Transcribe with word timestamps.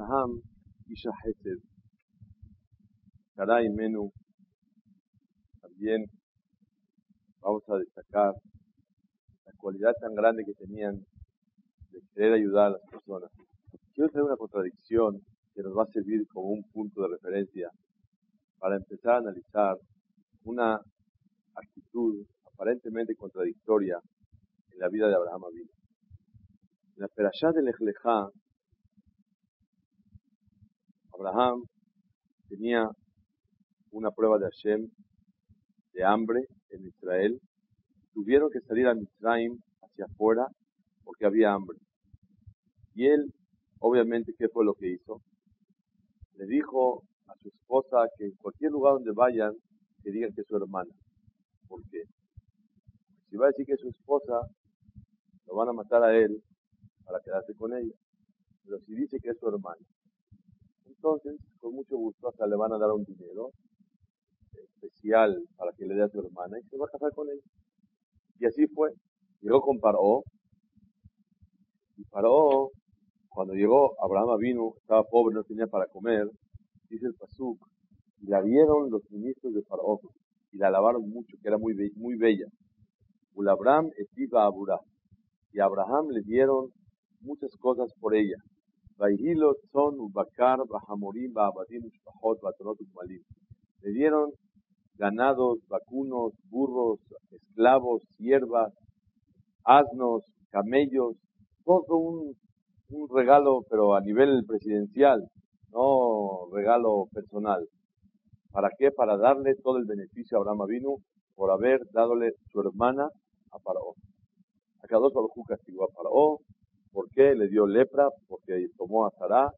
Abraham, 0.00 0.40
Isha 0.88 1.10
Hesed, 1.22 1.58
Sarai 3.36 3.68
Menú, 3.68 4.10
también 5.60 6.06
vamos 7.40 7.62
a 7.68 7.76
destacar 7.76 8.32
la 9.44 9.52
cualidad 9.58 9.92
tan 10.00 10.14
grande 10.14 10.44
que 10.44 10.54
tenían 10.54 11.04
de 11.90 12.00
querer 12.14 12.32
ayudar 12.32 12.68
a 12.68 12.70
las 12.70 12.80
personas. 12.90 13.30
Quiero 13.94 14.10
traer 14.10 14.24
una 14.24 14.36
contradicción 14.36 15.20
que 15.54 15.62
nos 15.62 15.76
va 15.76 15.82
a 15.82 15.92
servir 15.92 16.26
como 16.28 16.48
un 16.48 16.62
punto 16.72 17.02
de 17.02 17.08
referencia 17.08 17.68
para 18.58 18.76
empezar 18.76 19.16
a 19.16 19.18
analizar 19.18 19.76
una 20.44 20.80
actitud 21.54 22.24
aparentemente 22.54 23.14
contradictoria 23.16 23.98
en 24.70 24.78
la 24.78 24.88
vida 24.88 25.08
de 25.08 25.14
Abraham 25.14 25.44
Avinu. 25.44 25.70
En 26.96 27.02
la 27.02 27.08
Perashá 27.08 27.52
de 27.52 27.62
Lejlejá, 27.62 28.30
Abraham 31.20 31.66
tenía 32.48 32.90
una 33.90 34.10
prueba 34.10 34.38
de 34.38 34.46
Hashem 34.46 34.88
de 35.92 36.02
hambre 36.02 36.46
en 36.70 36.86
Israel. 36.86 37.38
Tuvieron 38.14 38.50
que 38.50 38.60
salir 38.60 38.86
a 38.86 38.94
Mitzrayim 38.94 39.60
hacia 39.82 40.06
afuera 40.06 40.46
porque 41.04 41.26
había 41.26 41.52
hambre. 41.52 41.76
Y 42.94 43.06
él, 43.06 43.34
obviamente, 43.80 44.32
¿qué 44.38 44.48
fue 44.48 44.64
lo 44.64 44.72
que 44.72 44.92
hizo? 44.92 45.20
Le 46.36 46.46
dijo 46.46 47.02
a 47.26 47.34
su 47.36 47.48
esposa 47.48 48.08
que 48.16 48.24
en 48.24 48.36
cualquier 48.36 48.72
lugar 48.72 48.94
donde 48.94 49.12
vayan, 49.12 49.52
que 50.02 50.12
digan 50.12 50.32
que 50.32 50.40
es 50.40 50.46
su 50.46 50.56
hermana. 50.56 50.90
¿Por 51.68 51.82
qué? 51.90 52.02
Si 53.28 53.36
va 53.36 53.44
a 53.44 53.48
decir 53.48 53.66
que 53.66 53.74
es 53.74 53.80
su 53.80 53.90
esposa, 53.90 54.40
lo 55.46 55.54
van 55.54 55.68
a 55.68 55.74
matar 55.74 56.02
a 56.02 56.16
él 56.16 56.42
para 57.04 57.20
quedarse 57.20 57.54
con 57.56 57.76
ella. 57.76 57.94
Pero 58.64 58.78
si 58.80 58.94
dice 58.94 59.20
que 59.20 59.30
es 59.30 59.38
su 59.38 59.46
hermana, 59.46 59.84
entonces, 61.02 61.40
con 61.60 61.72
mucho 61.72 61.96
gusto, 61.96 62.28
hasta 62.28 62.46
le 62.46 62.56
van 62.56 62.74
a 62.74 62.78
dar 62.78 62.90
un 62.90 63.04
dinero 63.04 63.52
especial 64.52 65.42
para 65.56 65.72
que 65.72 65.86
le 65.86 65.94
dé 65.94 66.02
a 66.02 66.08
su 66.08 66.18
hermana 66.20 66.58
y 66.58 66.68
se 66.68 66.76
va 66.76 66.84
a 66.84 66.90
casar 66.90 67.10
con 67.14 67.26
ella. 67.26 67.40
Y 68.38 68.44
así 68.44 68.66
fue. 68.66 68.90
Llegó 69.40 69.62
con 69.62 69.78
Paró. 69.78 70.24
Y 71.96 72.04
Paró, 72.04 72.68
cuando 73.30 73.54
llegó, 73.54 73.94
Abraham 74.04 74.36
vino, 74.38 74.74
estaba 74.76 75.02
pobre, 75.04 75.34
no 75.34 75.42
tenía 75.42 75.66
para 75.66 75.86
comer, 75.86 76.28
dice 76.90 77.06
el 77.06 77.14
Pasuk, 77.14 77.58
y 78.20 78.26
la 78.26 78.42
vieron 78.42 78.90
los 78.90 79.02
ministros 79.10 79.54
de 79.54 79.62
Paró 79.62 80.00
y 80.52 80.58
la 80.58 80.68
alabaron 80.68 81.08
mucho, 81.08 81.34
que 81.40 81.48
era 81.48 81.56
muy, 81.56 81.74
muy 81.96 82.16
bella. 82.16 82.44
Ulabram 83.34 83.88
estiba 83.96 84.44
Aburá. 84.44 84.78
Y 85.52 85.60
a 85.60 85.64
Abraham 85.64 86.08
le 86.10 86.20
dieron 86.20 86.68
muchas 87.20 87.56
cosas 87.56 87.90
por 87.98 88.14
ella. 88.14 88.36
Ubakar, 89.00 90.58
Le 93.82 93.92
dieron 93.92 94.30
ganados, 94.96 95.58
vacunos, 95.68 96.32
burros, 96.50 97.00
esclavos, 97.30 98.02
siervas, 98.18 98.74
asnos, 99.64 100.22
camellos, 100.50 101.16
todo 101.64 101.96
un, 101.96 102.36
regalo, 103.14 103.62
pero 103.70 103.94
a 103.94 104.00
nivel 104.00 104.44
presidencial, 104.46 105.26
no 105.72 106.48
regalo 106.52 107.06
personal. 107.12 107.66
¿Para 108.52 108.68
qué? 108.76 108.90
Para 108.90 109.16
darle 109.16 109.54
todo 109.62 109.78
el 109.78 109.86
beneficio 109.86 110.36
a 110.36 110.40
Abraham 110.40 110.66
vino 110.68 110.96
por 111.36 111.50
haber 111.52 111.80
dadole 111.92 112.32
su 112.52 112.60
hermana 112.60 113.08
a 113.52 113.58
Faraón. 113.60 113.94
Castigó 115.46 115.84
a. 115.84 116.59
¿Por 116.92 117.08
qué? 117.10 117.34
Le 117.34 117.48
dio 117.48 117.66
lepra, 117.66 118.08
porque 118.28 118.68
tomó 118.76 119.06
a 119.06 119.10
Sará 119.10 119.50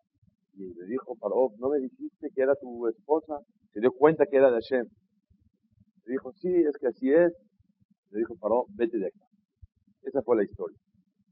y 0.54 0.74
le 0.74 0.86
dijo 0.86 1.14
Faraón, 1.16 1.52
¿no 1.58 1.70
me 1.70 1.78
dijiste 1.78 2.28
que 2.34 2.42
era 2.42 2.54
tu 2.56 2.86
esposa? 2.88 3.38
Se 3.72 3.80
dio 3.80 3.90
cuenta 3.92 4.26
que 4.26 4.36
era 4.36 4.50
de 4.50 4.60
Hashem. 4.60 4.86
Le 6.04 6.12
dijo, 6.12 6.32
sí, 6.32 6.52
es 6.54 6.76
que 6.78 6.88
así 6.88 7.10
es. 7.10 7.32
Le 8.10 8.18
dijo 8.18 8.34
Faraón, 8.36 8.64
vete 8.74 8.98
de 8.98 9.06
acá. 9.06 9.24
Esa 10.02 10.20
fue 10.22 10.36
la 10.36 10.44
historia. 10.44 10.78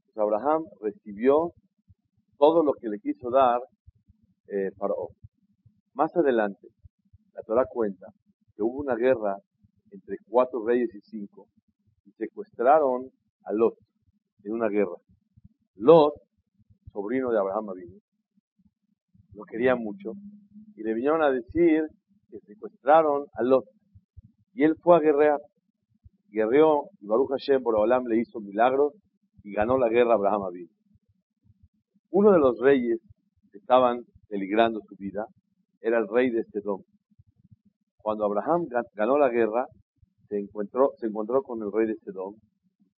Pues 0.05 0.17
Abraham 0.17 0.63
recibió 0.81 1.53
todo 2.37 2.63
lo 2.63 2.73
que 2.73 2.89
le 2.89 2.99
quiso 2.99 3.29
dar 3.29 3.59
eh, 4.47 4.71
Faraón. 4.77 5.09
Más 5.93 6.15
adelante, 6.15 6.67
la 7.33 7.41
Torah 7.43 7.65
cuenta 7.65 8.07
que 8.55 8.63
hubo 8.63 8.79
una 8.79 8.95
guerra 8.95 9.37
entre 9.91 10.17
cuatro 10.27 10.65
reyes 10.65 10.89
y 10.95 11.01
cinco 11.01 11.47
y 12.05 12.11
secuestraron 12.13 13.11
a 13.43 13.53
Lot 13.53 13.75
en 14.43 14.53
una 14.53 14.67
guerra. 14.67 14.95
Lot, 15.75 16.13
sobrino 16.91 17.31
de 17.31 17.39
Abraham 17.39 17.69
Avinu, 17.69 17.99
lo 19.33 19.43
quería 19.43 19.75
mucho 19.75 20.13
y 20.75 20.83
le 20.83 20.93
vinieron 20.93 21.21
a 21.21 21.31
decir 21.31 21.83
que 22.29 22.39
secuestraron 22.39 23.25
a 23.33 23.43
Lot 23.43 23.65
y 24.53 24.63
él 24.63 24.75
fue 24.81 24.97
a 24.97 24.99
guerrear. 24.99 25.39
Guerreó 26.29 26.83
y 26.99 27.07
Baruch 27.07 27.29
Hashem 27.29 27.61
por 27.61 27.75
Olam 27.75 28.05
le 28.05 28.19
hizo 28.19 28.39
milagros 28.39 28.93
y 29.43 29.53
ganó 29.53 29.77
la 29.77 29.89
guerra 29.89 30.11
a 30.11 30.15
Abraham. 30.15 30.41
Uno 32.11 32.31
de 32.31 32.39
los 32.39 32.59
reyes 32.59 32.99
que 33.51 33.57
estaban 33.57 34.01
peligrando 34.27 34.79
su 34.87 34.95
vida 34.95 35.25
era 35.81 35.97
el 35.97 36.07
rey 36.07 36.29
de 36.29 36.43
Sedom. 36.45 36.81
Cuando 37.97 38.25
Abraham 38.25 38.65
ganó 38.95 39.17
la 39.17 39.29
guerra, 39.29 39.65
se 40.27 40.37
encontró, 40.37 40.91
se 40.97 41.07
encontró 41.07 41.41
con 41.41 41.61
el 41.61 41.71
rey 41.71 41.87
de 41.87 41.95
Sedom 42.03 42.35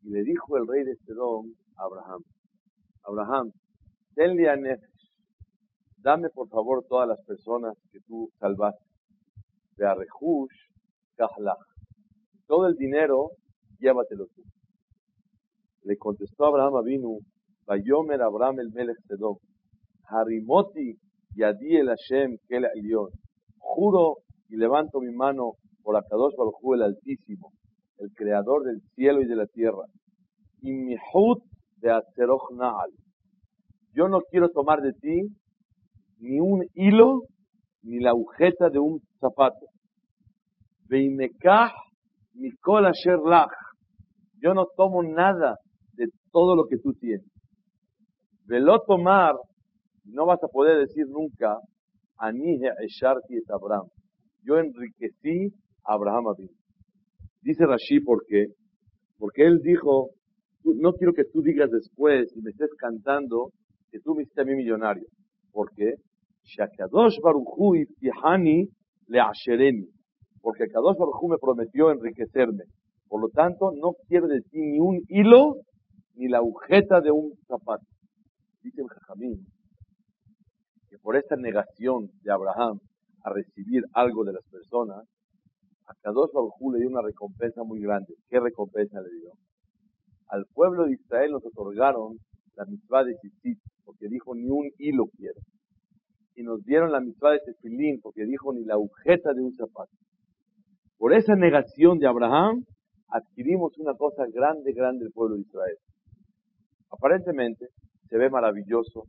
y 0.04 0.10
le 0.10 0.24
dijo 0.24 0.58
el 0.58 0.68
rey 0.68 0.84
de 0.84 0.96
Sedom 1.06 1.54
a 1.78 1.84
Abraham, 1.84 2.22
Abraham, 3.04 3.52
tenle 4.16 4.50
a 4.50 4.56
dame 5.98 6.30
por 6.30 6.48
favor 6.50 6.84
todas 6.88 7.08
las 7.08 7.22
personas 7.26 7.78
que 7.92 8.00
tú 8.02 8.30
salvaste. 8.40 8.84
De 9.78 9.86
Arehush, 9.86 10.54
Kahlach. 11.16 11.58
Todo 12.48 12.68
el 12.68 12.76
dinero, 12.76 13.30
llévatelo 13.80 14.26
tú. 14.36 14.44
Le 15.84 15.98
contestó 15.98 16.46
Abraham 16.46 16.76
Avinu, 16.76 17.20
Vayomer 17.66 18.22
Abraham 18.22 18.60
el 18.60 18.72
Melech 18.72 18.98
Sedom, 19.08 19.38
Harimoti 20.06 20.96
Yadi 21.36 21.78
el 21.78 21.88
Hashem 21.88 22.38
Kel 22.48 22.68
Juro 23.58 24.18
y 24.50 24.58
levanto 24.58 25.00
mi 25.00 25.12
mano 25.12 25.54
por 25.82 25.96
Akadosh 25.96 26.36
Baruj 26.36 26.76
el 26.76 26.84
Altísimo, 26.84 27.52
el 27.98 28.12
Creador 28.14 28.64
del 28.64 28.82
cielo 28.96 29.22
y 29.22 29.26
de 29.26 29.36
la 29.36 29.46
tierra. 29.48 29.86
Y 30.62 30.74
mi 30.74 30.96
de 31.82 31.92
Azeroch 31.92 32.52
Naal. 32.52 32.92
Yo 33.94 34.08
no 34.08 34.22
quiero 34.30 34.50
tomar 34.50 34.82
de 34.82 34.94
ti 34.94 35.28
ni 36.20 36.40
un 36.40 36.66
hilo 36.74 37.24
ni 37.84 38.00
la 38.00 38.12
agujeta 38.12 38.70
de 38.70 38.80
un 38.80 39.02
zapato. 39.20 39.68
Veimekah 40.88 41.72
Mikol 42.34 42.86
Asher 42.86 43.20
Lach. 43.20 43.52
Yo 44.40 44.54
no 44.54 44.68
tomo 44.76 45.04
nada 45.04 45.58
de 45.94 46.08
todo 46.32 46.56
lo 46.56 46.66
que 46.66 46.78
tú 46.78 46.94
tienes. 46.94 47.26
Velo 48.46 48.80
tomar, 48.86 49.36
no 50.06 50.26
vas 50.26 50.44
a 50.44 50.48
poder 50.48 50.80
decir 50.80 51.06
nunca, 51.08 51.58
Anije 52.18 52.70
Esharti 52.86 53.38
et 53.38 53.50
Abraham. 53.50 53.88
Yo 54.44 54.58
enriquecí 54.58 55.54
a 55.84 55.94
Abraham 55.94 56.28
Abin. 56.28 56.50
Dice 57.42 57.66
Rashi, 57.66 58.00
¿por 58.00 58.24
qué? 58.28 58.46
Porque 59.18 59.46
él 59.46 59.60
dijo, 59.64 60.10
no 60.64 60.94
quiero 60.94 61.14
que 61.14 61.26
tú 61.26 61.42
digas 61.42 61.70
después 61.72 62.32
y 62.36 62.42
me 62.42 62.52
estés 62.52 62.70
cantando 62.78 63.52
que 63.92 64.00
tú 64.00 64.16
me 64.16 64.24
hiciste 64.24 64.42
a 64.42 64.46
mí 64.46 64.56
millonario. 64.56 65.06
¿Por 65.52 65.72
qué? 65.76 65.96
Porque 70.42 70.68
Kadosh 70.68 70.98
Baruchu 70.98 71.28
me 71.28 71.38
prometió 71.38 71.92
enriquecerme. 71.92 72.64
Por 73.08 73.22
lo 73.22 73.30
tanto, 73.30 73.72
no 73.72 73.94
quiero 74.08 74.28
de 74.28 74.42
ti 74.42 74.60
ni 74.60 74.80
un 74.80 75.02
hilo 75.10 75.58
ni 76.16 76.28
la 76.28 76.38
agujeta 76.38 77.02
de 77.02 77.12
un 77.12 77.34
zapato. 77.48 77.86
Dice 78.64 78.82
el 78.82 78.88
Jajamín 78.88 79.46
que 80.90 80.98
por 81.00 81.16
esta 81.16 81.36
negación 81.36 82.10
de 82.22 82.32
Abraham 82.32 82.80
a 83.24 83.34
recibir 83.34 83.84
algo 83.94 84.24
de 84.24 84.34
las 84.34 84.44
personas, 84.50 85.06
a 85.88 85.94
Kadosh 86.02 86.32
Baruj 86.34 86.74
le 86.74 86.80
dio 86.80 86.90
una 86.90 87.02
recompensa 87.02 87.64
muy 87.64 87.82
grande. 87.82 88.14
¿Qué 88.30 88.40
recompensa 88.40 89.02
le 89.02 89.10
dio? 89.10 89.32
Al 90.32 90.46
pueblo 90.54 90.86
de 90.86 90.94
Israel 90.94 91.32
nos 91.32 91.46
otorgaron 91.46 92.16
la 92.56 92.64
mitzvah 92.64 93.04
de 93.04 93.16
Tzitzit, 93.16 93.60
porque 93.84 94.08
dijo 94.08 94.34
ni 94.34 94.50
un 94.50 94.72
hilo 94.78 95.08
quiero. 95.18 95.42
Y 96.36 96.44
nos 96.44 96.64
dieron 96.64 96.94
la 96.94 97.02
mitzvah 97.02 97.32
de 97.32 97.40
Tefilín, 97.46 98.00
porque 98.02 98.24
dijo 98.26 98.54
ni 98.54 98.64
la 98.64 98.76
agujeta 98.76 99.34
de 99.34 99.42
un 99.42 99.54
zapato. 99.54 99.92
Por 100.98 101.14
esa 101.14 101.36
negación 101.36 102.00
de 102.00 102.08
Abraham, 102.08 102.64
adquirimos 103.10 103.78
una 103.78 103.94
cosa 103.94 104.24
grande, 104.34 104.72
grande 104.72 105.04
del 105.04 105.12
pueblo 105.12 105.36
de 105.36 105.42
Israel. 105.42 105.76
Aparentemente, 106.90 107.68
se 108.08 108.18
ve 108.18 108.30
maravilloso 108.30 109.08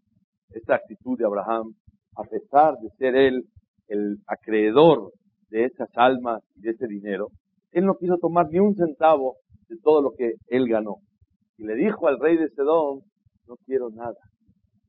esta 0.51 0.75
actitud 0.75 1.17
de 1.17 1.25
Abraham, 1.25 1.73
a 2.17 2.25
pesar 2.25 2.75
de 2.79 2.91
ser 2.99 3.15
él 3.15 3.45
el 3.87 4.17
acreedor 4.27 5.13
de 5.51 5.67
esas 5.67 5.89
almas 5.95 6.43
y 6.57 6.63
de 6.63 6.71
ese 6.71 6.89
dinero, 6.89 7.29
él 7.71 7.87
no 7.87 7.95
quiso 7.95 8.19
tomar 8.19 8.49
ni 8.51 8.59
un 8.59 8.75
centavo 8.75 9.37
de 9.69 9.77
todo 9.79 10.03
lo 10.03 10.11
que 10.17 10.35
él 10.49 10.69
ganó. 10.69 10.97
Y 11.59 11.65
le 11.65 11.75
dijo 11.75 12.07
al 12.09 12.19
rey 12.19 12.37
de 12.37 12.49
Sedón, 12.51 13.01
no 13.47 13.57
quiero 13.67 13.91
nada, 13.91 14.19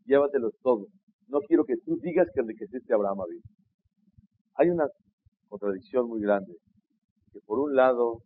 llévatelos 0.05 0.53
todos. 0.61 0.87
No 1.27 1.39
quiero 1.41 1.63
que 1.65 1.77
tú 1.77 1.97
digas 2.01 2.27
que 2.33 2.41
enriqueciste 2.41 2.93
a 2.93 2.95
Abraham 2.95 3.21
Avinu. 3.21 3.41
Hay 4.55 4.69
una 4.69 4.87
contradicción 5.49 6.07
muy 6.07 6.21
grande, 6.21 6.55
que 7.31 7.39
por 7.45 7.59
un 7.59 7.75
lado, 7.75 8.19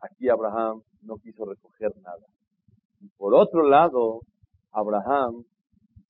aquí 0.00 0.28
Abraham 0.28 0.82
no 1.02 1.16
quiso 1.16 1.44
recoger 1.44 1.92
nada. 2.02 2.26
Y 3.00 3.08
por 3.16 3.34
otro 3.34 3.68
lado, 3.68 4.20
Abraham 4.72 5.44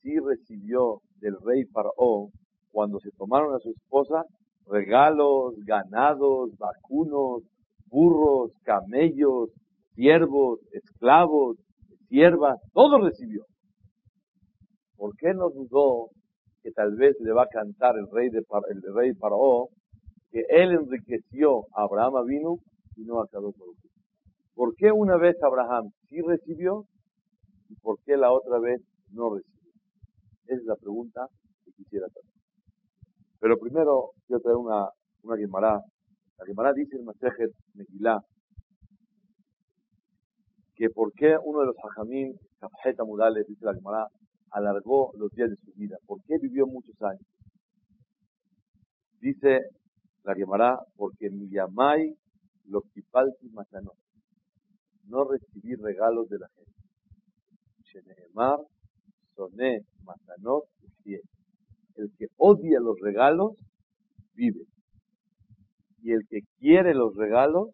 sí 0.02 0.18
recibió 0.18 1.00
del 1.20 1.36
rey 1.44 1.64
Faraón, 1.64 2.30
cuando 2.70 2.98
se 3.00 3.10
tomaron 3.12 3.54
a 3.54 3.58
su 3.58 3.70
esposa, 3.70 4.24
regalos, 4.66 5.54
ganados, 5.64 6.50
vacunos, 6.58 7.42
burros, 7.86 8.52
camellos, 8.64 9.50
siervos, 9.94 10.60
esclavos, 10.72 11.56
siervas, 12.08 12.58
todo 12.72 13.00
recibió. 13.00 13.44
¿Por 14.96 15.16
qué 15.16 15.34
no 15.34 15.50
dudó 15.50 16.10
que 16.62 16.70
tal 16.72 16.94
vez 16.96 17.16
le 17.20 17.32
va 17.32 17.42
a 17.42 17.48
cantar 17.48 17.96
el 17.98 18.06
rey 18.10 18.30
de 18.30 18.38
el 18.70 18.94
rey 18.94 19.12
Faraón 19.14 19.66
que 20.30 20.44
él 20.48 20.72
enriqueció 20.72 21.64
a 21.76 21.82
Abraham 21.82 22.26
vino 22.26 22.56
y 22.96 23.02
no 23.02 23.20
a 23.20 23.28
Kadosh 23.28 23.54
¿Por 24.54 24.74
qué 24.76 24.90
una 24.90 25.16
vez 25.16 25.36
Abraham 25.42 25.90
sí 26.08 26.20
recibió 26.22 26.84
y 27.68 27.74
por 27.76 27.98
qué 28.04 28.16
la 28.16 28.32
otra 28.32 28.58
vez 28.58 28.80
no 29.10 29.34
recibió? 29.34 29.72
Esa 30.46 30.60
es 30.60 30.64
la 30.64 30.76
pregunta 30.76 31.26
que 31.64 31.72
quisiera 31.72 32.06
hacer. 32.06 32.22
Pero 33.40 33.58
primero 33.58 34.10
quiero 34.26 34.40
traer 34.40 34.56
una, 34.56 34.88
una 35.22 35.36
Gemara. 35.36 35.80
La 36.38 36.46
Gemara 36.46 36.72
dice 36.72 36.96
en 36.96 37.04
Masejet 37.04 37.52
Megillah 37.74 38.20
que 40.74 40.90
por 40.90 41.12
qué 41.12 41.36
uno 41.42 41.60
de 41.60 41.66
los 41.66 41.76
hajamim, 41.76 42.36
Kafjeta 42.58 43.04
Mudales, 43.04 43.46
dice 43.46 43.64
la 43.64 43.74
Gemara, 43.74 44.08
alargó 44.50 45.12
los 45.14 45.30
días 45.32 45.50
de 45.50 45.56
su 45.56 45.72
vida. 45.72 45.96
¿Por 46.06 46.22
qué 46.24 46.38
vivió 46.38 46.66
muchos 46.66 47.00
años? 47.02 47.26
Dice 49.20 49.60
la 50.24 50.34
Gemara, 50.34 50.78
porque 50.96 51.30
mi 51.30 51.48
yamai 51.48 52.14
lo 52.66 52.82
kipalti 52.92 53.48
matanot. 53.50 53.96
No 55.04 55.24
recibí 55.24 55.74
regalos 55.74 56.28
de 56.28 56.38
la 56.38 56.48
gente. 56.48 56.72
Sheneemar, 57.84 58.58
soné 59.36 59.84
matanot, 60.02 60.64
el 61.04 62.10
que 62.18 62.26
odia 62.36 62.80
los 62.80 62.98
regalos, 63.00 63.52
vive. 64.34 64.64
Y 66.02 66.12
el 66.12 66.26
que 66.28 66.40
quiere 66.58 66.94
los 66.94 67.14
regalos, 67.14 67.70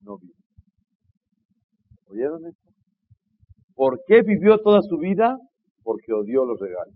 no 0.00 0.18
vive. 0.18 0.43
¿Oyeron 2.08 2.46
esto? 2.46 2.70
¿Por 3.74 4.02
qué 4.06 4.22
vivió 4.22 4.58
toda 4.58 4.82
su 4.82 4.98
vida? 4.98 5.38
Porque 5.82 6.12
odió 6.12 6.44
los 6.44 6.60
regalos. 6.60 6.94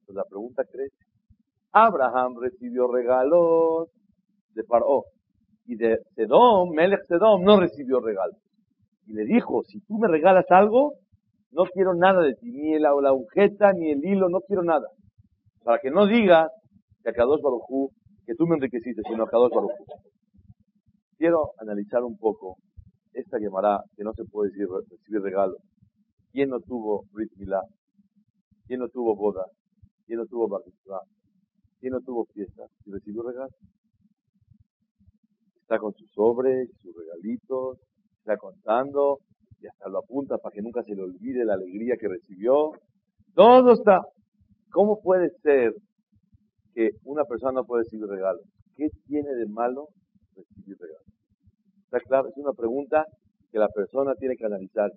Entonces 0.00 0.14
la 0.14 0.24
pregunta 0.24 0.64
crece. 0.64 0.96
Abraham 1.72 2.34
recibió 2.40 2.88
regalos 2.88 3.88
de 4.54 4.64
Paró. 4.64 5.04
Y 5.66 5.76
de 5.76 5.98
Sedom, 6.16 6.70
Melech 6.70 7.06
Sedom, 7.06 7.44
no 7.44 7.60
recibió 7.60 8.00
regalos. 8.00 8.36
Y 9.06 9.12
le 9.12 9.24
dijo, 9.24 9.62
si 9.64 9.80
tú 9.80 9.98
me 9.98 10.08
regalas 10.08 10.50
algo, 10.50 10.94
no 11.52 11.64
quiero 11.66 11.94
nada 11.94 12.22
de 12.22 12.34
ti, 12.34 12.50
ni 12.50 12.78
la, 12.78 12.92
la 13.00 13.10
agujeta, 13.10 13.72
ni 13.72 13.90
el 13.90 14.04
hilo, 14.04 14.28
no 14.28 14.40
quiero 14.40 14.62
nada. 14.62 14.88
Para 15.62 15.78
que 15.78 15.90
no 15.90 16.06
digas 16.06 16.50
que 17.02 17.10
a 17.10 17.12
Kadosh 17.12 17.40
Barujú, 17.40 17.90
que 18.26 18.34
tú 18.34 18.46
me 18.46 18.56
enriqueciste, 18.56 19.02
sino 19.08 19.24
a 19.24 19.28
Kadosh 19.28 19.52
Barujú. 19.52 19.84
Quiero 21.18 21.52
analizar 21.58 22.02
un 22.02 22.16
poco 22.16 22.56
esta 23.12 23.38
llamará 23.38 23.82
que 23.96 24.04
no 24.04 24.12
se 24.14 24.24
puede 24.24 24.50
decir, 24.50 24.66
recibir 24.90 25.22
regalos. 25.22 25.58
¿Quién 26.32 26.50
no 26.50 26.60
tuvo 26.60 27.04
Brit? 27.12 27.32
¿Quién 28.66 28.80
no 28.80 28.88
tuvo 28.88 29.16
boda? 29.16 29.44
¿Quién 30.06 30.18
no 30.18 30.26
tuvo 30.26 30.48
bar 30.48 30.62
¿Quién 31.80 31.92
no 31.92 32.00
tuvo 32.00 32.24
fiesta? 32.26 32.64
¿Y 32.84 32.92
recibió 32.92 33.22
regalos? 33.22 33.54
Está 35.62 35.78
con 35.78 35.92
sus 35.94 36.10
sobres, 36.12 36.68
sus 36.82 36.94
regalitos, 36.94 37.78
está 38.18 38.36
contando 38.36 39.18
y 39.60 39.66
hasta 39.66 39.88
lo 39.88 39.98
apunta 39.98 40.38
para 40.38 40.52
que 40.52 40.62
nunca 40.62 40.82
se 40.82 40.94
le 40.94 41.02
olvide 41.02 41.44
la 41.44 41.54
alegría 41.54 41.96
que 41.98 42.08
recibió. 42.08 42.72
Todo 43.34 43.72
está. 43.72 44.02
¿Cómo 44.70 45.00
puede 45.00 45.30
ser 45.42 45.74
que 46.74 46.90
una 47.04 47.24
persona 47.24 47.52
no 47.52 47.64
puede 47.64 47.84
recibir 47.84 48.06
regalos? 48.06 48.42
¿Qué 48.76 48.88
tiene 49.06 49.34
de 49.34 49.46
malo 49.46 49.88
recibir 50.34 50.76
regalos? 50.78 50.99
¿Está 51.90 52.00
claro? 52.00 52.28
Es 52.28 52.36
una 52.36 52.52
pregunta 52.52 53.04
que 53.50 53.58
la 53.58 53.68
persona 53.68 54.14
tiene 54.14 54.36
que 54.36 54.46
analizar. 54.46 54.90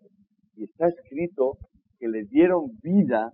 Y 0.56 0.66
está 0.66 0.88
escrito 0.88 1.58
que 2.00 2.08
le 2.08 2.24
dieron 2.26 2.78
vida 2.82 3.32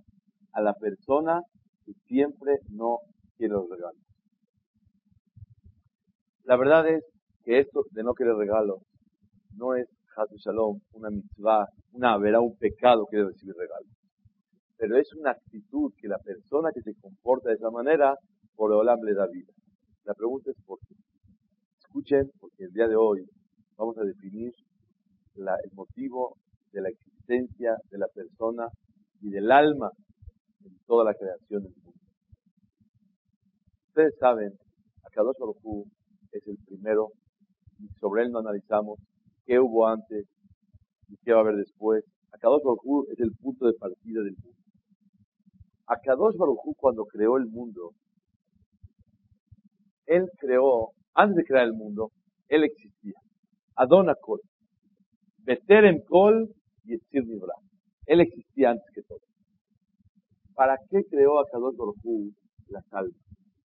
a 0.54 0.62
la 0.62 0.74
persona 0.74 1.42
que 1.86 1.94
siempre 2.08 2.60
no 2.70 3.00
quiere 3.38 3.54
los 3.54 3.70
regalos. 3.70 4.02
La 6.44 6.56
verdad 6.56 6.88
es 6.88 7.04
que 7.44 7.60
esto 7.60 7.84
de 7.92 8.04
no 8.04 8.14
querer 8.14 8.36
regalos 8.36 8.80
no 9.56 9.76
es 9.76 9.88
Hazu 10.16 10.38
Shalom, 10.38 10.80
una 10.94 11.10
mitzvah, 11.10 11.68
una 11.92 12.18
verá 12.18 12.40
un 12.40 12.58
pecado 12.58 13.08
que 13.10 13.18
debe 13.18 13.30
recibir 13.30 13.56
regalos 13.56 14.00
pero 14.80 14.98
es 14.98 15.14
una 15.14 15.32
actitud 15.32 15.92
que 15.98 16.08
la 16.08 16.18
persona 16.20 16.70
que 16.74 16.82
se 16.82 16.96
comporta 17.02 17.50
de 17.50 17.56
esa 17.56 17.70
manera, 17.70 18.16
por 18.56 18.72
Olam 18.72 19.02
le 19.04 19.14
da 19.14 19.28
vida. 19.28 19.52
La 20.06 20.14
pregunta 20.14 20.52
es 20.52 20.58
por 20.66 20.80
qué. 20.88 20.96
Escuchen, 21.84 22.32
porque 22.40 22.64
el 22.64 22.72
día 22.72 22.88
de 22.88 22.96
hoy 22.96 23.26
vamos 23.80 23.98
a 23.98 24.04
definir 24.04 24.54
el 25.36 25.72
motivo 25.74 26.36
de 26.74 26.82
la 26.82 26.90
existencia 26.90 27.78
de 27.90 27.98
la 27.98 28.08
persona 28.14 28.68
y 29.22 29.30
del 29.30 29.50
alma 29.50 29.90
en 30.66 30.78
toda 30.86 31.06
la 31.06 31.14
creación 31.14 31.64
del 31.64 31.74
mundo. 31.82 32.00
Ustedes 33.88 34.14
saben, 34.20 34.52
Akadosh 35.06 35.38
Baruj 35.40 35.88
es 36.34 36.46
el 36.46 36.58
primero, 36.66 37.08
y 37.80 37.88
sobre 38.00 38.24
él 38.24 38.32
no 38.32 38.40
analizamos 38.40 39.00
qué 39.46 39.60
hubo 39.60 39.88
antes 39.88 40.26
y 41.08 41.16
qué 41.24 41.32
va 41.32 41.40
a 41.40 41.42
haber 41.44 41.56
después. 41.56 42.04
Akadosh 42.34 42.64
Baruj 42.64 43.06
es 43.14 43.20
el 43.22 43.32
punto 43.42 43.66
de 43.66 43.74
partida 43.80 44.22
del 44.24 44.36
mundo. 44.44 44.60
Akadosh 45.88 46.36
Baruj 46.36 46.76
cuando 46.76 47.06
creó 47.06 47.38
el 47.38 47.46
mundo, 47.46 47.92
él 50.06 50.30
creó, 50.38 50.90
antes 51.14 51.38
de 51.38 51.44
crear 51.46 51.66
el 51.66 51.74
mundo, 51.74 52.12
él 52.50 52.66
existía. 52.66 53.14
Adona 53.80 54.14
Kol. 54.16 54.42
en 55.46 56.02
Kol 56.02 56.50
y 56.84 56.96
Estir 56.96 57.26
Nibra. 57.26 57.54
Él 58.08 58.20
existía 58.20 58.72
antes 58.72 58.86
que 58.94 59.02
todo. 59.04 59.20
¿Para 60.54 60.76
qué 60.90 61.06
creó 61.10 61.40
Akadosh 61.40 61.78
Baruj 61.78 61.96
las 62.68 62.84
almas? 62.92 63.16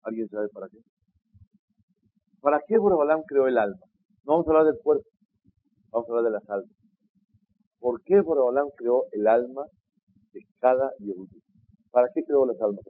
¿Alguien 0.04 0.30
sabe 0.30 0.50
para 0.50 0.67
qué? 0.70 0.77
¿Para 2.41 2.60
qué 2.67 2.77
Borobalam 2.77 3.22
creó 3.27 3.48
el 3.48 3.58
alma? 3.58 3.86
No 4.25 4.34
vamos 4.34 4.48
a 4.48 4.51
hablar 4.51 4.65
del 4.65 4.79
cuerpo, 4.84 5.10
vamos 5.89 6.08
a 6.08 6.12
hablar 6.12 6.25
de 6.25 6.32
las 6.38 6.48
almas. 6.48 6.77
¿Por 7.79 8.03
qué 8.03 8.22
Borobalam 8.22 8.67
creó 8.77 9.05
el 9.13 9.25
alma 9.25 9.63
de 10.32 10.41
cada 10.60 10.91
Yehudí? 11.00 11.41
¿Para 11.89 12.08
qué 12.13 12.22
creó 12.24 12.46
las 12.46 12.62
almas? 12.62 12.86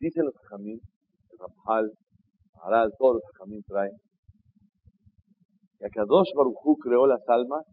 Dicen 0.00 0.26
los 0.26 0.34
Jajamín, 0.34 0.80
el 1.30 1.38
Ramjal, 1.38 1.92
Maharal, 2.56 2.92
todos 2.98 3.14
los 3.14 3.22
Jajamín 3.32 3.62
traen, 3.66 3.96
que 5.78 5.86
Akadosh 5.86 6.32
Baruchú 6.36 6.76
creó 6.76 7.06
las 7.06 7.22
almas 7.28 7.64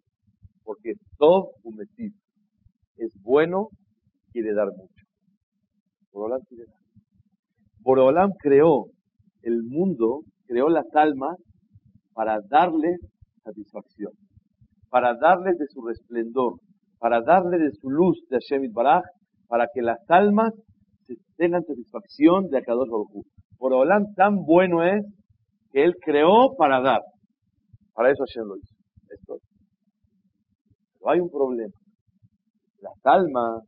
porque 0.64 0.94
todo 1.18 1.52
Umetiv 1.64 2.14
es 2.98 3.14
bueno, 3.22 3.70
quiere 4.32 4.54
dar 4.54 4.68
mucho. 4.68 5.06
Borolam 6.12 6.42
quiere 6.48 6.66
dar. 6.66 6.80
Borolam 7.80 8.32
creó 8.40 8.86
el 9.42 9.64
mundo, 9.64 10.22
creó 10.48 10.70
las 10.70 10.88
almas 10.96 11.38
para 12.14 12.40
darles 12.50 13.00
satisfacción, 13.44 14.12
para 14.90 15.16
darles 15.16 15.58
de 15.58 15.68
su 15.68 15.86
resplendor, 15.86 16.54
para 17.00 17.22
darles 17.22 17.60
de 17.60 17.72
su 17.80 17.90
luz 17.90 18.18
de 18.30 18.38
Hashem 18.38 18.72
Baraj 18.74 19.04
para 19.48 19.68
que 19.74 19.82
las 19.82 20.00
almas 20.10 20.54
tengan 21.38 21.64
satisfacción 21.64 22.48
de 22.50 22.60
Akadosh 22.60 22.90
Baruj 22.90 23.26
Por 23.58 23.74
Olam 23.74 24.14
tan 24.16 24.44
bueno 24.44 24.84
es 24.84 25.06
que 25.72 25.84
Él 25.84 25.96
creó 26.02 26.56
para 26.58 26.82
dar. 26.82 27.02
Para 27.96 28.12
eso 28.12 28.24
Hashem 28.28 28.48
lo 28.48 28.58
hizo. 28.58 28.76
Esto. 29.10 29.38
Pero 31.00 31.12
hay 31.12 31.20
un 31.22 31.30
problema. 31.30 31.74
Las 32.82 33.06
almas 33.06 33.64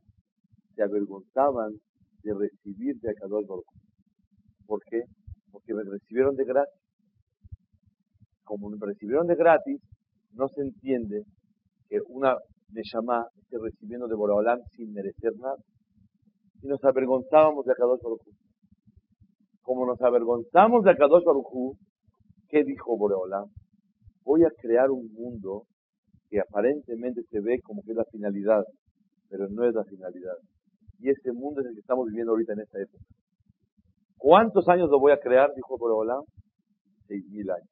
se 0.74 0.82
avergonzaban 0.82 1.72
de 2.22 2.34
recibir 2.34 2.94
de 3.00 3.10
Akadosh 3.10 3.46
Baruj 3.46 3.64
¿Por 4.66 4.80
qué? 4.84 5.00
Porque 5.50 5.72
me 5.72 5.82
recibieron 5.82 6.36
de 6.36 6.44
gratis. 6.44 6.80
Como 8.44 8.68
me 8.68 8.76
recibieron 8.80 9.26
de 9.26 9.34
gratis, 9.34 9.80
no 10.32 10.46
se 10.48 10.60
entiende 10.60 11.22
que 11.88 11.98
una 12.08 12.36
Neshama 12.70 13.24
esté 13.34 13.56
recibiendo 13.58 14.06
de 14.08 14.14
Boraholam 14.14 14.58
sin 14.76 14.92
merecer 14.92 15.32
nada. 15.38 15.56
Y 16.60 16.66
nos 16.66 16.84
avergonzábamos 16.84 17.64
de 17.64 17.72
Akadosh 17.72 18.02
Baruj 18.02 18.20
Como 19.62 19.86
nos 19.86 20.00
avergonzamos 20.02 20.84
de 20.84 20.90
Akadosh 20.90 21.24
Baruj 21.24 21.78
¿qué 22.48 22.62
dijo 22.64 22.96
Boreolam? 22.96 23.46
Voy 24.28 24.44
a 24.44 24.52
crear 24.60 24.90
un 24.90 25.10
mundo 25.14 25.64
que 26.28 26.38
aparentemente 26.38 27.22
se 27.30 27.40
ve 27.40 27.62
como 27.62 27.82
que 27.82 27.92
es 27.92 27.96
la 27.96 28.04
finalidad, 28.12 28.62
pero 29.30 29.48
no 29.48 29.64
es 29.64 29.74
la 29.74 29.84
finalidad. 29.84 30.36
Y 30.98 31.08
ese 31.08 31.32
mundo 31.32 31.62
es 31.62 31.68
el 31.68 31.72
que 31.72 31.80
estamos 31.80 32.08
viviendo 32.08 32.32
ahorita 32.32 32.52
en 32.52 32.60
esta 32.60 32.78
época. 32.78 33.02
¿Cuántos 34.18 34.68
años 34.68 34.90
lo 34.90 35.00
voy 35.00 35.12
a 35.12 35.18
crear? 35.18 35.50
Dijo 35.56 35.78
Borobolam. 35.78 36.24
Seis 37.06 37.24
mil 37.30 37.50
años. 37.50 37.70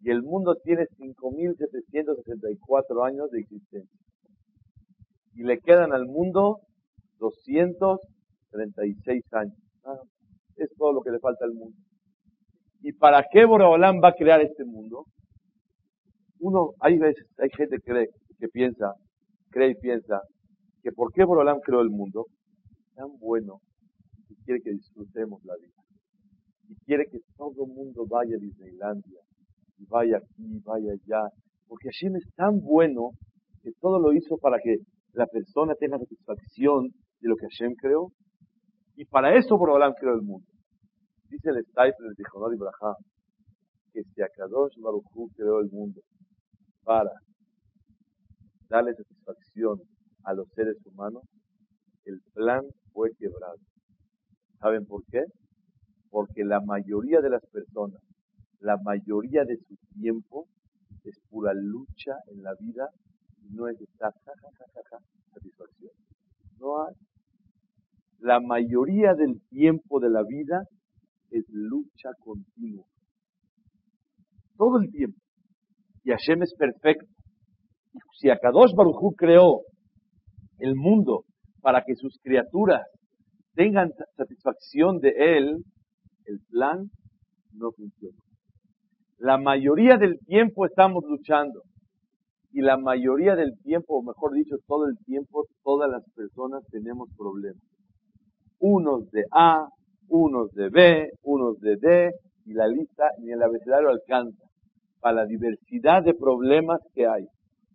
Y 0.00 0.10
el 0.10 0.24
mundo 0.24 0.56
tiene 0.64 0.86
5.764 0.98 3.06
años 3.06 3.30
de 3.30 3.38
existencia. 3.38 4.00
Y 5.34 5.44
le 5.44 5.60
quedan 5.60 5.92
al 5.92 6.06
mundo 6.06 6.58
236 7.20 9.32
años. 9.32 9.54
Es 10.56 10.70
todo 10.76 10.92
lo 10.92 11.02
que 11.02 11.12
le 11.12 11.20
falta 11.20 11.44
al 11.44 11.52
mundo. 11.52 11.78
¿Y 12.82 12.94
para 12.94 13.24
qué 13.30 13.44
Borobolam 13.44 14.00
va 14.02 14.08
a 14.08 14.14
crear 14.14 14.40
este 14.40 14.64
mundo? 14.64 15.04
Uno, 16.40 16.72
hay 16.80 16.98
veces, 16.98 17.26
hay 17.38 17.48
gente 17.56 17.76
que 17.78 17.90
cree, 17.90 18.08
que 18.38 18.48
piensa, 18.48 18.94
cree 19.50 19.70
y 19.70 19.74
piensa, 19.74 20.20
que 20.82 20.92
por 20.92 21.12
qué 21.12 21.24
Borobolam 21.24 21.58
creó 21.60 21.80
el 21.80 21.90
mundo, 21.90 22.26
tan 22.94 23.08
bueno, 23.18 23.60
y 24.28 24.36
quiere 24.44 24.60
que 24.60 24.70
disfrutemos 24.70 25.44
la 25.44 25.54
vida. 25.56 25.72
Y 26.68 26.76
quiere 26.84 27.06
que 27.10 27.18
todo 27.36 27.64
el 27.64 27.72
mundo 27.72 28.04
vaya 28.08 28.36
a 28.36 28.40
Disneylandia, 28.40 29.20
y 29.78 29.84
vaya 29.86 30.18
aquí, 30.18 30.60
vaya 30.64 30.92
allá. 30.92 31.28
Porque 31.66 31.88
Hashem 31.88 32.16
es 32.16 32.28
tan 32.34 32.60
bueno 32.60 33.10
que 33.62 33.72
todo 33.80 33.98
lo 33.98 34.12
hizo 34.12 34.36
para 34.38 34.58
que 34.58 34.76
la 35.12 35.26
persona 35.26 35.74
tenga 35.74 35.98
satisfacción 35.98 36.88
de 37.20 37.28
lo 37.28 37.36
que 37.36 37.46
Hashem 37.46 37.74
creó. 37.74 38.12
Y 38.96 39.04
para 39.06 39.36
eso 39.36 39.56
Borobolam 39.58 39.92
creó 39.98 40.14
el 40.14 40.22
mundo. 40.22 40.46
Dice 41.28 41.50
el 41.50 41.64
Stipler 41.64 42.14
de 42.16 42.24
Jonor 42.32 42.54
Ibrahim 42.54 42.94
que 43.92 44.02
si 44.02 44.22
Akadosh 44.22 44.78
Baruch 44.80 45.04
creó 45.34 45.60
el 45.60 45.70
mundo 45.70 46.00
para 46.88 47.12
darle 48.70 48.94
satisfacción 48.94 49.78
a 50.24 50.32
los 50.32 50.48
seres 50.54 50.78
humanos, 50.86 51.22
el 52.06 52.18
plan 52.32 52.62
fue 52.94 53.10
quebrado. 53.18 53.58
¿Saben 54.58 54.86
por 54.86 55.04
qué? 55.10 55.22
Porque 56.08 56.46
la 56.46 56.60
mayoría 56.60 57.20
de 57.20 57.28
las 57.28 57.44
personas, 57.52 58.00
la 58.60 58.78
mayoría 58.78 59.44
de 59.44 59.58
su 59.58 59.76
tiempo 60.00 60.48
es 61.04 61.20
pura 61.28 61.52
lucha 61.52 62.14
en 62.28 62.42
la 62.42 62.54
vida 62.58 62.88
y 63.42 63.54
no 63.54 63.68
es 63.68 63.78
esta 63.78 64.10
satisfacción. 65.34 65.92
No 66.58 66.86
hay. 66.86 66.94
La 68.20 68.40
mayoría 68.40 69.12
del 69.12 69.42
tiempo 69.50 70.00
de 70.00 70.08
la 70.08 70.22
vida 70.22 70.62
es 71.32 71.44
lucha 71.50 72.12
continua. 72.24 72.86
Todo 74.56 74.78
el 74.78 74.90
tiempo. 74.90 75.27
Y 76.08 76.10
Hashem 76.10 76.42
es 76.42 76.54
perfecto. 76.54 77.06
Si 78.18 78.30
Akadosh 78.30 78.72
Baruj 78.74 79.14
creó 79.14 79.60
el 80.58 80.74
mundo 80.74 81.24
para 81.60 81.82
que 81.84 81.94
sus 81.96 82.18
criaturas 82.22 82.80
tengan 83.52 83.90
satisfacción 84.16 85.00
de 85.00 85.10
él, 85.36 85.58
el 86.24 86.38
plan 86.48 86.86
no 87.52 87.72
funciona. 87.72 88.16
La 89.18 89.36
mayoría 89.36 89.98
del 89.98 90.18
tiempo 90.20 90.64
estamos 90.64 91.04
luchando. 91.06 91.60
Y 92.52 92.62
la 92.62 92.78
mayoría 92.78 93.36
del 93.36 93.52
tiempo, 93.62 93.98
o 93.98 94.02
mejor 94.02 94.32
dicho, 94.32 94.56
todo 94.66 94.86
el 94.86 94.96
tiempo, 95.04 95.44
todas 95.62 95.90
las 95.90 96.04
personas 96.14 96.64
tenemos 96.70 97.10
problemas. 97.18 97.62
Unos 98.58 99.10
de 99.10 99.24
A, 99.30 99.68
unos 100.08 100.52
de 100.52 100.70
B, 100.70 101.10
unos 101.22 101.60
de 101.60 101.76
D, 101.76 102.10
y 102.46 102.54
la 102.54 102.66
lista 102.66 103.10
ni 103.18 103.30
el 103.30 103.42
abecedario 103.42 103.90
alcanza 103.90 104.47
para 105.00 105.22
la 105.22 105.26
diversidad 105.26 106.02
de 106.02 106.14
problemas 106.14 106.80
que 106.94 107.06
hay. 107.06 107.26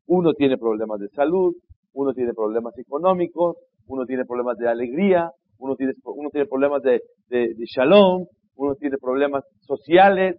Uno 0.08 0.34
tiene 0.34 0.58
problemas 0.58 1.00
de 1.00 1.10
salud, 1.10 1.54
uno 1.94 2.14
tiene 2.14 2.34
problemas 2.34 2.78
económicos, 2.78 3.58
uno 3.88 4.06
tiene 4.06 4.26
problemas 4.26 4.58
de 4.58 4.68
alegría, 4.68 5.32
uno 5.60 5.76
tiene, 5.76 5.94
uno 6.04 6.30
tiene 6.30 6.48
problemas 6.48 6.82
de, 6.82 7.02
de, 7.30 7.56
shalom, 7.66 8.26
uno 8.56 8.76
tiene 8.76 8.98
problemas 8.98 9.44
sociales. 9.62 10.36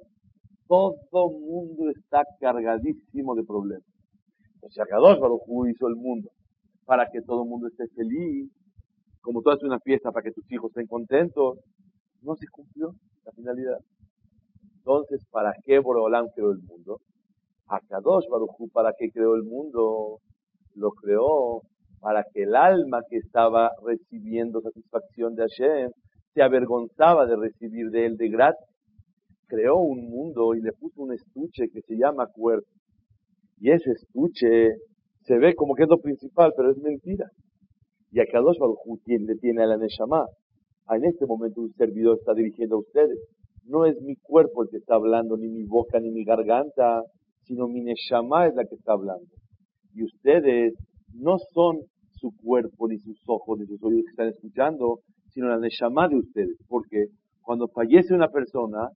Todo 0.67 1.31
mundo 1.31 1.91
está 1.91 2.23
cargadísimo 2.41 3.35
de 3.35 3.45
problemas. 3.45 3.87
O 4.61 4.71
sea, 4.71 4.87
Kadosh 4.87 5.21
Baruj 5.21 5.43
hizo 5.69 5.89
el 5.89 5.97
mundo 5.97 6.31
para 6.87 7.07
que 7.11 7.21
todo 7.23 7.45
el 7.45 7.49
mundo 7.49 7.69
esté 7.69 7.87
feliz, 7.95 8.51
como 9.21 9.41
tú 9.41 9.51
haces 9.51 9.65
una 9.65 9.79
fiesta 9.81 10.11
para 10.11 10.25
que 10.25 10.33
tus 10.33 10.51
hijos 10.53 10.71
estén 10.71 10.87
contentos, 10.87 11.59
no 12.23 12.35
se 12.37 12.47
cumplió 12.49 12.93
la 13.25 13.33
finalidad. 13.33 13.79
Entonces, 14.87 15.25
¿para 15.31 15.55
qué 15.65 15.79
Borolam 15.79 16.27
creó 16.35 16.53
el 16.53 16.61
mundo? 16.61 16.99
Akadosh 17.69 18.27
Baruj 18.31 18.71
¿para 18.71 18.93
qué 18.99 19.09
creó 19.11 19.35
el 19.35 19.43
mundo? 19.43 20.19
Lo 20.75 20.91
creó 20.91 21.63
para 22.01 22.23
que 22.31 22.43
el 22.43 22.55
alma 22.55 23.01
que 23.09 23.17
estaba 23.17 23.71
recibiendo 23.83 24.61
satisfacción 24.61 25.35
de 25.35 25.45
Hashem 25.45 25.91
se 26.35 26.43
avergonzaba 26.43 27.25
de 27.25 27.37
recibir 27.37 27.89
de 27.89 28.05
él 28.05 28.17
de 28.19 28.29
gratis. 28.29 28.67
Creó 29.47 29.77
un 29.77 30.11
mundo 30.11 30.55
y 30.55 30.61
le 30.61 30.73
puso 30.73 31.03
un 31.03 31.15
estuche 31.15 31.71
que 31.73 31.81
se 31.81 31.95
llama 31.97 32.27
cuerpo. 32.27 32.69
Y 33.61 33.71
ese 33.71 33.91
estuche 33.91 34.75
se 35.23 35.39
ve 35.39 35.55
como 35.55 35.75
que 35.75 35.85
es 35.85 35.89
lo 35.89 35.99
principal, 35.99 36.53
pero 36.55 36.73
es 36.73 36.77
mentira. 36.77 37.25
Y 38.11 38.21
Akadosh 38.21 38.59
Baruj 38.59 38.79
le 39.07 39.35
tiene 39.37 39.63
a 39.63 39.67
la 39.67 39.79
Neshama 39.79 40.27
en 40.91 41.05
este 41.07 41.25
momento 41.25 41.63
un 41.63 41.73
servidor 41.73 42.19
está 42.19 42.35
dirigiendo 42.35 42.77
a 42.77 42.81
ustedes. 42.81 43.19
No 43.67 43.87
es 43.87 44.01
mi 44.03 44.17
cuerpo 44.17 44.63
el 44.63 44.69
que 44.71 44.77
está 44.77 44.97
hablando, 44.97 45.37
ni 45.37 45.49
mi 45.49 45.65
boca, 45.65 45.99
ni 45.99 46.11
mi 46.11 46.25
garganta, 46.25 47.03
sino 47.45 47.67
mi 47.67 47.81
Neshama 47.81 48.47
es 48.47 48.55
la 48.55 48.65
que 48.65 48.75
está 48.75 48.93
hablando. 48.93 49.27
Y 49.95 50.05
ustedes 50.05 50.75
no 51.15 51.39
son 51.53 51.79
su 52.11 52.31
cuerpo, 52.43 52.89
ni 52.89 52.99
sus 52.99 53.19
ojos, 53.27 53.59
ni 53.59 53.67
sus 53.67 53.83
oídos 53.83 54.05
que 54.05 54.11
están 54.11 54.29
escuchando, 54.29 54.99
sino 55.29 55.49
la 55.49 55.59
Neshama 55.59 56.09
de 56.09 56.17
ustedes. 56.17 56.57
Porque 56.69 57.07
cuando 57.43 57.69
fallece 57.69 58.15
una 58.15 58.29
persona, 58.29 58.89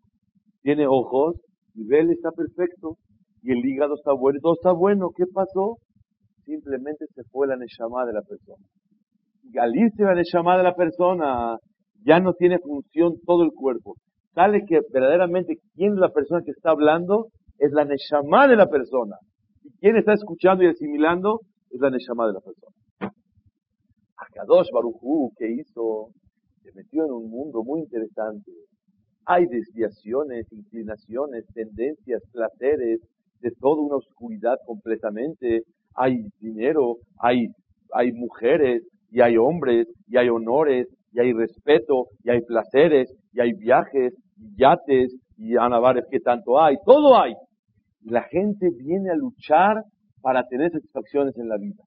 tiene 0.63 0.87
ojos, 0.87 1.37
y 1.75 1.85
ve, 1.85 2.01
está 2.11 2.31
perfecto, 2.33 2.97
y 3.43 3.53
el 3.53 3.65
hígado 3.65 3.95
está 3.95 4.13
bueno, 4.13 4.39
todo 4.43 4.55
está 4.55 4.73
bueno. 4.73 5.11
¿Qué 5.17 5.25
pasó? 5.33 5.77
Simplemente 6.45 7.07
se 7.15 7.23
fue 7.31 7.47
la 7.47 7.57
Neshama 7.57 8.05
de 8.05 8.13
la 8.13 8.23
persona. 8.23 8.65
Y 9.45 9.59
al 9.59 9.75
irse 9.77 10.03
la 10.03 10.15
Neshama 10.15 10.57
de 10.57 10.65
la 10.65 10.75
persona, 10.75 11.57
ya 12.05 12.21
no 12.21 12.33
tiene 12.35 12.59
función 12.59 13.15
todo 13.25 13.45
el 13.45 13.51
cuerpo. 13.53 13.95
Sale 14.39 14.65
que 14.67 14.79
verdaderamente 14.93 15.59
quién 15.75 15.95
es 15.95 15.99
la 15.99 16.11
persona 16.11 16.43
que 16.45 16.53
está 16.53 16.71
hablando 16.71 17.27
es 17.59 17.73
la 17.73 17.85
Neshama 17.85 18.47
de 18.47 18.55
la 18.55 18.69
persona. 18.69 19.17
Y 19.65 19.71
quien 19.81 19.97
está 19.97 20.13
escuchando 20.13 20.63
y 20.63 20.69
asimilando 20.69 21.41
es 21.73 21.81
la 21.81 21.91
Neshama 21.91 22.29
de 22.29 22.35
la 22.35 22.41
persona. 22.41 22.77
Akadosh 24.17 24.69
Baruchu, 24.73 25.33
que 25.37 25.51
hizo, 25.51 26.11
se 26.63 26.71
metió 26.73 27.05
en 27.05 27.11
un 27.15 27.29
mundo 27.29 27.65
muy 27.65 27.81
interesante. 27.81 28.53
Hay 29.27 29.47
desviaciones, 29.47 30.47
inclinaciones, 30.53 31.45
tendencias, 31.53 32.23
placeres, 32.31 33.01
de 33.41 33.51
toda 33.59 33.83
una 33.83 33.97
oscuridad 33.97 34.55
completamente. 34.65 35.63
Hay 35.97 36.29
dinero, 36.39 36.99
hay, 37.19 37.49
hay 37.93 38.13
mujeres, 38.13 38.85
y 39.11 39.21
hay 39.21 39.37
hombres, 39.37 39.89
y 40.07 40.17
hay 40.17 40.29
honores, 40.29 40.87
y 41.13 41.19
hay 41.19 41.33
respeto, 41.33 42.07
y 42.23 42.31
hay 42.31 42.41
placeres, 42.43 43.13
y 43.33 43.41
hay 43.41 43.53
viajes, 43.55 44.15
yates, 44.57 45.15
y 45.39 45.57
anabares 45.57 46.05
que 46.11 46.21
tanto 46.21 46.61
hay, 46.61 46.77
todo 46.85 47.19
hay. 47.19 47.35
La 48.03 48.23
gente 48.23 48.69
viene 48.77 49.11
a 49.11 49.15
luchar 49.15 49.85
para 50.21 50.45
tener 50.45 50.71
satisfacciones 50.73 51.37
en 51.39 51.49
la 51.49 51.57
vida, 51.57 51.85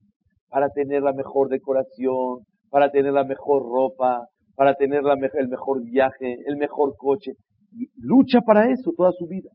para 0.50 0.70
tener 0.70 1.03
la 1.03 1.13
mejor 1.13 1.50
decoración, 1.50 2.39
para 2.70 2.89
tener 2.89 3.12
la 3.12 3.25
mejor 3.25 3.63
ropa, 3.63 4.25
para 4.55 4.74
tener 4.75 5.01
el 5.34 5.48
mejor 5.50 5.84
viaje, 5.84 6.38
el 6.46 6.55
mejor 6.58 6.96
coche. 6.98 7.34
Lucha 7.98 8.39
para 8.41 8.72
eso 8.72 8.91
toda 8.96 9.12
su 9.12 9.27
vida. 9.27 9.50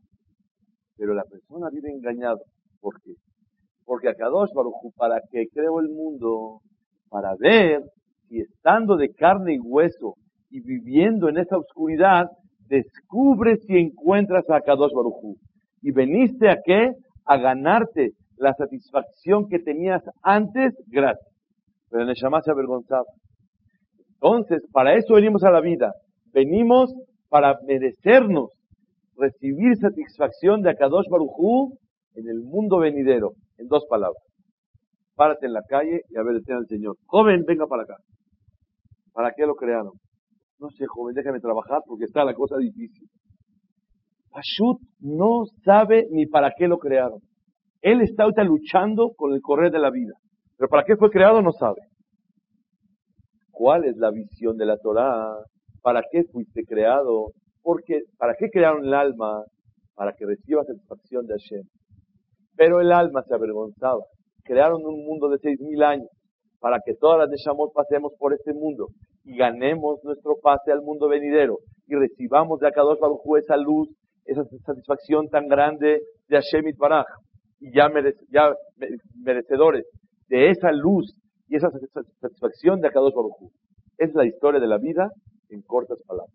Pero 0.95 1.13
la 1.13 1.23
persona 1.23 1.69
vive 1.71 1.89
engañada. 1.91 2.39
¿Por 2.79 3.01
qué? 3.01 3.13
Porque 3.85 4.09
a 4.09 4.13
Kadosh 4.13 4.51
Baruj 4.53 4.93
para 4.95 5.21
que 5.31 5.47
creó 5.51 5.79
el 5.79 5.89
mundo, 5.89 6.59
para 7.09 7.35
ver 7.39 7.81
y 8.29 8.41
estando 8.41 8.97
de 8.97 9.09
carne 9.13 9.55
y 9.55 9.59
hueso 9.59 10.15
y 10.49 10.61
viviendo 10.61 11.29
en 11.29 11.37
esa 11.37 11.57
oscuridad, 11.57 12.27
descubre 12.67 13.57
si 13.57 13.77
encuentras 13.77 14.49
a 14.49 14.61
Kadosh 14.61 14.93
Barujú. 14.93 15.35
Y 15.81 15.91
veniste 15.91 16.49
a 16.49 16.59
qué? 16.63 16.93
A 17.25 17.37
ganarte 17.37 18.11
la 18.37 18.53
satisfacción 18.53 19.47
que 19.47 19.59
tenías 19.59 20.03
antes 20.21 20.73
gratis. 20.87 21.25
Pero 21.89 22.03
en 22.03 22.09
el 22.09 22.15
se 22.15 22.51
avergonzaba. 22.51 23.05
Entonces, 24.13 24.63
para 24.71 24.95
eso 24.95 25.15
venimos 25.15 25.43
a 25.43 25.51
la 25.51 25.61
vida. 25.61 25.93
Venimos 26.33 26.93
para 27.29 27.57
merecernos 27.65 28.49
recibir 29.15 29.75
satisfacción 29.77 30.61
de 30.61 30.71
Akadosh 30.71 31.07
Barujú 31.09 31.77
en 32.15 32.27
el 32.27 32.41
mundo 32.41 32.79
venidero. 32.79 33.31
En 33.57 33.67
dos 33.67 33.85
palabras. 33.89 34.21
Párate 35.15 35.47
en 35.47 35.53
la 35.53 35.63
calle 35.63 36.01
y 36.09 36.17
a 36.17 36.23
ver, 36.23 36.41
al 36.49 36.67
Señor. 36.67 36.95
Joven, 37.05 37.43
venga 37.45 37.65
para 37.65 37.83
acá. 37.83 37.95
¿Para 39.13 39.31
qué 39.31 39.45
lo 39.47 39.55
crearon? 39.55 39.93
No 40.59 40.69
sé, 40.71 40.85
joven, 40.87 41.13
déjame 41.13 41.39
trabajar 41.39 41.81
porque 41.85 42.05
está 42.05 42.23
la 42.23 42.33
cosa 42.33 42.57
difícil. 42.57 43.07
Pashut 44.31 44.81
no 44.99 45.45
sabe 45.63 46.07
ni 46.11 46.25
para 46.25 46.51
qué 46.57 46.67
lo 46.67 46.77
crearon. 46.77 47.19
Él 47.81 48.01
está 48.01 48.25
luchando 48.43 49.11
con 49.15 49.33
el 49.33 49.41
correr 49.41 49.71
de 49.71 49.79
la 49.79 49.91
vida. 49.91 50.13
Pero 50.57 50.69
para 50.69 50.83
qué 50.83 50.95
fue 50.95 51.11
creado 51.11 51.41
no 51.41 51.51
sabe. 51.51 51.81
¿Cuál 53.51 53.85
es 53.85 53.95
la 53.97 54.11
visión 54.11 54.57
de 54.57 54.65
la 54.65 54.77
Torah? 54.77 55.35
¿Para 55.81 56.01
qué 56.11 56.23
fuiste 56.31 56.63
creado? 56.65 57.27
Porque, 57.61 58.01
¿para 58.17 58.33
qué 58.37 58.49
crearon 58.49 58.85
el 58.85 58.93
alma? 58.93 59.43
Para 59.95 60.13
que 60.13 60.25
reciba 60.25 60.63
satisfacción 60.63 61.25
de 61.27 61.33
Hashem. 61.33 61.63
Pero 62.55 62.81
el 62.81 62.91
alma 62.91 63.23
se 63.23 63.33
avergonzaba. 63.33 64.03
Crearon 64.43 64.83
un 64.83 65.05
mundo 65.05 65.29
de 65.29 65.37
seis 65.39 65.59
mil 65.61 65.83
años 65.83 66.09
para 66.59 66.79
que 66.83 66.95
todas 66.95 67.19
las 67.19 67.29
Neshamot 67.29 67.71
pasemos 67.73 68.13
por 68.17 68.33
este 68.33 68.53
mundo 68.53 68.87
y 69.27 69.35
ganemos 69.35 70.01
nuestro 70.05 70.37
pase 70.41 70.71
al 70.71 70.81
mundo 70.81 71.09
venidero 71.09 71.59
y 71.85 71.95
recibamos 71.95 72.61
de 72.61 72.67
Akadosh 72.69 72.97
Baruj 72.97 73.37
esa 73.37 73.57
luz, 73.57 73.89
esa 74.23 74.45
satisfacción 74.65 75.27
tan 75.27 75.49
grande 75.49 76.01
de 76.29 76.35
Hashem 76.37 76.63
Baraj 76.77 77.05
y 77.59 77.75
ya, 77.75 77.89
ya 78.29 78.53
merecedores 79.15 79.85
de 80.29 80.49
esa 80.49 80.71
luz 80.71 81.13
y 81.49 81.57
esa 81.57 81.69
satisfacción 82.21 82.79
de 82.79 82.87
Akadosh 82.87 83.13
Baruj 83.13 83.51
Es 83.97 84.13
la 84.13 84.25
historia 84.25 84.61
de 84.61 84.67
la 84.67 84.77
vida 84.77 85.11
en 85.49 85.61
cortas 85.61 85.99
palabras. 86.07 86.33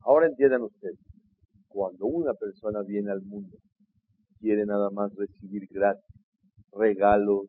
Ahora 0.00 0.26
entiendan 0.26 0.62
ustedes, 0.62 0.98
cuando 1.68 2.04
una 2.04 2.34
persona 2.34 2.82
viene 2.86 3.10
al 3.10 3.22
mundo, 3.22 3.56
quiere 4.38 4.66
nada 4.66 4.90
más 4.90 5.14
recibir 5.16 5.66
gratis, 5.70 6.04
regalos 6.72 7.46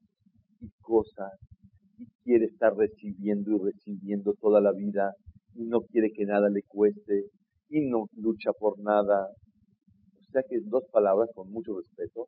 y 0.61 0.69
cosas, 0.79 1.33
quiere 2.27 2.47
estar 2.47 2.75
recibiendo 2.75 3.55
y 3.55 3.71
recibiendo 3.71 4.33
toda 4.41 4.59
la 4.59 4.73
vida, 4.73 5.13
y 5.55 5.63
no 5.63 5.79
quiere 5.79 6.11
que 6.11 6.25
nada 6.25 6.49
le 6.49 6.61
cueste, 6.67 7.23
y 7.69 7.79
no 7.87 8.07
lucha 8.17 8.51
por 8.59 8.77
nada. 8.79 9.29
O 10.19 10.31
sea 10.33 10.43
que 10.43 10.57
en 10.57 10.67
dos 10.67 10.83
palabras, 10.91 11.29
con 11.33 11.49
mucho 11.49 11.77
respeto, 11.77 12.25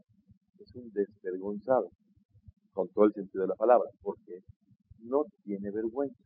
es 0.58 0.74
un 0.74 0.90
desvergonzado, 0.94 1.90
con 2.72 2.88
todo 2.94 3.06
el 3.06 3.14
sentido 3.14 3.42
de 3.42 3.50
la 3.50 3.56
palabra, 3.56 3.90
porque 4.02 4.40
no 5.00 5.26
tiene 5.44 5.70
vergüenza. 5.70 6.24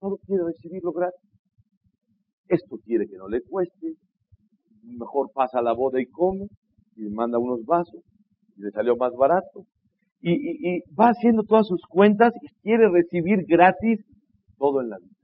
Solo 0.00 0.16
quiere 0.26 0.42
recibirlo 0.42 0.90
gratis. 0.92 1.30
Esto 2.48 2.78
quiere 2.84 3.06
que 3.06 3.16
no 3.16 3.28
le 3.28 3.42
cueste, 3.42 3.94
mejor 4.82 5.30
pasa 5.32 5.62
la 5.62 5.72
boda 5.72 6.00
y 6.00 6.06
come, 6.06 6.48
y 6.96 7.02
manda 7.10 7.38
unos 7.38 7.64
vasos, 7.64 8.02
y 8.56 8.62
le 8.62 8.72
salió 8.72 8.96
más 8.96 9.12
barato. 9.12 9.66
Y, 10.24 10.80
va 10.94 11.08
haciendo 11.08 11.42
todas 11.42 11.66
sus 11.66 11.82
cuentas 11.88 12.32
y 12.40 12.48
quiere 12.62 12.88
recibir 12.88 13.44
gratis 13.46 14.00
todo 14.56 14.80
en 14.80 14.90
la 14.90 14.98
vida. 14.98 15.16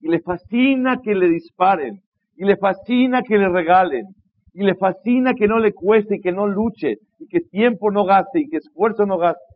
Y 0.00 0.08
le 0.08 0.20
fascina 0.20 1.00
que 1.02 1.14
le 1.14 1.28
disparen, 1.28 2.02
y 2.36 2.44
le 2.44 2.56
fascina 2.56 3.22
que 3.22 3.38
le 3.38 3.48
regalen, 3.48 4.04
y 4.52 4.64
le 4.64 4.74
fascina 4.74 5.32
que 5.32 5.48
no 5.48 5.58
le 5.58 5.72
cueste 5.72 6.16
y 6.16 6.20
que 6.20 6.32
no 6.32 6.46
luche, 6.46 6.98
y 7.18 7.26
que 7.26 7.40
tiempo 7.40 7.90
no 7.90 8.04
gaste 8.04 8.40
y 8.40 8.48
que 8.48 8.58
esfuerzo 8.58 9.06
no 9.06 9.16
gaste. 9.16 9.54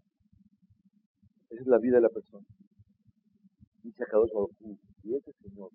Esa 1.50 1.60
es 1.60 1.66
la 1.66 1.78
vida 1.78 1.96
de 1.96 2.02
la 2.02 2.08
persona. 2.08 2.46
Dice 3.82 4.04
Akadosh 4.04 4.30
si 5.02 5.14
ese 5.14 5.32
Señor 5.42 5.70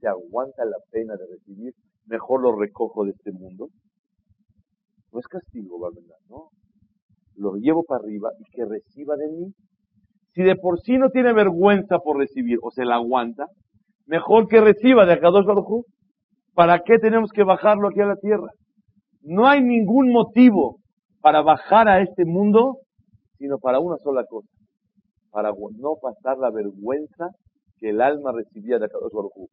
se 0.00 0.08
aguanta 0.08 0.64
la 0.64 0.78
pena 0.90 1.14
de 1.16 1.26
recibir, 1.26 1.74
mejor 2.06 2.40
lo 2.40 2.58
recojo 2.58 3.04
de 3.04 3.10
este 3.10 3.30
mundo 3.32 3.68
no 5.12 5.20
es 5.20 5.26
castigo, 5.28 5.78
¿verdad? 5.78 6.16
¿no? 6.28 6.48
Lo 7.36 7.54
llevo 7.56 7.84
para 7.84 8.02
arriba 8.04 8.30
y 8.38 8.44
que 8.50 8.64
reciba 8.64 9.16
de 9.16 9.28
mí. 9.28 9.52
Si 10.34 10.42
de 10.42 10.56
por 10.56 10.80
sí 10.80 10.98
no 10.98 11.10
tiene 11.10 11.32
vergüenza 11.32 11.98
por 11.98 12.18
recibir 12.18 12.58
o 12.62 12.70
se 12.70 12.84
la 12.84 12.96
aguanta, 12.96 13.46
mejor 14.06 14.48
que 14.48 14.60
reciba 14.60 15.06
de 15.06 15.14
Akadosh 15.14 15.44
Baruj 15.44 15.84
¿Para 16.54 16.80
qué 16.80 16.98
tenemos 16.98 17.30
que 17.32 17.44
bajarlo 17.44 17.88
aquí 17.88 18.00
a 18.00 18.06
la 18.06 18.16
tierra? 18.16 18.48
No 19.22 19.48
hay 19.48 19.62
ningún 19.62 20.12
motivo 20.12 20.76
para 21.20 21.40
bajar 21.40 21.88
a 21.88 22.02
este 22.02 22.24
mundo, 22.26 22.78
sino 23.38 23.58
para 23.58 23.78
una 23.78 23.96
sola 23.98 24.24
cosa. 24.28 24.48
Para 25.30 25.50
no 25.50 25.94
pasar 26.00 26.36
la 26.38 26.50
vergüenza 26.50 27.28
que 27.78 27.90
el 27.90 28.02
alma 28.02 28.32
recibía 28.32 28.78
de 28.78 28.86
Akadosh 28.86 29.12
Baruj 29.14 29.48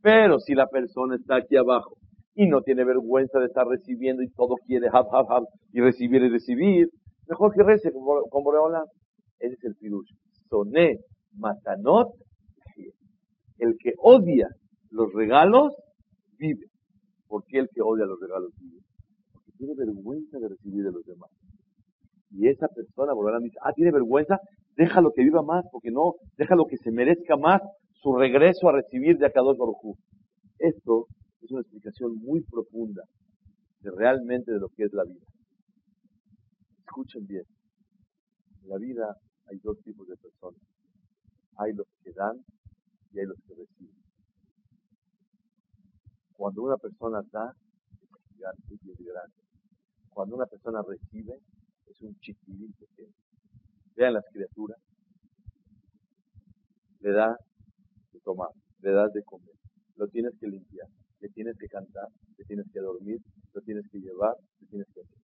Pero 0.00 0.38
si 0.38 0.54
la 0.54 0.66
persona 0.66 1.16
está 1.16 1.36
aquí 1.36 1.56
abajo 1.56 1.96
y 2.36 2.46
no 2.46 2.60
tiene 2.60 2.84
vergüenza 2.84 3.40
de 3.40 3.46
estar 3.46 3.66
recibiendo 3.66 4.22
y 4.22 4.30
todo 4.30 4.56
quiere 4.66 4.88
hab, 4.92 5.06
hab, 5.10 5.32
hab, 5.32 5.44
y 5.72 5.80
recibir 5.80 6.22
y 6.22 6.28
recibir, 6.28 6.90
mejor 7.28 7.52
que 7.54 7.62
rece 7.62 7.90
con 7.92 8.44
Boreola. 8.44 8.84
Ese 9.38 9.54
es 9.54 9.64
el 9.64 9.74
pirush. 9.76 10.10
Soné 10.48 10.98
matanot. 11.32 12.08
El 13.58 13.76
que 13.78 13.94
odia 13.98 14.48
los 14.90 15.12
regalos, 15.14 15.74
vive. 16.38 16.66
¿Por 17.26 17.42
qué 17.46 17.60
el 17.60 17.68
que 17.74 17.80
odia 17.80 18.04
los 18.04 18.20
regalos 18.20 18.50
vive? 18.60 18.80
Porque 19.32 19.52
tiene 19.56 19.74
vergüenza 19.74 20.38
de 20.38 20.48
recibir 20.48 20.84
de 20.84 20.92
los 20.92 21.06
demás. 21.06 21.30
Y 22.30 22.48
esa 22.48 22.68
persona, 22.68 23.14
Boreola 23.14 23.40
dice, 23.40 23.56
ah, 23.62 23.72
tiene 23.72 23.92
vergüenza, 23.92 24.40
déjalo 24.76 25.12
que 25.12 25.22
viva 25.22 25.42
más, 25.42 25.64
porque 25.72 25.90
no, 25.90 26.16
déjalo 26.36 26.66
que 26.66 26.76
se 26.76 26.90
merezca 26.90 27.36
más 27.38 27.62
su 27.94 28.14
regreso 28.14 28.68
a 28.68 28.72
recibir 28.72 29.16
de 29.16 29.26
Akadosh 29.26 29.56
Baruj 29.56 29.96
Esto 30.58 31.06
es 31.46 31.52
una 31.52 31.60
explicación 31.60 32.16
muy 32.18 32.40
profunda 32.42 33.04
de 33.80 33.90
realmente 33.92 34.50
de 34.50 34.58
lo 34.58 34.68
que 34.70 34.82
es 34.82 34.92
la 34.92 35.04
vida. 35.04 35.24
Escuchen 36.80 37.24
bien. 37.24 37.44
En 38.62 38.68
la 38.68 38.78
vida 38.78 39.16
hay 39.46 39.58
dos 39.58 39.80
tipos 39.82 40.08
de 40.08 40.16
personas. 40.16 40.60
Hay 41.58 41.72
los 41.72 41.86
que 42.02 42.12
dan 42.12 42.44
y 43.12 43.20
hay 43.20 43.26
los 43.26 43.38
que 43.46 43.54
reciben. 43.54 43.94
Cuando 46.32 46.64
una 46.64 46.76
persona 46.76 47.22
da, 47.30 47.54
es 48.02 48.08
gigante 48.34 48.78
y 48.82 48.90
es 48.90 48.98
grande. 48.98 49.36
Cuando 50.10 50.34
una 50.34 50.46
persona 50.46 50.82
recibe, 50.82 51.38
es 51.86 52.00
un 52.02 52.18
chiquilín 52.18 52.72
pequeño. 52.72 53.14
Vean 53.94 54.14
las 54.14 54.24
criaturas. 54.32 54.78
Le 57.00 57.12
da 57.12 57.36
de 58.12 58.20
tomar, 58.20 58.50
le 58.80 58.90
das 58.90 59.12
de 59.12 59.22
comer, 59.22 59.54
lo 59.94 60.08
tienes 60.08 60.32
que 60.40 60.48
limpiar, 60.48 60.88
le 61.20 61.28
tienes 61.30 61.56
que 61.58 61.66
cantar, 61.68 62.08
le 62.36 62.44
tienes 62.44 62.66
que 62.72 62.80
dormir, 62.80 63.18
lo 63.52 63.60
tienes 63.62 63.84
que 63.90 63.98
llevar, 63.98 64.34
le 64.60 64.66
tienes 64.68 64.86
que 64.92 65.00
hacer. 65.00 65.18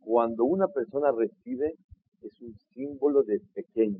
Cuando 0.00 0.44
una 0.44 0.68
persona 0.68 1.10
recibe, 1.12 1.74
es 2.22 2.40
un 2.40 2.54
símbolo 2.72 3.22
de 3.22 3.40
pequeño. 3.54 3.98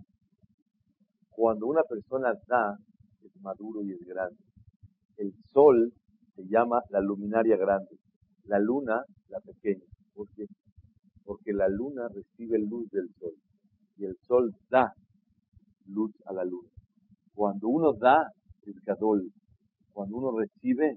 Cuando 1.31 1.67
una 1.67 1.83
persona 1.83 2.33
da, 2.47 2.77
es 3.23 3.41
maduro 3.43 3.83
y 3.83 3.93
es 3.93 4.01
grande. 4.07 4.39
El 5.17 5.33
sol 5.53 5.93
se 6.35 6.43
llama 6.47 6.81
la 6.91 7.01
luminaria 7.01 7.57
grande, 7.57 7.97
la 8.45 8.59
luna 8.59 9.03
la 9.29 9.41
pequeña. 9.41 9.85
¿Por 10.15 10.29
qué? 10.31 10.47
Porque 11.25 11.53
la 11.53 11.69
luna 11.69 12.09
recibe 12.09 12.59
luz 12.59 12.89
del 12.91 13.09
sol 13.19 13.35
y 13.97 14.05
el 14.05 14.17
sol 14.27 14.55
da 14.71 14.93
luz 15.87 16.13
a 16.27 16.33
la 16.33 16.45
luna. 16.45 16.69
Cuando 17.35 17.69
uno 17.69 17.93
da, 17.93 18.31
es 18.63 18.77
gadol. 18.85 19.31
Cuando 19.93 20.17
uno 20.17 20.39
recibe, 20.39 20.97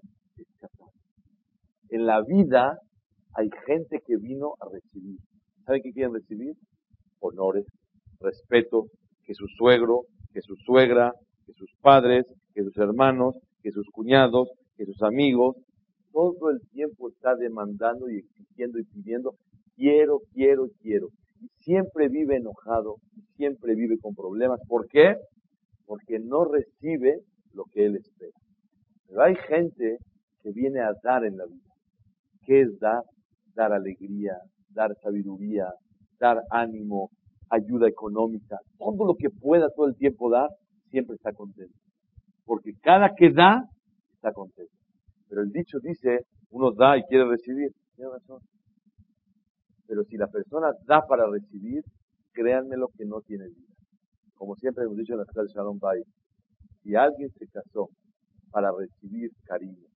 en 1.90 2.06
la 2.06 2.22
vida 2.22 2.80
hay 3.34 3.50
gente 3.66 4.00
que 4.06 4.18
vino 4.18 4.54
a 4.60 4.70
recibir. 4.70 5.18
¿Saben 5.66 5.82
qué 5.82 5.92
quieren 5.92 6.14
recibir? 6.14 6.54
Honores, 7.20 7.66
respeto, 8.20 8.86
que 9.24 9.34
su 9.34 9.48
suegro, 9.48 10.04
que 10.34 10.42
su 10.42 10.56
suegra, 10.56 11.14
que 11.46 11.54
sus 11.54 11.72
padres, 11.82 12.26
que 12.54 12.64
sus 12.64 12.78
hermanos, 12.78 13.36
que 13.62 13.72
sus 13.72 13.88
cuñados, 13.92 14.50
que 14.78 14.86
sus 14.86 15.02
amigos, 15.02 15.56
todo 16.12 16.50
el 16.50 16.60
tiempo 16.72 17.10
está 17.10 17.36
demandando 17.36 18.10
y 18.10 18.18
exigiendo 18.18 18.80
y 18.80 18.84
pidiendo, 18.84 19.36
quiero, 19.76 20.20
quiero, 20.34 20.68
quiero. 20.82 21.08
Y 21.42 21.48
siempre 21.64 22.08
vive 22.10 22.38
enojado, 22.38 22.96
siempre 23.36 23.76
vive 23.76 23.98
con 24.00 24.16
problemas. 24.16 24.60
¿Por 24.68 24.88
qué? 24.88 25.16
Porque 25.86 26.20
no 26.20 26.46
recibe 26.46 27.20
lo 27.54 27.64
que 27.66 27.86
él 27.86 27.96
espera. 27.96 28.38
Pero 29.08 29.22
hay 29.24 29.36
gente 29.36 29.98
que 30.42 30.52
viene 30.52 30.82
a 30.82 30.94
dar 31.04 31.26
en 31.26 31.38
la 31.38 31.46
vida. 31.46 31.74
¿Qué 32.46 32.62
es 32.62 32.80
dar? 32.80 33.04
Dar 33.56 33.74
alegría, 33.74 34.38
dar 34.70 34.96
sabiduría, 35.02 35.74
dar 36.20 36.42
ánimo, 36.50 37.10
ayuda 37.50 37.88
económica, 37.88 38.58
todo 38.78 39.06
lo 39.06 39.16
que 39.16 39.30
pueda 39.30 39.70
todo 39.76 39.88
el 39.88 39.96
tiempo 39.96 40.30
dar, 40.30 40.50
siempre 40.90 41.16
está 41.16 41.34
contento. 41.34 41.78
Porque 42.46 42.72
cada 42.82 43.14
que 43.16 43.32
da, 43.32 43.64
está 44.14 44.32
contento. 44.32 44.72
Pero 45.28 45.42
el 45.42 45.52
dicho 45.52 45.80
dice, 45.82 46.26
uno 46.52 46.72
da 46.72 46.98
y 46.98 47.04
quiere 47.04 47.26
recibir. 47.26 47.72
Tiene 47.96 48.12
razón. 48.12 48.40
Pero 49.88 50.04
si 50.04 50.18
la 50.18 50.28
persona 50.28 50.72
da 50.86 51.02
para 51.08 51.30
recibir, 51.30 51.84
créanme 52.32 52.78
lo 52.78 52.88
que 52.88 53.06
no 53.06 53.22
tiene 53.22 53.46
vida. 53.48 53.74
Como 54.36 54.56
siempre 54.56 54.86
hemos 54.86 54.98
dicho 54.98 55.14
en 55.14 55.18
la 55.18 55.24
escuela 55.24 55.48
de 55.48 55.54
Shalom 55.54 55.80
Bay, 55.80 56.02
si 56.82 56.96
alguien 56.96 57.30
se 57.32 57.46
casó 57.48 57.90
para 58.52 58.72
recibir 58.72 59.32
cariño, 59.46 59.89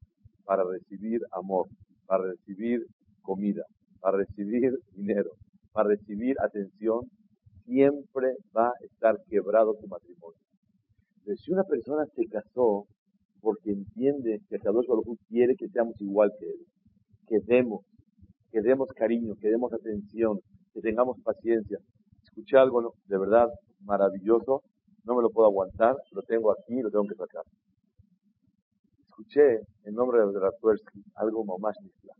para 0.45 0.63
recibir 0.63 1.21
amor, 1.31 1.67
para 2.05 2.25
recibir 2.25 2.85
comida, 3.21 3.63
para 4.01 4.17
recibir 4.17 4.73
dinero, 4.95 5.31
para 5.71 5.89
recibir 5.89 6.35
atención, 6.41 7.01
siempre 7.65 8.35
va 8.55 8.67
a 8.67 8.85
estar 8.85 9.17
quebrado 9.29 9.73
su 9.79 9.87
matrimonio. 9.87 10.39
si 11.37 11.51
una 11.51 11.63
persona 11.63 12.05
se 12.15 12.25
casó 12.25 12.85
porque 13.41 13.71
entiende 13.71 14.39
que 14.49 14.59
Kadosh 14.59 14.87
Baruj 14.87 15.17
quiere 15.27 15.55
que 15.55 15.67
seamos 15.69 15.99
igual 15.99 16.31
que 16.39 16.45
él, 16.45 16.65
que 17.27 17.39
demos, 17.45 17.85
que 18.51 18.61
demos 18.61 18.87
cariño, 18.95 19.35
que 19.41 19.49
demos 19.49 19.73
atención, 19.73 20.39
que 20.73 20.81
tengamos 20.81 21.17
paciencia. 21.21 21.77
Escuché 22.23 22.57
algo 22.57 22.93
de 23.07 23.17
verdad 23.17 23.49
maravilloso 23.81 24.61
no 25.05 25.15
me 25.15 25.21
lo 25.21 25.29
puedo 25.29 25.47
aguantar, 25.47 25.95
lo 26.11 26.21
tengo 26.21 26.51
aquí, 26.51 26.81
lo 26.81 26.89
tengo 26.89 27.05
que 27.07 27.15
sacar. 27.15 27.43
Escuché 29.13 29.59
en 29.83 29.93
nombre 29.93 30.25
de 30.25 30.39
Ratuersky 30.39 31.03
algo 31.17 31.45
más 31.59 31.75
nisla. 31.83 32.15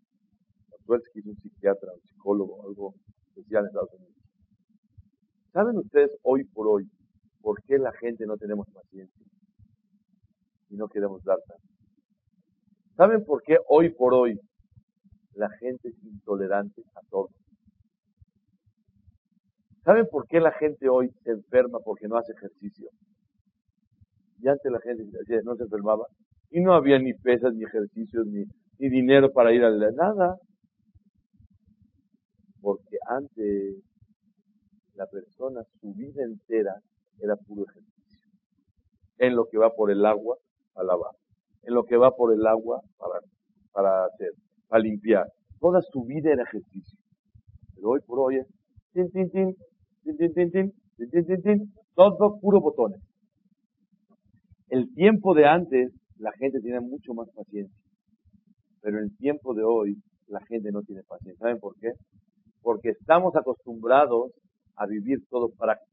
Ratuersky 0.70 1.20
es 1.22 1.26
un 1.26 1.36
psiquiatra, 1.38 1.92
un 1.92 2.02
psicólogo, 2.02 2.62
algo 2.68 2.94
especial 3.30 3.64
en 3.64 3.68
Estados 3.70 3.94
Unidos. 3.94 4.16
¿Saben 5.54 5.78
ustedes 5.80 6.12
hoy 6.22 6.44
por 6.44 6.68
hoy 6.68 6.88
por 7.42 7.60
qué 7.64 7.80
la 7.80 7.92
gente 7.94 8.28
no 8.28 8.38
tenemos 8.38 8.68
paciencia 8.72 9.26
y 10.70 10.76
no 10.76 10.88
queremos 10.88 11.24
dar 11.24 11.40
tanto? 11.48 11.68
¿Saben 12.96 13.26
por 13.26 13.42
qué 13.42 13.58
hoy 13.70 13.90
por 13.90 14.14
hoy 14.14 14.40
la 15.34 15.50
gente 15.50 15.90
es 15.90 16.04
intolerante 16.04 16.84
a 16.94 17.02
todo? 17.10 17.30
¿Saben 19.84 20.06
por 20.12 20.28
qué 20.28 20.40
la 20.40 20.52
gente 20.52 20.88
hoy 20.90 21.10
se 21.24 21.32
enferma 21.32 21.80
porque 21.84 22.08
no 22.08 22.18
hace 22.18 22.34
ejercicio? 22.34 22.88
Y 24.38 24.48
antes 24.48 24.72
la 24.72 24.80
gente 24.80 25.04
no 25.44 25.56
se 25.56 25.64
enfermaba 25.64 26.06
y 26.54 26.62
no 26.62 26.74
había 26.74 27.00
ni 27.00 27.14
pesas, 27.14 27.54
ni 27.54 27.64
ejercicios, 27.64 28.26
ni, 28.28 28.46
ni 28.80 28.90
dinero 28.90 29.34
para 29.34 29.52
ir 29.52 29.64
a 29.66 29.70
la 29.70 29.92
nada. 29.92 30.38
Porque 32.62 32.98
antes 33.08 33.76
la 34.96 35.06
persona, 35.08 35.64
su 35.82 35.94
vida 35.94 36.24
entera 36.24 36.76
era 37.20 37.36
puro 37.36 37.66
ejercicio. 37.70 38.30
En 39.18 39.36
lo 39.36 39.50
que 39.50 39.58
va 39.58 39.72
por 39.72 39.92
el 39.92 40.06
agua, 40.06 40.38
a 40.76 40.84
lavar 40.84 41.12
en 41.64 41.74
lo 41.74 41.84
que 41.86 41.98
va 41.98 42.12
por 42.12 42.34
el 42.34 42.46
agua 42.46 42.82
para, 42.98 43.20
para 43.72 44.06
hacer, 44.06 44.32
para 44.68 44.84
limpiar. 44.84 45.26
Toda 45.60 45.82
su 45.82 46.04
vida 46.04 46.32
era 46.32 46.44
ejercicio. 46.44 47.00
Pero 47.76 47.90
hoy 47.90 48.02
por 48.06 48.20
hoy 48.20 48.38
es 48.38 48.48
tin, 48.94 49.10
tin, 49.12 49.30
tin, 49.32 49.56
tin, 50.04 50.18
tin, 50.18 50.34
tin, 50.34 50.52
tin, 50.52 50.72
tin, 51.10 51.26
tin, 51.26 51.42
tin, 51.42 51.74
todo 51.96 52.40
puro 52.40 52.60
botones. 52.60 53.02
El 54.70 54.94
tiempo 54.94 55.34
de 55.34 55.46
antes, 55.46 55.92
la 56.24 56.32
gente 56.40 56.62
tenía 56.62 56.80
mucho 56.80 57.14
más 57.14 57.28
paciencia. 57.36 57.78
Pero 58.82 58.98
en 58.98 59.04
el 59.06 59.18
tiempo 59.18 59.54
de 59.54 59.64
hoy, 59.64 59.98
la 60.28 60.40
gente 60.46 60.72
no 60.72 60.82
tiene 60.82 61.04
paciencia. 61.04 61.38
¿Saben 61.40 61.60
por 61.60 61.76
qué? 61.76 61.92
Porque 62.62 62.90
estamos 62.90 63.36
acostumbrados 63.36 64.32
a 64.78 64.86
vivir 64.88 65.20
todo 65.30 65.50
práctico. 65.50 65.92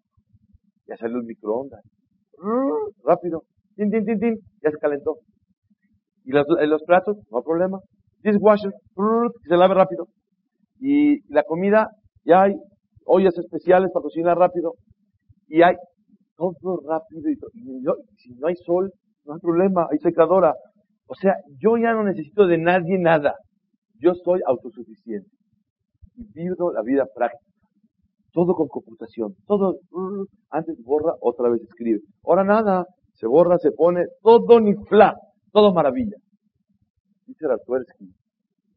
Ya 0.87 0.97
salió 0.97 1.19
el 1.19 1.25
microondas. 1.25 1.83
Rápido. 3.05 3.43
Ya 3.77 4.71
se 4.71 4.79
calentó. 4.81 5.17
Y 6.25 6.31
los, 6.31 6.47
los 6.49 6.83
platos, 6.85 7.17
no 7.31 7.39
hay 7.39 7.45
problema. 7.45 7.81
Dishwasher, 8.23 8.73
se 9.49 9.57
lave 9.57 9.75
rápido. 9.75 10.07
Y 10.79 11.21
la 11.33 11.43
comida, 11.43 11.89
ya 12.25 12.43
hay 12.43 12.55
ollas 13.05 13.37
especiales 13.37 13.91
para 13.93 14.05
cocinar 14.05 14.39
rápido. 14.39 14.75
Y 15.49 15.63
hay 15.63 15.75
todo 16.37 16.81
rápido. 16.89 17.29
Y, 17.29 17.37
si 18.19 18.31
no 18.35 18.47
hay 18.47 18.55
sol, 18.65 18.93
no 19.25 19.35
hay 19.35 19.41
problema, 19.41 19.87
hay 19.91 19.99
secadora. 19.99 20.55
O 21.07 21.15
sea, 21.15 21.35
yo 21.59 21.77
ya 21.77 21.93
no 21.93 22.05
necesito 22.05 22.47
de 22.47 22.59
nadie 22.59 22.99
nada. 22.99 23.35
Yo 23.99 24.15
soy 24.15 24.41
autosuficiente. 24.47 25.29
Y 26.17 26.25
vivo 26.33 26.73
la 26.73 26.83
vida 26.83 27.05
práctica. 27.15 27.45
Todo 28.33 28.55
con 28.55 28.69
computación. 28.69 29.35
Todo, 29.47 29.77
antes 30.51 30.77
borra, 30.83 31.15
otra 31.21 31.51
vez 31.51 31.63
escribe. 31.63 32.01
Ahora 32.25 32.45
nada. 32.45 32.87
Se 33.15 33.27
borra, 33.27 33.59
se 33.59 33.71
pone, 33.73 34.07
todo 34.23 34.61
ni 34.61 34.73
fla. 34.89 35.15
Todo 35.53 35.75
maravilla. 35.75 36.17
Dice 37.27 37.47
Ratuersky, 37.47 38.09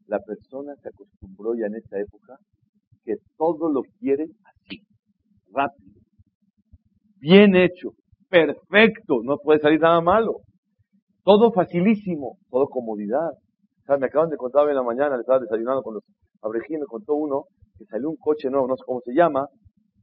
la 0.06 0.18
persona 0.20 0.74
se 0.82 0.88
acostumbró 0.88 1.54
ya 1.54 1.66
en 1.66 1.76
esta 1.76 1.98
época 1.98 2.36
que 3.04 3.14
todo 3.36 3.70
lo 3.70 3.82
quiere 3.98 4.24
así, 4.44 4.80
rápido, 5.52 6.00
bien 7.18 7.54
hecho, 7.54 7.90
perfecto, 8.34 9.20
no 9.22 9.36
puede 9.38 9.60
salir 9.60 9.80
nada 9.80 10.00
malo. 10.00 10.40
Todo 11.22 11.52
facilísimo, 11.52 12.38
todo 12.50 12.66
comodidad. 12.66 13.30
me 13.98 14.06
acaban 14.06 14.30
de 14.30 14.36
contar 14.36 14.68
en 14.68 14.76
la 14.76 14.82
mañana, 14.82 15.16
le 15.16 15.20
estaba 15.20 15.38
desayunando 15.38 15.82
con 15.82 15.94
los 15.94 16.04
abrejines, 16.42 16.80
me 16.80 16.86
contó 16.86 17.14
uno 17.14 17.44
que 17.78 17.84
salió 17.84 18.10
un 18.10 18.16
coche 18.16 18.50
nuevo, 18.50 18.66
no 18.66 18.76
sé 18.76 18.82
cómo 18.86 19.00
se 19.00 19.14
llama, 19.14 19.46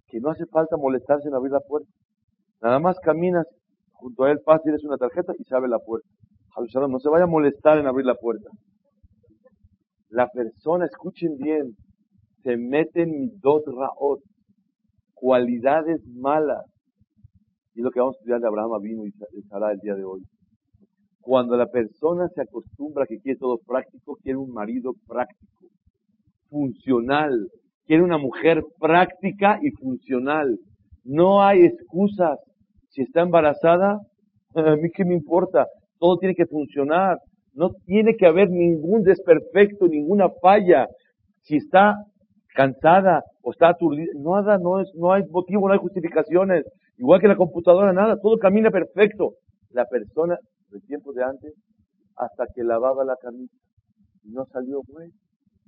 que 0.08 0.20
no 0.20 0.30
hace 0.30 0.46
falta 0.46 0.78
molestarse 0.78 1.28
en 1.28 1.36
abrir 1.36 1.52
la 1.52 1.60
puerta. 1.60 1.90
Nada 2.62 2.80
más 2.80 2.98
caminas 3.00 3.46
junto 3.92 4.24
a 4.24 4.32
él, 4.32 4.40
pasa, 4.46 4.64
tienes 4.64 4.84
una 4.84 4.98
tarjeta 4.98 5.34
y 5.38 5.44
se 5.44 5.56
abre 5.56 5.70
la 5.70 5.80
puerta 5.80 6.08
no 6.90 7.00
se 7.00 7.10
vaya 7.10 7.24
a 7.24 7.28
molestar 7.28 7.78
en 7.78 7.88
abrir 7.88 8.06
la 8.06 8.16
puerta. 8.16 8.50
La 10.10 10.28
persona, 10.28 10.86
escuchen 10.86 11.38
bien, 11.38 11.76
se 12.44 12.58
mete 12.58 13.04
en 13.04 13.20
midot 13.20 13.64
raot, 13.68 14.20
cualidades 15.14 16.02
malas. 16.08 16.66
Y 17.74 17.82
lo 17.82 17.92
que 17.92 18.00
vamos 18.00 18.16
a 18.16 18.20
estudiar 18.20 18.42
de 18.42 18.48
Abraham 18.48 18.82
vino 18.82 19.06
y 19.06 19.12
Sara 19.44 19.72
el 19.72 19.80
día 19.80 19.96
de 19.96 20.04
hoy. 20.04 20.22
Cuando 21.22 21.56
la 21.56 21.68
persona 21.68 22.28
se 22.30 22.42
acostumbra 22.42 23.06
que 23.06 23.20
quiere 23.20 23.40
todo 23.40 23.60
práctico, 23.66 24.18
quiere 24.22 24.38
un 24.38 24.52
marido 24.52 24.94
práctico, 25.08 25.68
funcional, 26.50 27.48
quiere 27.86 28.04
una 28.04 28.18
mujer 28.18 28.64
práctica 28.80 29.60
y 29.62 29.72
funcional. 29.72 30.58
No 31.04 31.44
hay 31.44 31.66
excusas. 31.66 32.40
Si 32.90 33.04
está 33.04 33.22
embarazada, 33.22 34.00
a 34.56 34.76
mí 34.76 34.90
qué 34.92 35.06
me 35.06 35.14
importa 35.14 35.68
todo 36.02 36.18
tiene 36.18 36.34
que 36.34 36.48
funcionar, 36.48 37.20
no 37.54 37.70
tiene 37.86 38.16
que 38.18 38.26
haber 38.26 38.50
ningún 38.50 39.04
desperfecto, 39.04 39.88
ninguna 39.88 40.30
falla. 40.42 40.88
Si 41.44 41.58
está 41.58 41.96
cansada 42.56 43.24
o 43.44 43.52
está 43.52 43.70
aturdida, 43.70 44.12
nada, 44.16 44.58
no, 44.58 44.80
es, 44.82 44.92
no 44.96 45.14
hay 45.14 45.24
motivo, 45.30 45.68
no 45.68 45.74
hay 45.74 45.80
justificaciones. 45.80 46.66
Igual 47.02 47.20
que 47.20 47.28
la 47.28 47.36
computadora, 47.36 47.92
nada, 47.94 48.16
todo 48.22 48.38
camina 48.38 48.70
perfecto. 48.70 49.32
La 49.72 49.86
persona, 49.86 50.38
del 50.70 50.84
tiempo 50.84 51.12
de 51.14 51.24
antes, 51.24 51.56
hasta 52.16 52.46
que 52.54 52.64
lavaba 52.64 53.04
la 53.04 53.16
camisa 53.20 53.58
y 54.24 54.30
no 54.30 54.46
salió 54.46 54.82
bueno, 54.88 55.12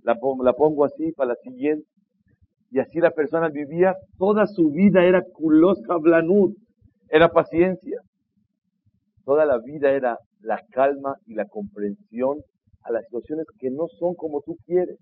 la 0.03 0.53
pongo, 0.53 0.85
así 0.85 1.11
para 1.13 1.29
la 1.29 1.35
siguiente. 1.41 1.87
Y 2.69 2.77
así 2.79 2.99
la 2.99 3.09
persona 3.09 3.49
vivía, 3.49 3.95
toda 4.19 4.45
su 4.45 4.69
vida 4.69 5.05
era 5.05 5.23
culosa 5.33 5.97
blanud, 5.99 6.53
era 7.09 7.29
paciencia. 7.29 7.97
Toda 9.25 9.45
la 9.47 9.57
vida 9.57 9.89
era 9.89 10.19
la 10.39 10.61
calma 10.69 11.15
y 11.25 11.33
la 11.33 11.45
comprensión 11.45 12.41
a 12.83 12.91
las 12.91 13.05
situaciones 13.05 13.47
que 13.57 13.71
no 13.71 13.87
son 13.97 14.13
como 14.13 14.41
tú 14.41 14.55
quieres. 14.67 14.99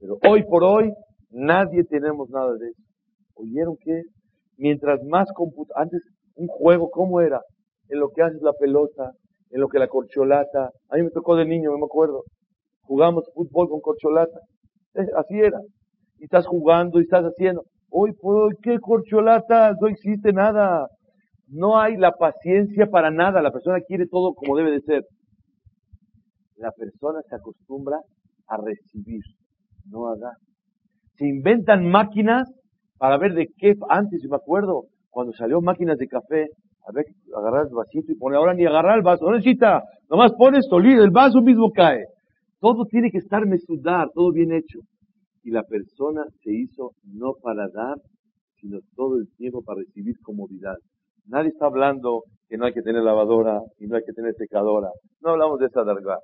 Pero 0.00 0.18
hoy 0.28 0.42
por 0.42 0.64
hoy 0.64 0.92
nadie 1.30 1.84
tenemos 1.84 2.28
nada 2.28 2.54
de 2.54 2.70
eso. 2.70 2.82
¿Oyeron 3.34 3.76
qué? 3.80 4.02
Mientras 4.60 5.02
más 5.04 5.26
antes 5.74 6.02
un 6.34 6.46
juego, 6.46 6.90
¿cómo 6.90 7.22
era? 7.22 7.40
En 7.88 7.98
lo 7.98 8.10
que 8.10 8.20
haces 8.20 8.42
la 8.42 8.52
pelota, 8.52 9.12
en 9.48 9.58
lo 9.58 9.68
que 9.68 9.78
la 9.78 9.88
corcholata. 9.88 10.70
A 10.90 10.96
mí 10.96 11.02
me 11.02 11.10
tocó 11.10 11.34
de 11.34 11.46
niño, 11.46 11.70
me 11.78 11.86
acuerdo. 11.86 12.24
Jugamos 12.82 13.24
fútbol 13.34 13.70
con 13.70 13.80
corcholata. 13.80 14.38
Así 15.16 15.40
era. 15.40 15.58
Y 16.18 16.24
estás 16.24 16.46
jugando 16.46 17.00
y 17.00 17.04
estás 17.04 17.24
haciendo. 17.24 17.62
Hoy 17.90 18.12
por 18.12 18.36
hoy, 18.36 18.54
¿qué 18.62 18.78
corcholata? 18.78 19.72
No 19.80 19.88
existe 19.88 20.30
nada. 20.34 20.88
No 21.48 21.80
hay 21.80 21.96
la 21.96 22.12
paciencia 22.12 22.86
para 22.86 23.10
nada. 23.10 23.40
La 23.40 23.52
persona 23.52 23.80
quiere 23.80 24.06
todo 24.08 24.34
como 24.34 24.58
debe 24.58 24.72
de 24.72 24.80
ser. 24.82 25.04
La 26.56 26.70
persona 26.72 27.20
se 27.26 27.34
acostumbra 27.34 27.96
a 28.46 28.58
recibir, 28.58 29.22
no 29.86 30.08
a 30.08 30.16
dar. 30.18 30.34
Se 31.16 31.26
inventan 31.26 31.86
máquinas 31.86 32.46
para 33.00 33.16
ver 33.16 33.32
de 33.32 33.48
qué, 33.56 33.74
antes 33.88 34.22
me 34.28 34.36
acuerdo, 34.36 34.84
cuando 35.08 35.32
salió 35.32 35.62
máquinas 35.62 35.96
de 35.96 36.06
café, 36.06 36.48
a 36.86 36.92
ver, 36.92 37.06
agarrar 37.34 37.66
el 37.66 37.74
vasito 37.74 38.12
y 38.12 38.14
poner, 38.14 38.36
ahora 38.36 38.52
ni 38.52 38.66
agarrar 38.66 38.98
el 38.98 39.02
vaso, 39.02 39.24
no 39.24 39.36
necesita, 39.36 39.82
nomás 40.10 40.32
pones 40.34 40.66
solito, 40.68 41.02
el 41.02 41.10
vaso 41.10 41.40
mismo 41.40 41.70
cae. 41.72 42.04
Todo 42.58 42.84
tiene 42.84 43.10
que 43.10 43.16
estar 43.16 43.46
mesudar, 43.46 44.10
todo 44.12 44.30
bien 44.32 44.52
hecho. 44.52 44.80
Y 45.42 45.50
la 45.50 45.62
persona 45.62 46.26
se 46.42 46.52
hizo 46.52 46.90
no 47.04 47.32
para 47.40 47.68
dar, 47.72 47.96
sino 48.60 48.80
todo 48.94 49.16
el 49.16 49.28
tiempo 49.38 49.62
para 49.62 49.80
recibir 49.80 50.16
comodidad. 50.22 50.76
Nadie 51.24 51.48
está 51.48 51.66
hablando 51.66 52.24
que 52.50 52.58
no 52.58 52.66
hay 52.66 52.74
que 52.74 52.82
tener 52.82 53.02
lavadora 53.02 53.62
y 53.78 53.86
no 53.86 53.96
hay 53.96 54.02
que 54.04 54.12
tener 54.12 54.34
secadora. 54.34 54.90
No 55.22 55.30
hablamos 55.30 55.58
de 55.58 55.68
esa 55.68 55.84
larga. 55.84 56.18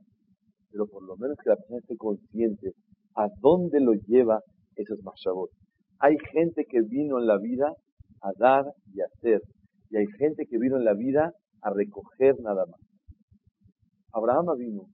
Pero 0.70 0.86
por 0.88 1.02
lo 1.04 1.16
menos 1.16 1.38
que 1.42 1.48
la 1.48 1.56
persona 1.56 1.78
esté 1.78 1.96
consciente 1.96 2.72
a 3.14 3.28
dónde 3.40 3.80
lo 3.80 3.94
lleva 3.94 4.40
esos 4.74 4.98
mashabot. 5.02 5.48
Hay 5.98 6.16
gente 6.32 6.64
que 6.68 6.82
vino 6.82 7.18
en 7.18 7.26
la 7.26 7.38
vida 7.38 7.72
a 8.22 8.32
dar 8.38 8.64
y 8.92 9.00
hacer. 9.00 9.40
Y 9.90 9.96
hay 9.96 10.06
gente 10.18 10.46
que 10.46 10.58
vino 10.58 10.76
en 10.76 10.84
la 10.84 10.94
vida 10.94 11.32
a 11.62 11.70
recoger 11.70 12.38
nada 12.40 12.66
más. 12.66 12.80
Abraham 14.12 14.56
vino 14.56 14.86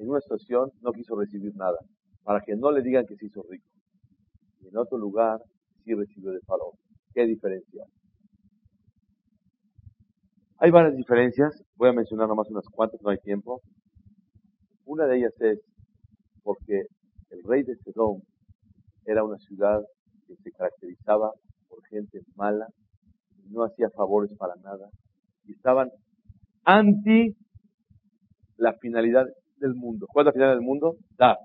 en 0.00 0.08
una 0.08 0.20
situación 0.20 0.70
no 0.80 0.92
quiso 0.92 1.14
recibir 1.14 1.54
nada, 1.56 1.76
para 2.24 2.40
que 2.40 2.56
no 2.56 2.72
le 2.72 2.82
digan 2.82 3.04
que 3.06 3.16
se 3.16 3.26
hizo 3.26 3.42
rico. 3.48 3.66
Y 4.60 4.68
en 4.68 4.76
otro 4.76 4.96
lugar 4.96 5.40
sí 5.84 5.94
recibió 5.94 6.32
de 6.32 6.40
faraón. 6.40 6.72
¿Qué 7.12 7.26
diferencia? 7.26 7.84
Hay 10.58 10.70
varias 10.70 10.96
diferencias, 10.96 11.62
voy 11.76 11.90
a 11.90 11.92
mencionar 11.92 12.28
nomás 12.28 12.50
unas 12.50 12.66
cuantas, 12.68 13.00
no 13.02 13.10
hay 13.10 13.18
tiempo. 13.18 13.60
Una 14.84 15.06
de 15.06 15.18
ellas 15.18 15.34
es 15.40 15.60
porque 16.42 16.82
el 17.30 17.42
rey 17.44 17.62
de 17.62 17.76
Sedón 17.76 18.22
era 19.10 19.24
una 19.24 19.38
ciudad 19.38 19.80
que 20.26 20.36
se 20.36 20.52
caracterizaba 20.52 21.32
por 21.68 21.84
gente 21.88 22.20
mala, 22.36 22.68
no 23.48 23.64
hacía 23.64 23.90
favores 23.90 24.32
para 24.38 24.54
nada. 24.62 24.88
Y 25.44 25.52
estaban 25.52 25.90
anti 26.64 27.34
la 28.56 28.74
finalidad 28.74 29.26
del 29.58 29.74
mundo. 29.74 30.06
¿Cuál 30.08 30.24
es 30.24 30.26
la 30.26 30.32
finalidad 30.32 30.56
del 30.56 30.66
mundo? 30.66 30.96
Dar. 31.18 31.36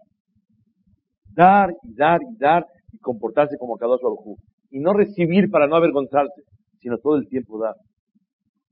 Dar 1.34 1.71
y 1.84 1.95
dar 1.95 2.21
y 2.21 2.38
dar 2.38 2.65
y 2.91 2.99
comportarse 2.99 3.58
como 3.58 3.78
Kadosh 3.78 4.01
Baruj 4.01 4.38
Y 4.69 4.80
no 4.80 4.93
recibir 4.93 5.49
para 5.49 5.67
no 5.67 5.75
avergonzarse, 5.75 6.43
sino 6.80 6.97
todo 6.99 7.15
el 7.15 7.28
tiempo 7.28 7.60
dar. 7.60 7.75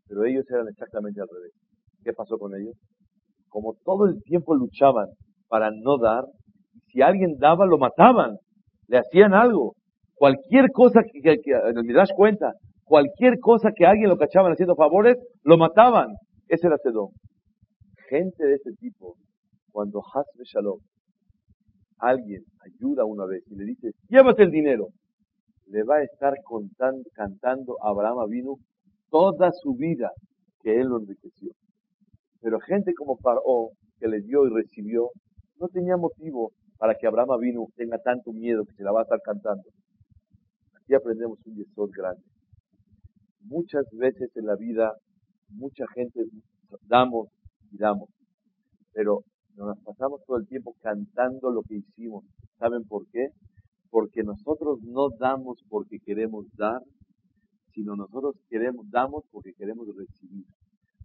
Pero 0.07 0.23
ellos 0.25 0.45
eran 0.49 0.67
exactamente 0.67 1.19
al 1.19 1.27
revés. 1.33 1.51
¿Qué 2.03 2.13
pasó 2.13 2.37
con 2.37 2.55
ellos? 2.55 2.75
Como 3.49 3.73
todo 3.83 4.05
el 4.05 4.21
tiempo 4.23 4.53
luchaban 4.55 5.07
para 5.47 5.71
no 5.71 5.97
dar, 5.97 6.25
si 6.91 7.01
alguien 7.01 7.37
daba, 7.39 7.65
lo 7.65 7.77
mataban, 7.77 8.37
le 8.87 8.97
hacían 8.97 9.33
algo. 9.33 9.75
Cualquier 10.15 10.71
cosa 10.71 11.01
que, 11.03 11.21
que, 11.21 11.37
que 11.41 11.93
das 11.93 12.11
cuenta, 12.15 12.53
cualquier 12.83 13.39
cosa 13.39 13.71
que 13.75 13.85
alguien 13.85 14.09
lo 14.09 14.17
cachaban 14.17 14.51
haciendo 14.51 14.75
favores, 14.75 15.17
lo 15.43 15.57
mataban. 15.57 16.07
Ese 16.47 16.67
era 16.67 16.77
Sedón. 16.77 17.09
Gente 18.09 18.45
de 18.45 18.55
este 18.55 18.71
tipo, 18.73 19.15
cuando 19.71 20.01
Hasbe 20.01 20.43
Shalom, 20.45 20.79
alguien 21.97 22.43
ayuda 22.61 23.05
una 23.05 23.25
vez 23.25 23.43
y 23.47 23.55
le 23.55 23.65
dice, 23.65 23.91
llévate 24.09 24.43
el 24.43 24.51
dinero, 24.51 24.89
le 25.67 25.83
va 25.83 25.95
a 25.95 26.03
estar 26.03 26.33
cantando 27.15 27.77
a 27.81 27.89
Abraham 27.89 28.29
vino 28.29 28.55
toda 29.09 29.51
su 29.51 29.73
vida 29.75 30.11
que 30.61 30.79
él 30.79 30.87
lo 30.87 30.99
enriqueció. 30.99 31.51
Pero 32.41 32.59
gente 32.59 32.93
como 32.93 33.17
Paró, 33.17 33.69
que 33.99 34.07
le 34.07 34.21
dio 34.21 34.45
y 34.45 34.53
recibió, 34.53 35.09
no 35.59 35.67
tenía 35.69 35.95
motivo 35.97 36.51
para 36.77 36.95
que 36.95 37.07
Abraham 37.07 37.39
vino 37.39 37.67
tenga 37.75 37.97
tanto 37.99 38.31
miedo 38.31 38.65
que 38.65 38.73
se 38.73 38.83
la 38.83 38.91
va 38.91 39.01
a 39.01 39.03
estar 39.03 39.21
cantando. 39.21 39.63
Aquí 40.75 40.93
aprendemos 40.93 41.39
un 41.45 41.55
yesod 41.55 41.89
grande. 41.91 42.23
Muchas 43.41 43.85
veces 43.91 44.29
en 44.35 44.45
la 44.45 44.55
vida, 44.55 44.93
mucha 45.49 45.85
gente 45.93 46.21
damos 46.87 47.27
y 47.71 47.77
damos, 47.77 48.09
pero 48.93 49.23
nos 49.55 49.77
pasamos 49.79 50.21
todo 50.25 50.37
el 50.37 50.47
tiempo 50.47 50.75
cantando 50.81 51.51
lo 51.51 51.61
que 51.63 51.75
hicimos. 51.75 52.25
¿Saben 52.57 52.83
por 52.83 53.07
qué? 53.11 53.27
Porque 53.89 54.23
nosotros 54.23 54.79
no 54.81 55.09
damos 55.19 55.59
porque 55.69 55.99
queremos 55.99 56.45
dar, 56.57 56.81
sino 57.73 57.95
nosotros 57.95 58.35
queremos, 58.49 58.89
damos 58.89 59.23
porque 59.31 59.53
queremos 59.53 59.87
recibir. 59.95 60.45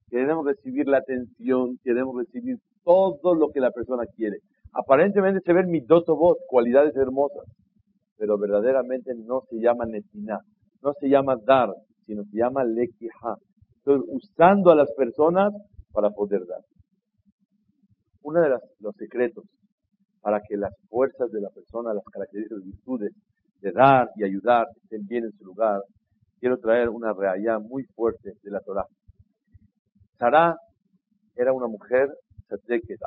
Queremos 0.09 0.46
recibir 0.46 0.87
la 0.88 0.98
atención, 0.98 1.78
queremos 1.85 2.16
recibir 2.16 2.57
todo 2.85 3.35
lo 3.35 3.50
que 3.50 3.61
la 3.61 3.70
persona 3.70 4.04
quiere. 4.16 4.38
Aparentemente 4.72 5.40
se 5.44 5.52
ven 5.52 5.70
mitotobot, 5.70 6.38
cualidades 6.46 6.94
hermosas, 6.96 7.44
pero 8.16 8.38
verdaderamente 8.38 9.12
no 9.14 9.42
se 9.48 9.57
llama 9.57 9.87
netina, 9.87 10.38
no 10.83 10.92
se 11.00 11.09
llama 11.09 11.37
dar, 11.44 11.70
sino 12.07 12.24
se 12.24 12.37
llama 12.37 12.64
lekija. 12.64 13.37
Estoy 13.78 14.00
usando 14.09 14.70
a 14.70 14.76
las 14.76 14.92
personas 14.92 15.52
para 15.92 16.11
poder 16.11 16.46
dar. 16.46 16.61
Uno 18.22 18.40
de 18.40 18.50
los 18.81 18.94
secretos 18.96 19.44
para 20.20 20.40
que 20.46 20.57
las 20.57 20.74
fuerzas 20.88 21.31
de 21.31 21.40
la 21.40 21.48
persona, 21.50 21.94
las 21.94 22.04
características, 22.04 22.64
virtudes 22.64 23.12
de 23.61 23.72
dar 23.72 24.11
y 24.16 24.24
ayudar 24.24 24.66
estén 24.83 25.07
bien 25.07 25.24
en 25.24 25.33
su 25.33 25.44
lugar, 25.44 25.81
quiero 26.38 26.59
traer 26.59 26.88
una 26.88 27.12
realidad 27.12 27.61
muy 27.61 27.85
fuerte 27.94 28.33
de 28.42 28.50
la 28.50 28.61
Torah. 28.61 28.87
Sara 30.18 30.57
era 31.37 31.52
una 31.52 31.68
mujer 31.68 32.09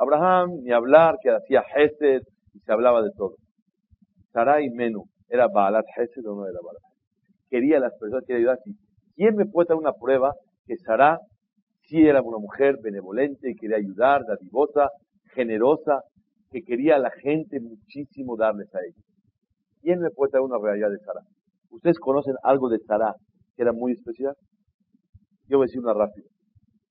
Abraham, 0.00 0.60
ni 0.62 0.72
hablar, 0.72 1.16
que 1.22 1.30
hacía 1.30 1.62
Hesed 1.74 2.22
y 2.54 2.60
se 2.60 2.72
hablaba 2.72 3.02
de 3.02 3.10
todo. 3.16 3.36
Sara 4.32 4.62
y 4.62 4.70
Menú, 4.70 5.04
¿era 5.28 5.48
Baalat 5.48 5.84
Hesed 5.96 6.26
o 6.26 6.34
no 6.34 6.46
era 6.46 6.58
Baalat 6.62 6.82
Quería 7.50 7.76
a 7.76 7.80
las 7.80 7.92
personas, 7.98 8.24
que 8.26 8.34
ayudar. 8.34 8.58
¿Quién 9.14 9.36
me 9.36 9.44
puede 9.44 9.68
dar 9.68 9.76
una 9.76 9.92
prueba 9.92 10.32
que 10.66 10.76
Sara 10.78 11.18
sí 11.82 12.00
era 12.00 12.22
una 12.22 12.38
mujer 12.38 12.76
benevolente 12.82 13.50
y 13.50 13.54
quería 13.54 13.76
ayudar, 13.76 14.22
dadivosa, 14.26 14.88
generosa, 15.34 16.00
que 16.50 16.62
quería 16.62 16.96
a 16.96 16.98
la 16.98 17.10
gente 17.10 17.60
muchísimo 17.60 18.36
darles 18.36 18.74
a 18.74 18.78
ella? 18.78 19.02
¿Quién 19.82 20.00
me 20.00 20.10
puede 20.10 20.30
dar 20.32 20.42
una 20.42 20.58
realidad 20.58 20.90
de 20.90 20.98
Sara? 20.98 21.20
¿Ustedes 21.70 21.98
conocen 21.98 22.36
algo 22.42 22.70
de 22.70 22.78
Sara 22.78 23.14
que 23.54 23.62
era 23.62 23.72
muy 23.72 23.92
especial? 23.92 24.34
Yo 25.48 25.58
voy 25.58 25.64
a 25.64 25.66
decir 25.66 25.80
una 25.80 25.92
rápida. 25.92 26.28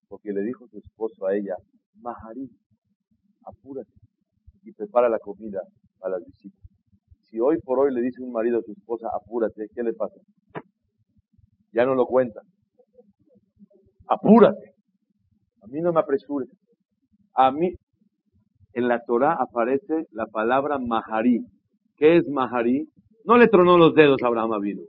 Porque 0.07 0.31
le 0.31 0.41
dijo 0.41 0.67
su 0.67 0.77
esposo 0.77 1.25
a 1.25 1.35
ella, 1.35 1.55
Maharí, 2.01 2.49
apúrate 3.45 3.91
y 4.63 4.71
prepara 4.73 5.09
la 5.09 5.19
comida 5.19 5.61
a 6.01 6.09
las 6.09 6.25
visitas. 6.25 6.59
Si 7.21 7.39
hoy 7.39 7.57
por 7.59 7.79
hoy 7.79 7.93
le 7.93 8.01
dice 8.01 8.21
un 8.21 8.31
marido 8.31 8.59
a 8.59 8.61
su 8.61 8.71
esposa, 8.71 9.09
apúrate, 9.13 9.67
¿qué 9.73 9.83
le 9.83 9.93
pasa? 9.93 10.19
Ya 11.71 11.85
no 11.85 11.95
lo 11.95 12.05
cuenta. 12.05 12.41
Apúrate. 14.07 14.73
A 15.61 15.67
mí 15.67 15.79
no 15.79 15.93
me 15.93 16.01
apresures. 16.01 16.49
A 17.33 17.51
mí, 17.51 17.73
en 18.73 18.87
la 18.87 19.01
Torah 19.05 19.37
aparece 19.39 20.07
la 20.11 20.25
palabra 20.25 20.77
Maharí. 20.79 21.45
¿Qué 21.95 22.17
es 22.17 22.27
Maharí? 22.27 22.89
No 23.23 23.37
le 23.37 23.47
tronó 23.47 23.77
los 23.77 23.93
dedos 23.93 24.21
a 24.23 24.27
Abraham 24.27 24.53
Avino. 24.53 24.81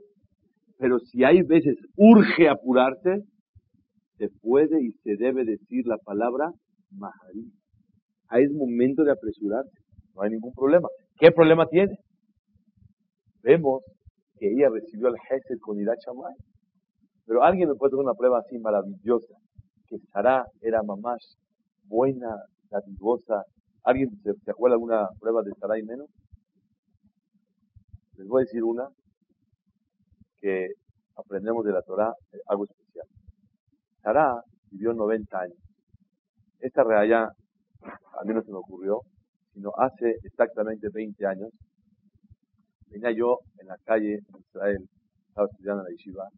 Pero 0.77 0.99
si 0.99 1.23
hay 1.23 1.41
veces 1.43 1.77
urge 1.95 2.49
apurarse, 2.49 3.23
se 4.17 4.29
puede 4.41 4.83
y 4.83 4.91
se 5.03 5.15
debe 5.15 5.45
decir 5.45 5.87
la 5.87 5.97
palabra 5.97 6.51
Maharí. 6.97 7.51
Ahí 8.29 8.43
es 8.43 8.51
momento 8.51 9.03
de 9.03 9.11
apresurarse. 9.11 9.77
No 10.15 10.21
hay 10.21 10.31
ningún 10.31 10.53
problema. 10.53 10.87
¿Qué 11.17 11.31
problema 11.31 11.67
tiene? 11.67 11.95
Vemos 13.41 13.83
que 14.39 14.51
ella 14.51 14.69
recibió 14.69 15.09
el 15.09 15.15
Gesed 15.27 15.59
con 15.59 15.79
Irat 15.79 15.99
Pero 17.25 17.43
alguien 17.43 17.69
me 17.69 17.75
puede 17.75 17.91
dar 17.91 18.05
una 18.05 18.13
prueba 18.13 18.39
así 18.39 18.57
maravillosa. 18.57 19.35
Que 19.87 19.97
Sara 20.11 20.45
era 20.61 20.81
mamás 20.83 21.37
buena, 21.83 22.35
dadivosa. 22.69 23.43
¿Alguien 23.83 24.09
se, 24.23 24.51
acuerda 24.51 24.73
de 24.73 24.77
alguna 24.77 25.07
prueba 25.19 25.41
de 25.43 25.51
Sara 25.59 25.77
y 25.77 25.83
menos? 25.83 26.07
Les 28.17 28.27
voy 28.27 28.41
a 28.41 28.45
decir 28.45 28.63
una 28.63 28.87
que 30.39 30.67
aprendemos 31.15 31.63
de 31.65 31.71
la 31.71 31.81
Torah, 31.81 32.13
eh, 32.31 32.37
algo 32.47 32.65
especial. 32.65 33.07
Sara 34.01 34.41
vivió 34.71 34.93
90 34.93 35.39
años. 35.39 35.62
Esta 36.63 36.81
realidad 36.81 37.27
a 37.27 38.23
mí 38.23 38.33
no 38.33 38.41
se 38.41 38.49
me 38.49 38.57
ocurrió, 38.57 39.01
sino 39.53 39.71
hace 39.75 40.15
exactamente 40.23 40.87
20 40.87 41.25
años, 41.25 41.49
venía 42.87 43.11
yo 43.11 43.39
en 43.59 43.67
la 43.67 43.75
calle 43.83 44.13
en 44.13 44.39
Israel, 44.39 44.89
estaba 45.27 45.49
estudiando 45.51 45.81
en 45.81 45.87
la 45.89 45.91
yeshiva, 45.91 46.29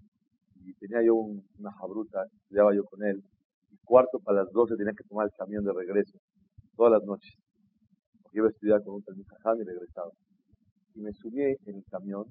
y 0.64 0.74
tenía 0.80 1.04
yo 1.06 1.14
una 1.14 1.72
jabruta, 1.74 2.26
estudiaba 2.42 2.74
yo 2.74 2.84
con 2.86 3.04
él, 3.04 3.22
y 3.70 3.78
cuarto 3.86 4.18
para 4.18 4.42
las 4.42 4.52
12 4.52 4.76
tenía 4.78 4.94
que 4.94 5.08
tomar 5.08 5.28
el 5.28 5.34
camión 5.38 5.64
de 5.64 5.74
regreso, 5.74 6.18
todas 6.76 6.94
las 6.94 7.04
noches, 7.04 7.36
porque 8.24 8.40
iba 8.40 8.48
a 8.48 8.50
estudiar 8.50 8.84
con 8.84 8.96
un 8.96 9.04
talmud 9.04 9.26
y 9.60 9.64
regresaba. 9.64 10.10
Y 10.96 11.02
me 11.02 11.14
subí 11.14 11.40
en 11.44 11.76
el 11.76 11.84
camión, 11.92 12.26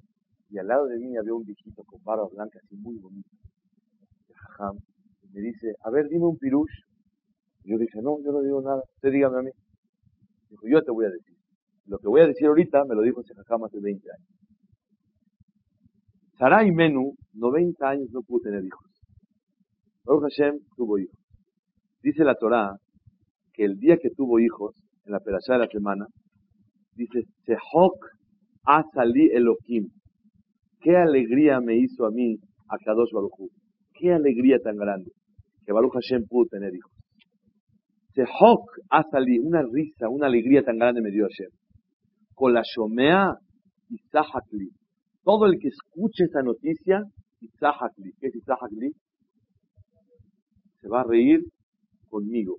y 0.49 0.57
al 0.57 0.67
lado 0.67 0.87
de 0.87 0.97
mí 0.97 1.15
había 1.15 1.33
un 1.33 1.45
viejito 1.45 1.81
con 1.85 2.03
barba 2.03 2.27
blanca, 2.27 2.59
así 2.61 2.75
muy 2.75 2.97
bonito, 2.97 3.29
de 4.27 4.33
jajam, 4.35 4.75
y 5.23 5.27
me 5.29 5.39
dice, 5.39 5.73
a 5.81 5.89
ver, 5.91 6.09
dime 6.09 6.25
un 6.25 6.37
pirush, 6.37 6.83
yo 7.65 7.77
dije, 7.77 7.99
no, 8.01 8.17
yo 8.23 8.31
no 8.31 8.41
digo 8.41 8.61
nada, 8.61 8.81
usted 8.95 9.11
dígame 9.11 9.39
a 9.39 9.41
mí. 9.41 9.51
Dijo, 10.49 10.67
yo 10.67 10.81
te 10.83 10.91
voy 10.91 11.05
a 11.05 11.09
decir. 11.09 11.35
Lo 11.87 11.97
que 11.99 12.07
voy 12.07 12.21
a 12.21 12.27
decir 12.27 12.47
ahorita 12.47 12.83
me 12.85 12.95
lo 12.95 13.01
dijo 13.01 13.21
ese 13.21 13.33
jajam 13.33 13.63
hace 13.63 13.79
20 13.79 14.07
años. 14.09 14.27
Sarai 16.37 16.71
Menú, 16.71 17.15
90 17.33 17.87
años 17.87 18.09
no 18.11 18.21
pudo 18.21 18.41
tener 18.41 18.63
hijos. 18.63 18.85
Baruch 20.03 20.23
Hashem 20.23 20.59
tuvo 20.75 20.99
hijos. 20.99 21.17
Dice 22.03 22.23
la 22.23 22.35
Torá 22.35 22.75
que 23.53 23.65
el 23.65 23.77
día 23.77 23.97
que 23.97 24.09
tuvo 24.09 24.39
hijos, 24.39 24.75
en 25.05 25.13
la 25.13 25.19
perashá 25.19 25.53
de 25.53 25.59
la 25.59 25.67
semana, 25.67 26.05
dice, 26.95 27.23
Sehok 27.45 28.05
Asali 28.63 29.29
Elohim. 29.31 29.89
Qué 30.81 30.97
alegría 30.97 31.61
me 31.61 31.77
hizo 31.77 32.05
a 32.05 32.11
mí 32.11 32.37
a 32.67 32.77
Kadosh 32.77 33.11
Baruch 33.11 33.51
Qué 33.93 34.11
alegría 34.11 34.59
tan 34.59 34.75
grande 34.75 35.11
que 35.65 35.71
Baruch 35.71 35.93
Hashem 35.93 36.25
pudo 36.27 36.47
tener 36.47 36.75
hijos. 36.75 36.94
Sehok 38.15 38.79
Asali, 38.89 39.39
una 39.39 39.61
risa, 39.61 40.07
una 40.09 40.27
alegría 40.27 40.63
tan 40.63 40.77
grande 40.77 41.01
me 41.01 41.11
dio 41.11 41.25
ayer. 41.25 41.49
Con 42.33 42.53
la 42.53 42.63
Shomea. 42.63 43.33
Todo 45.23 45.45
el 45.45 45.59
que 45.59 45.67
escuche 45.67 46.23
esa 46.23 46.41
noticia, 46.41 47.03
Isahakli. 47.41 48.13
¿Qué 48.19 48.27
es 48.27 48.35
Isahakli? 48.35 48.91
Se 50.81 50.87
va 50.87 51.01
a 51.01 51.03
reír 51.03 51.41
conmigo. 52.07 52.57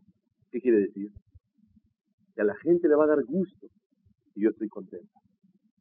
¿Qué 0.51 0.61
quiere 0.61 0.79
decir? 0.79 1.09
Que 2.35 2.43
a 2.43 2.45
la 2.45 2.55
gente 2.63 2.89
le 2.89 2.95
va 2.95 3.05
a 3.05 3.09
dar 3.09 3.25
gusto 3.25 3.67
y 4.35 4.43
yo 4.43 4.51
estoy 4.51 4.69
contento. 4.69 5.09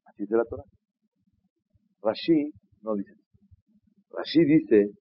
Así 0.05 0.23
es 0.23 0.29
la 0.29 0.45
Torah. 0.45 0.63
Rashi 2.01 2.51
no 2.81 2.95
dice. 2.95 3.13
Rashi 4.09 4.45
dice, 4.45 4.91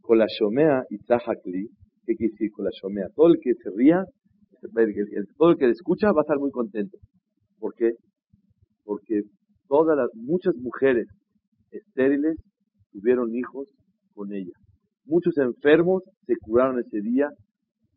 con 0.00 0.18
la 0.18 0.26
Shomea 0.26 0.84
¿Qué 2.06 2.14
quiere 2.14 2.32
decir 2.32 2.52
con 2.52 2.64
la 2.64 2.70
shomea? 2.70 3.08
Todo 3.14 3.28
el 3.28 3.40
que 3.40 3.54
se 3.54 3.70
ría, 3.76 4.04
todo 5.36 5.50
el 5.50 5.56
que 5.58 5.68
escucha 5.70 6.12
va 6.12 6.20
a 6.20 6.22
estar 6.22 6.38
muy 6.38 6.50
contento. 6.50 6.96
¿Por 7.58 7.74
qué? 7.74 7.92
Porque 8.84 9.22
todas 9.68 9.96
las, 9.96 10.08
muchas 10.14 10.54
mujeres 10.56 11.08
estériles 11.70 12.36
tuvieron 12.92 13.34
hijos 13.34 13.68
con 14.14 14.32
ella. 14.32 14.52
Muchos 15.04 15.36
enfermos 15.38 16.02
se 16.26 16.34
curaron 16.36 16.78
ese 16.78 17.00
día 17.00 17.28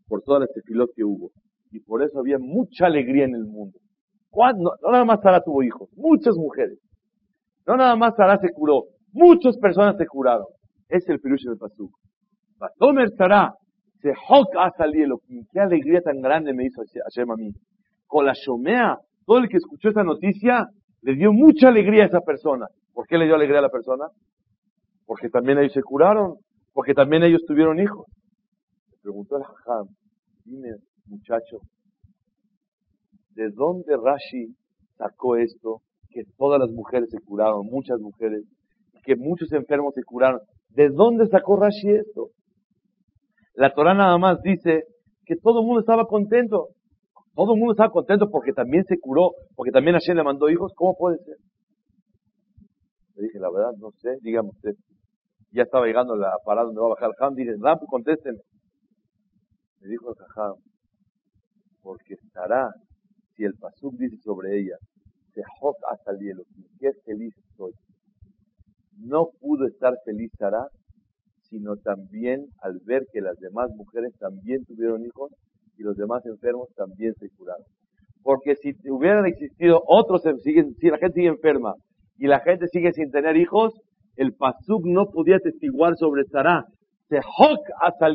por 0.08 0.22
todas 0.24 0.42
las 0.42 0.54
tefilot 0.54 0.90
que 0.96 1.04
hubo. 1.04 1.32
Y 1.72 1.80
por 1.80 2.04
eso 2.04 2.20
había 2.20 2.40
mucha 2.40 2.88
alegría 2.88 3.26
en 3.26 3.36
el 3.36 3.46
mundo. 3.46 3.78
No, 4.34 4.92
nada 4.92 5.06
más 5.06 5.22
Sara 5.22 5.42
tuvo 5.42 5.64
hijos, 5.64 5.90
muchas 5.96 6.36
mujeres. 6.36 6.80
No 7.66 7.78
nada 7.78 7.96
más 7.96 8.16
Sara 8.16 8.38
se 8.40 8.50
curó, 8.50 8.86
muchas 9.12 9.58
personas 9.58 9.98
se 9.98 10.06
curaron. 10.06 10.46
Es 10.88 11.08
el 11.10 11.20
pirush 11.20 11.46
del 11.46 11.58
pasuk. 11.58 11.92
Batomer 12.58 13.10
Sara, 13.16 13.54
se 14.02 14.12
hok 14.12 14.50
salido. 14.78 15.20
Qué 15.52 15.60
alegría 15.60 16.02
tan 16.02 16.22
grande 16.22 16.54
me 16.54 16.66
hizo 16.66 16.82
Hashem 16.82 17.32
a 17.32 17.36
mí. 17.36 17.52
Con 18.08 18.26
la 18.26 18.34
Shomea, 18.34 18.98
todo 19.26 19.40
el 19.40 19.50
que 19.50 19.58
escuchó 19.58 19.90
esa 19.90 20.04
noticia, 20.04 20.68
le 21.02 21.16
dio 21.16 21.32
mucha 21.32 21.68
alegría 21.68 22.04
a 22.04 22.08
esa 22.08 22.22
persona. 22.22 22.68
¿Por 22.94 23.08
qué 23.08 23.18
le 23.18 23.26
dio 23.26 23.36
alegría 23.36 23.60
a 23.60 23.64
la 23.64 23.70
persona? 23.70 24.06
Porque 25.06 25.30
también 25.30 25.60
ellos 25.60 25.74
se 25.74 25.84
curaron, 25.84 26.36
porque 26.74 26.94
también 26.94 27.24
ellos 27.24 27.44
tuvieron 27.46 27.80
hijos. 27.80 28.06
Le 28.92 28.98
preguntó 29.02 29.38
el 29.38 29.44
Hajam, 29.44 29.88
dime, 30.46 30.70
muchacho, 31.06 31.60
¿de 33.36 33.50
dónde 33.52 33.96
Rashi 33.96 34.56
sacó 34.98 35.36
esto? 35.36 35.82
Que 36.10 36.24
todas 36.38 36.60
las 36.60 36.72
mujeres 36.72 37.10
se 37.10 37.20
curaron, 37.20 37.66
muchas 37.68 38.00
mujeres, 38.00 38.44
que 39.04 39.16
muchos 39.16 39.52
enfermos 39.54 39.94
se 39.94 40.04
curaron. 40.04 40.42
¿De 40.70 40.90
dónde 40.90 41.28
sacó 41.28 41.56
Rashi 41.56 41.90
esto? 41.92 42.30
La 43.60 43.74
Torah 43.74 43.94
nada 43.94 44.18
más 44.18 44.42
dice 44.42 44.84
que 45.26 45.36
todo 45.36 45.60
el 45.60 45.66
mundo 45.66 45.82
estaba 45.82 46.06
contento. 46.06 46.70
Todo 47.36 47.56
el 47.56 47.60
mundo 47.60 47.74
estaba 47.74 47.92
contento 47.92 48.30
porque 48.32 48.54
también 48.54 48.86
se 48.86 48.98
curó, 48.98 49.32
porque 49.54 49.72
también 49.72 49.96
Hashem 49.96 50.16
le 50.16 50.24
mandó 50.24 50.50
hijos. 50.50 50.72
¿Cómo 50.78 50.96
puede 50.96 51.18
ser? 51.18 51.36
Le 53.16 53.24
dije, 53.24 53.38
la 53.38 53.52
verdad, 53.52 53.74
no 53.78 53.92
sé, 54.00 54.16
dígame 54.22 54.48
usted. 54.48 54.76
Ya 55.52 55.64
estaba 55.64 55.86
llegando 55.88 56.16
la 56.16 56.32
parada 56.46 56.68
donde 56.68 56.80
va 56.80 56.88
a 56.88 56.90
bajar 56.92 57.12
Ham. 57.20 57.36
Dije, 57.36 57.52
Ram, 57.60 57.80
contesten. 57.86 58.38
Me 59.82 59.90
dijo 59.90 60.10
el 60.10 60.16
Jajam, 60.16 60.56
porque 61.82 62.14
estará, 62.14 62.70
si 63.36 63.44
el 63.44 63.56
Pasuk 63.56 63.94
dice 63.98 64.16
sobre 64.24 64.58
ella, 64.58 64.78
se 65.34 65.42
hasta 65.92 66.12
el 66.12 66.20
hielo, 66.20 66.44
qué 66.80 66.92
feliz 67.04 67.36
estoy. 67.50 67.74
No 69.00 69.28
pudo 69.42 69.68
estar 69.68 69.96
feliz 70.06 70.32
Sara, 70.38 70.66
sino 71.50 71.76
también 71.78 72.46
al 72.62 72.80
ver 72.86 73.04
que 73.12 73.22
las 73.22 73.38
demás 73.40 73.70
mujeres 73.76 74.14
también 74.20 74.64
tuvieron 74.66 75.04
hijos 75.04 75.32
y 75.78 75.84
los 75.84 75.96
demás 75.96 76.26
enfermos 76.26 76.70
también 76.76 77.14
se 77.16 77.30
curaron. 77.38 77.66
Porque 78.22 78.56
si 78.56 78.74
hubieran 78.90 79.26
existido 79.26 79.82
otros, 79.88 80.22
si 80.44 80.90
la 80.90 80.98
gente 80.98 81.14
sigue 81.14 81.28
enferma 81.28 81.74
y 82.18 82.28
la 82.28 82.40
gente 82.42 82.68
sigue 82.68 82.92
sin 82.94 83.12
tener 83.12 83.38
hijos, 83.38 83.74
el 84.16 84.34
Pasuk 84.34 84.86
no 84.86 85.06
podía 85.08 85.40
testiguar 85.40 85.96
sobre 85.96 86.26
Sarah. 86.26 86.66
Sehok 87.08 87.60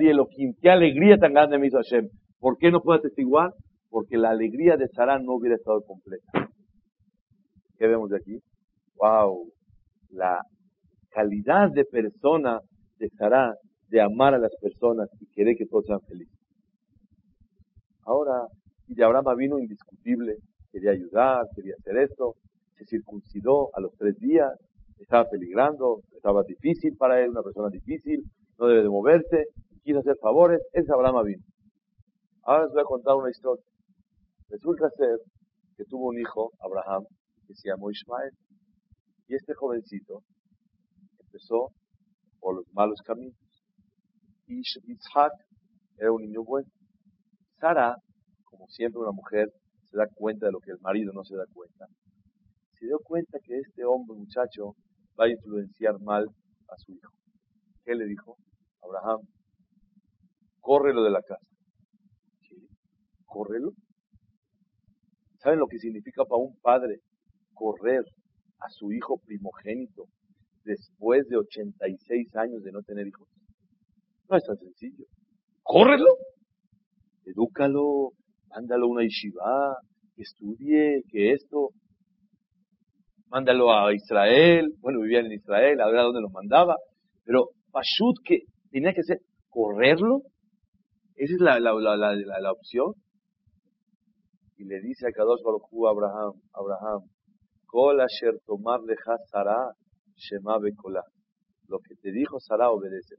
Elohim. 0.03 0.53
Qué 0.61 0.70
alegría 0.70 1.16
tan 1.16 1.33
grande 1.33 1.59
me 1.59 1.66
hizo 1.66 1.79
Hashem. 1.79 2.09
¿Por 2.38 2.59
qué 2.59 2.70
no 2.70 2.81
puede 2.81 3.01
testiguar? 3.01 3.51
Porque 3.88 4.16
la 4.16 4.31
alegría 4.31 4.77
de 4.77 4.87
Sarah 4.88 5.18
no 5.18 5.35
hubiera 5.35 5.57
estado 5.57 5.81
completa. 5.83 6.51
¿Qué 7.79 7.88
vemos 7.88 8.11
de 8.11 8.18
aquí? 8.18 8.38
¡Wow! 8.97 9.49
La 10.11 10.40
calidad 11.11 11.70
de 11.73 11.85
persona 11.85 12.61
de 13.04 13.16
Sarah 13.16 13.54
de 13.88 14.00
amar 14.00 14.34
a 14.34 14.38
las 14.38 14.54
personas 14.60 15.08
y 15.20 15.26
querer 15.26 15.56
que 15.56 15.66
todos 15.66 15.84
sean 15.86 16.00
felices. 16.00 16.38
Ahora, 18.06 18.46
y 18.88 18.94
de 18.94 19.04
Abraham 19.04 19.36
vino 19.36 19.58
indiscutible, 19.58 20.36
quería 20.72 20.92
ayudar, 20.92 21.46
quería 21.54 21.74
hacer 21.78 21.98
esto, 21.98 22.34
se 22.76 22.84
circuncidó 22.86 23.74
a 23.74 23.80
los 23.80 23.92
tres 23.96 24.18
días, 24.18 24.50
estaba 24.98 25.28
peligrando, 25.28 26.00
estaba 26.14 26.42
difícil 26.42 26.96
para 26.96 27.22
él, 27.22 27.30
una 27.30 27.42
persona 27.42 27.68
difícil, 27.68 28.24
no 28.58 28.66
debe 28.66 28.82
de 28.82 28.88
moverse, 28.88 29.44
quiso 29.82 29.98
hacer 30.00 30.16
favores, 30.20 30.60
es 30.72 30.88
Abraham 30.90 31.24
vino. 31.24 31.42
Ahora 32.42 32.64
les 32.64 32.72
voy 32.72 32.82
a 32.82 32.84
contar 32.84 33.16
una 33.16 33.30
historia. 33.30 33.64
Resulta 34.48 34.88
ser 34.96 35.18
que 35.76 35.84
tuvo 35.84 36.08
un 36.08 36.18
hijo, 36.18 36.52
Abraham, 36.60 37.04
que 37.46 37.54
se 37.54 37.68
llamó 37.68 37.90
Ismael. 37.90 38.30
Y 39.28 39.34
este 39.34 39.54
jovencito 39.54 40.22
empezó 41.20 41.70
por 42.44 42.57
los 42.57 42.66
malos 42.74 43.00
caminos. 43.00 43.35
Y 44.46 44.61
era 45.96 46.12
un 46.12 46.20
niño 46.20 46.44
bueno. 46.44 46.68
Sara, 47.59 47.96
como 48.44 48.66
siempre 48.68 49.00
una 49.00 49.12
mujer, 49.12 49.48
se 49.87 49.96
da 49.96 50.07
cuenta 50.14 50.44
de 50.46 50.52
lo 50.52 50.61
que 50.61 50.72
el 50.72 50.80
marido 50.80 51.11
no 51.14 51.24
se 51.24 51.37
da 51.37 51.46
cuenta. 51.54 51.87
Se 52.78 52.85
dio 52.85 52.98
cuenta 53.02 53.38
que 53.42 53.59
este 53.59 53.87
hombre, 53.87 54.18
muchacho, 54.18 54.74
va 55.18 55.24
a 55.24 55.30
influenciar 55.30 55.98
mal 56.00 56.26
a 56.68 56.76
su 56.76 56.92
hijo. 56.92 57.12
¿Qué 57.83 57.94
le 57.94 58.04
dijo? 58.04 58.37
Abraham, 58.83 59.20
córrelo 60.61 61.02
de 61.02 61.11
la 61.12 61.22
casa. 61.22 61.46
¿Qué? 62.42 62.57
¿Córrelo? 63.24 63.70
¿Saben 65.38 65.61
lo 65.61 65.66
que 65.66 65.78
significa 65.78 66.26
para 66.26 66.42
un 66.42 66.54
padre 66.61 67.00
correr 67.54 68.04
a 68.59 68.68
su 68.68 68.92
hijo 68.92 69.16
primogénito 69.24 70.04
después 70.64 71.27
de 71.29 71.37
86 71.37 72.37
años 72.37 72.62
de 72.62 72.72
no 72.72 72.83
tener 72.83 73.07
hijos? 73.07 73.29
No 74.29 74.37
es 74.37 74.44
tan 74.44 74.57
sencillo. 74.57 75.05
¡Córrelo! 75.62 76.16
Edúcalo, 77.24 78.11
mándalo 78.48 78.87
a 78.87 78.90
una 78.90 79.03
yeshiva, 79.03 79.77
que 80.14 80.22
estudie, 80.22 81.03
que 81.09 81.33
esto. 81.33 81.70
Mándalo 83.29 83.72
a 83.72 83.94
Israel. 83.94 84.74
Bueno, 84.81 85.00
vivían 85.00 85.27
en 85.27 85.33
Israel, 85.33 85.81
a 85.81 85.87
ver 85.88 85.98
a 85.98 86.03
dónde 86.03 86.20
los 86.20 86.33
mandaba. 86.33 86.77
Pero 87.24 87.48
Pashut 87.72 88.18
que 88.24 88.40
tenía 88.70 88.92
que 88.92 89.03
ser 89.03 89.18
correrlo. 89.48 90.22
Esa 91.16 91.35
es 91.35 91.40
la, 91.40 91.61
la, 91.61 91.72
la, 91.74 92.14
la 92.14 92.53
opción. 92.53 92.92
Y 94.57 94.64
le 94.64 94.81
dice 94.81 95.09
a 95.09 95.12
Kadosh 95.12 95.42
Baruch 95.42 95.64
a 95.87 95.90
Abraham, 95.90 96.33
Abraham, 96.53 97.03
Kol 97.66 98.00
asher 98.00 98.38
tomar 98.46 98.81
leja 98.83 99.16
Shema 100.16 100.59
Lo 101.68 101.79
que 101.81 101.94
te 101.96 102.12
dijo 102.12 102.38
Sara, 102.40 102.70
obedece. 102.70 103.16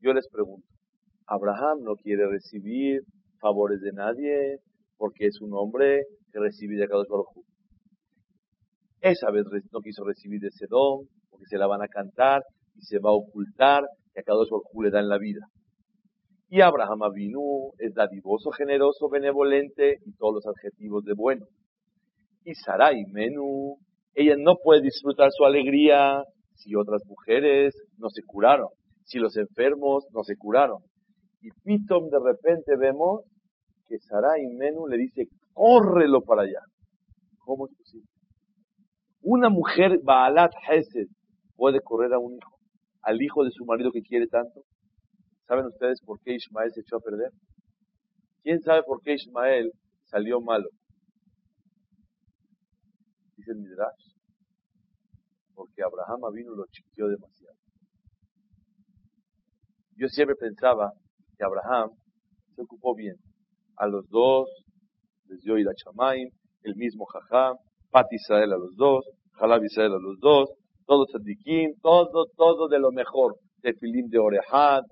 Yo 0.00 0.12
les 0.12 0.28
pregunto, 0.28 0.66
Abraham 1.26 1.82
no 1.82 1.96
quiere 1.96 2.28
recibir 2.28 3.02
favores 3.40 3.80
de 3.80 3.92
nadie 3.92 4.58
porque 4.96 5.26
es 5.26 5.40
un 5.40 5.52
hombre 5.54 6.02
que 6.32 6.38
recibe 6.38 6.76
de 6.76 6.86
Kadosh 6.86 7.08
Baruj 7.08 7.44
Esa 9.00 9.30
vez 9.30 9.44
no 9.72 9.80
quiso 9.80 10.04
recibir 10.04 10.40
de 10.40 10.50
Sedón 10.50 11.08
porque 11.30 11.46
se 11.46 11.58
la 11.58 11.66
van 11.66 11.82
a 11.82 11.88
cantar 11.88 12.42
y 12.74 12.82
se 12.82 12.98
va 12.98 13.10
a 13.10 13.14
ocultar 13.14 13.84
que 14.12 14.20
a 14.20 14.22
Kadosh 14.22 14.50
Baruj 14.50 14.82
le 14.82 14.90
dan 14.90 15.08
la 15.08 15.18
vida. 15.18 15.46
Y 16.48 16.60
Abraham 16.60 17.02
Avinu 17.02 17.72
es 17.78 17.92
dadivoso, 17.92 18.50
generoso, 18.50 19.08
benevolente 19.08 19.96
y 20.04 20.12
todos 20.12 20.34
los 20.34 20.46
adjetivos 20.46 21.04
de 21.04 21.14
bueno. 21.14 21.46
Y 22.44 22.54
Sarai 22.54 23.04
Menú, 23.06 23.78
ella 24.16 24.34
no 24.38 24.56
puede 24.56 24.80
disfrutar 24.80 25.30
su 25.30 25.44
alegría 25.44 26.24
si 26.54 26.74
otras 26.74 27.02
mujeres 27.06 27.74
no 27.98 28.08
se 28.08 28.22
curaron, 28.22 28.68
si 29.04 29.18
los 29.18 29.36
enfermos 29.36 30.06
no 30.10 30.24
se 30.24 30.36
curaron. 30.36 30.78
Y 31.42 31.50
Pitom 31.62 32.08
de 32.08 32.18
repente 32.18 32.76
vemos 32.76 33.20
que 33.86 33.98
Sarai 33.98 34.46
Menú 34.46 34.88
le 34.88 34.96
dice, 34.96 35.26
córrelo 35.52 36.22
para 36.22 36.42
allá. 36.42 36.60
¿Cómo 37.38 37.66
es 37.66 37.76
posible? 37.76 38.08
Una 39.20 39.50
mujer, 39.50 39.98
Baalat 40.02 40.52
Hesed, 40.66 41.08
puede 41.54 41.80
correr 41.80 42.14
a 42.14 42.18
un 42.18 42.36
hijo, 42.36 42.56
al 43.02 43.20
hijo 43.20 43.44
de 43.44 43.50
su 43.50 43.66
marido 43.66 43.92
que 43.92 44.00
quiere 44.00 44.26
tanto. 44.28 44.62
¿Saben 45.46 45.66
ustedes 45.66 46.00
por 46.00 46.18
qué 46.22 46.34
Ismael 46.34 46.72
se 46.72 46.80
echó 46.80 46.96
a 46.96 47.00
perder? 47.00 47.30
¿Quién 48.42 48.60
sabe 48.62 48.82
por 48.82 49.02
qué 49.02 49.12
Ismael 49.12 49.70
salió 50.04 50.40
malo? 50.40 50.68
Dice 53.36 53.52
el 53.52 53.58
Midrash. 53.58 54.05
Porque 55.56 55.82
Abraham 55.82 56.20
vino 56.34 56.52
y 56.52 56.56
lo 56.56 56.66
chiqueó 56.70 57.08
demasiado. 57.08 57.56
Yo 59.96 60.06
siempre 60.08 60.36
pensaba 60.36 60.92
que 61.36 61.44
Abraham 61.44 61.90
se 62.54 62.62
ocupó 62.62 62.94
bien. 62.94 63.16
A 63.76 63.86
los 63.86 64.06
dos 64.10 64.48
les 65.28 65.42
dio 65.42 65.56
Ira 65.58 65.72
Chamaim, 65.74 66.28
el 66.62 66.76
mismo 66.76 67.06
Jajam, 67.06 67.56
Pat 67.90 68.06
Israel 68.12 68.52
a 68.52 68.58
los 68.58 68.76
dos, 68.76 69.04
Jalab 69.32 69.64
Israel 69.64 69.94
a 69.94 69.98
los 69.98 70.18
dos, 70.20 70.50
todos 70.86 71.08
tzadikim, 71.08 71.72
todo, 71.80 72.26
todo 72.36 72.68
de 72.68 72.78
lo 72.78 72.92
mejor. 72.92 73.36
Tefilim 73.62 74.08
de 74.08 74.18
Orehad, 74.18 74.82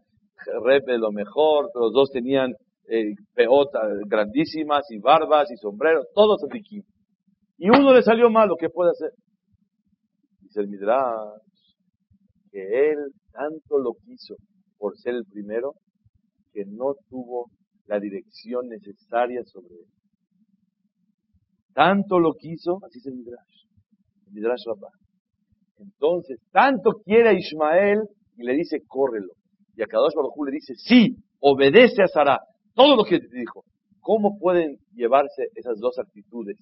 Rebe 0.65 0.99
lo 0.99 1.13
mejor, 1.13 1.71
los 1.75 1.93
dos 1.93 2.11
tenían 2.11 2.53
eh, 2.89 3.15
peotas 3.35 3.89
grandísimas 4.07 4.91
y 4.91 4.99
barbas 4.99 5.51
y 5.51 5.57
sombreros, 5.57 6.07
todos 6.15 6.41
tzadikim. 6.41 6.83
Y 7.59 7.69
uno 7.69 7.93
le 7.93 8.03
salió 8.03 8.31
malo, 8.31 8.57
¿qué 8.59 8.71
puede 8.71 8.91
hacer? 8.91 9.11
Dice 10.55 10.61
el 10.61 10.69
Midrash, 10.69 11.43
que 12.53 12.91
él 12.91 12.99
tanto 13.33 13.77
lo 13.77 13.95
quiso 13.95 14.37
por 14.79 14.97
ser 14.97 15.15
el 15.15 15.25
primero, 15.25 15.73
que 16.53 16.65
no 16.65 16.95
tuvo 17.11 17.51
la 17.87 17.99
dirección 17.99 18.69
necesaria 18.69 19.43
sobre 19.47 19.75
él. 19.75 19.87
Tanto 21.73 22.21
lo 22.21 22.35
quiso, 22.35 22.79
así 22.87 23.01
es 23.01 23.07
el 23.07 23.15
Midrash, 23.15 23.65
el 24.29 24.33
Midrash 24.33 24.65
Rabbah. 24.67 24.93
Entonces, 25.79 26.39
tanto 26.53 27.01
quiere 27.05 27.31
a 27.31 27.33
Ismael 27.33 28.03
y 28.37 28.45
le 28.45 28.53
dice, 28.53 28.79
córrelo. 28.87 29.33
Y 29.75 29.83
a 29.83 29.87
Kadosh 29.87 30.15
Baruj 30.15 30.37
le 30.47 30.53
dice, 30.53 30.75
sí, 30.77 31.17
obedece 31.41 32.01
a 32.05 32.07
Sara, 32.07 32.39
todo 32.75 32.95
lo 32.95 33.05
que 33.05 33.19
te 33.19 33.37
dijo. 33.37 33.65
¿Cómo 33.99 34.39
pueden 34.39 34.77
llevarse 34.93 35.49
esas 35.57 35.81
dos 35.81 35.99
actitudes? 35.99 36.59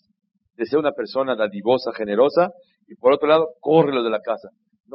De 0.57 0.64
ser 0.64 0.78
una 0.78 0.93
persona 0.93 1.36
dadivosa, 1.36 1.93
generosa, 1.93 2.53
y 2.93 2.97
por 2.97 3.14
otro 3.14 3.26
lado, 3.26 3.49
lo 3.64 4.03
de 4.03 4.11
la 4.11 4.20
casa. 4.20 4.51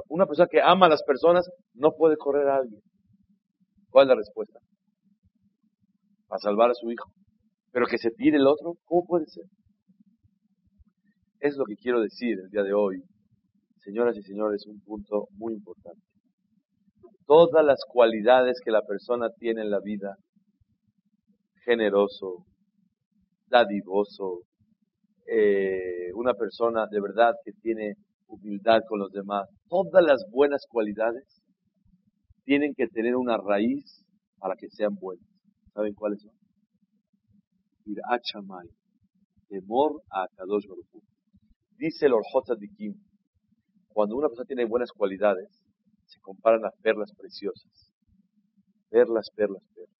Una 0.09 0.27
persona 0.27 0.47
que 0.49 0.61
ama 0.61 0.85
a 0.85 0.89
las 0.89 1.01
personas 1.03 1.49
no 1.73 1.93
puede 1.97 2.15
correr 2.15 2.47
a 2.47 2.57
alguien. 2.57 2.79
¿Cuál 3.89 4.05
es 4.05 4.09
la 4.09 4.15
respuesta? 4.15 4.59
Para 6.27 6.39
salvar 6.39 6.69
a 6.69 6.75
su 6.75 6.91
hijo. 6.91 7.09
Pero 7.71 7.87
que 7.87 7.97
se 7.97 8.11
tire 8.11 8.37
el 8.37 8.45
otro, 8.45 8.75
¿cómo 8.85 9.03
puede 9.07 9.25
ser? 9.25 9.45
Es 11.39 11.57
lo 11.57 11.65
que 11.65 11.75
quiero 11.75 12.01
decir 12.01 12.37
el 12.39 12.49
día 12.49 12.61
de 12.61 12.73
hoy. 12.73 13.01
Señoras 13.77 14.15
y 14.15 14.21
señores, 14.21 14.67
un 14.67 14.79
punto 14.81 15.27
muy 15.31 15.53
importante. 15.53 16.01
Todas 17.25 17.65
las 17.65 17.79
cualidades 17.89 18.59
que 18.63 18.71
la 18.71 18.83
persona 18.83 19.29
tiene 19.39 19.61
en 19.61 19.71
la 19.71 19.79
vida, 19.79 20.17
generoso, 21.65 22.45
dadivoso, 23.47 24.41
eh, 25.27 26.11
una 26.15 26.33
persona 26.33 26.87
de 26.89 27.01
verdad 27.01 27.33
que 27.43 27.51
tiene 27.51 27.95
humildad 28.27 28.79
con 28.87 28.99
los 28.99 29.11
demás, 29.11 29.47
todas 29.67 30.03
las 30.03 30.25
buenas 30.31 30.65
cualidades 30.69 31.25
tienen 32.45 32.73
que 32.75 32.87
tener 32.87 33.15
una 33.15 33.37
raíz 33.37 34.05
para 34.39 34.55
que 34.55 34.69
sean 34.69 34.95
buenas. 34.95 35.27
¿Saben 35.73 35.93
cuáles 35.93 36.21
son? 36.21 36.31
Irachamay, 37.85 38.67
temor 39.49 40.01
a 40.11 40.27
Kadosh 40.35 40.65
Baruch 40.67 41.03
Dice 41.77 42.07
el 42.07 42.13
Orjot 42.13 42.57
Kim, 42.75 42.95
cuando 43.89 44.15
una 44.15 44.29
persona 44.29 44.47
tiene 44.47 44.65
buenas 44.65 44.91
cualidades, 44.91 45.49
se 46.05 46.19
comparan 46.21 46.65
a 46.65 46.71
perlas 46.81 47.11
preciosas. 47.15 47.93
Perlas, 48.89 49.29
perlas, 49.35 49.63
perlas. 49.75 49.95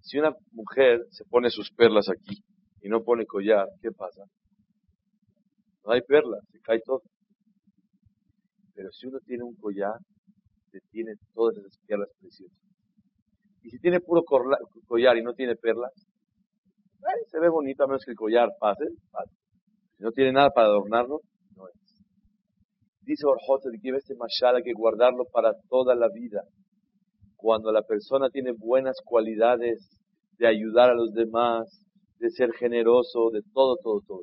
Si 0.00 0.18
una 0.18 0.34
mujer 0.52 1.06
se 1.10 1.24
pone 1.26 1.50
sus 1.50 1.70
perlas 1.70 2.08
aquí 2.08 2.42
y 2.82 2.88
no 2.88 3.02
pone 3.02 3.26
collar, 3.26 3.66
¿qué 3.80 3.90
pasa? 3.90 4.24
No 5.84 5.92
hay 5.92 6.02
perlas, 6.02 6.40
se 6.50 6.60
cae 6.60 6.80
todo. 6.84 7.02
Pero 8.74 8.90
si 8.92 9.06
uno 9.06 9.18
tiene 9.26 9.44
un 9.44 9.54
collar, 9.56 9.98
se 10.70 10.78
tiene 10.90 11.12
todas 11.34 11.56
esas 11.56 11.78
perlas 11.86 12.08
preciosas. 12.20 12.56
Y 13.62 13.70
si 13.70 13.78
tiene 13.78 14.00
puro 14.00 14.22
collar 14.86 15.16
y 15.16 15.22
no 15.22 15.34
tiene 15.34 15.56
perlas, 15.56 15.92
se 17.26 17.40
ve 17.40 17.48
bonito 17.48 17.84
a 17.84 17.86
menos 17.86 18.04
que 18.04 18.12
el 18.12 18.16
collar 18.16 18.48
pase, 18.58 18.84
Si 19.96 20.02
no 20.02 20.10
tiene 20.12 20.32
nada 20.32 20.50
para 20.50 20.68
adornarlo, 20.68 21.20
no 21.56 21.68
es. 21.68 21.74
Dice 23.02 23.26
Orjot 23.26 23.62
de 23.64 23.78
que 23.78 23.90
este 23.90 24.14
mashal 24.14 24.56
hay 24.56 24.62
que 24.62 24.72
guardarlo 24.72 25.24
para 25.32 25.52
toda 25.68 25.94
la 25.94 26.08
vida. 26.08 26.42
Cuando 27.36 27.72
la 27.72 27.82
persona 27.82 28.28
tiene 28.30 28.52
buenas 28.52 28.96
cualidades 29.04 29.88
de 30.38 30.46
ayudar 30.46 30.90
a 30.90 30.94
los 30.94 31.12
demás, 31.12 31.86
de 32.20 32.30
ser 32.30 32.52
generoso, 32.52 33.30
de 33.32 33.40
todo, 33.52 33.76
todo, 33.82 34.00
todo, 34.06 34.22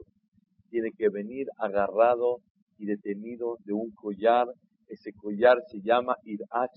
tiene 0.69 0.91
que 0.95 1.09
venir 1.09 1.47
agarrado 1.57 2.37
y 2.77 2.85
detenido 2.85 3.57
de 3.65 3.73
un 3.73 3.91
collar. 3.95 4.45
Ese 4.87 5.11
collar 5.13 5.57
se 5.71 5.79
llama 5.81 6.15
Irat 6.23 6.71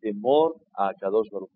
temor 0.00 0.56
a 0.74 0.92
Kadosh 0.98 1.30
Baruch 1.30 1.50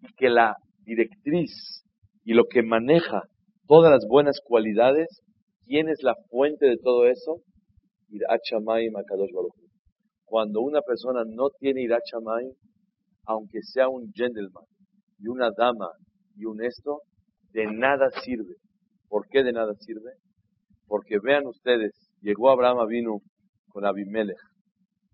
Y 0.00 0.12
que 0.16 0.28
la 0.28 0.56
directriz 0.84 1.84
y 2.24 2.32
lo 2.32 2.44
que 2.46 2.62
maneja 2.62 3.22
todas 3.68 3.92
las 3.92 4.04
buenas 4.08 4.40
cualidades, 4.42 5.22
¿quién 5.64 5.88
es 5.88 6.02
la 6.02 6.16
fuente 6.30 6.66
de 6.66 6.78
todo 6.78 7.06
eso? 7.06 7.42
Irat 8.08 8.40
a 8.40 9.04
Kadosh 9.04 9.32
Baruch 9.32 9.54
Cuando 10.24 10.62
una 10.62 10.80
persona 10.80 11.22
no 11.26 11.50
tiene 11.50 11.82
Irat 11.82 12.02
aunque 13.26 13.60
sea 13.62 13.88
un 13.88 14.10
gentleman 14.12 14.64
y 15.18 15.28
una 15.28 15.50
dama 15.56 15.90
y 16.34 16.46
un 16.46 16.64
esto, 16.64 17.02
de 17.52 17.66
nada 17.66 18.10
sirve. 18.22 18.54
¿Por 19.08 19.26
qué 19.28 19.42
de 19.42 19.52
nada 19.52 19.74
sirve? 19.74 20.12
Porque 20.86 21.18
vean 21.22 21.46
ustedes, 21.46 21.92
llegó 22.20 22.50
Abraham 22.50 22.86
vino 22.88 23.18
con 23.68 23.84
Abimelech 23.84 24.38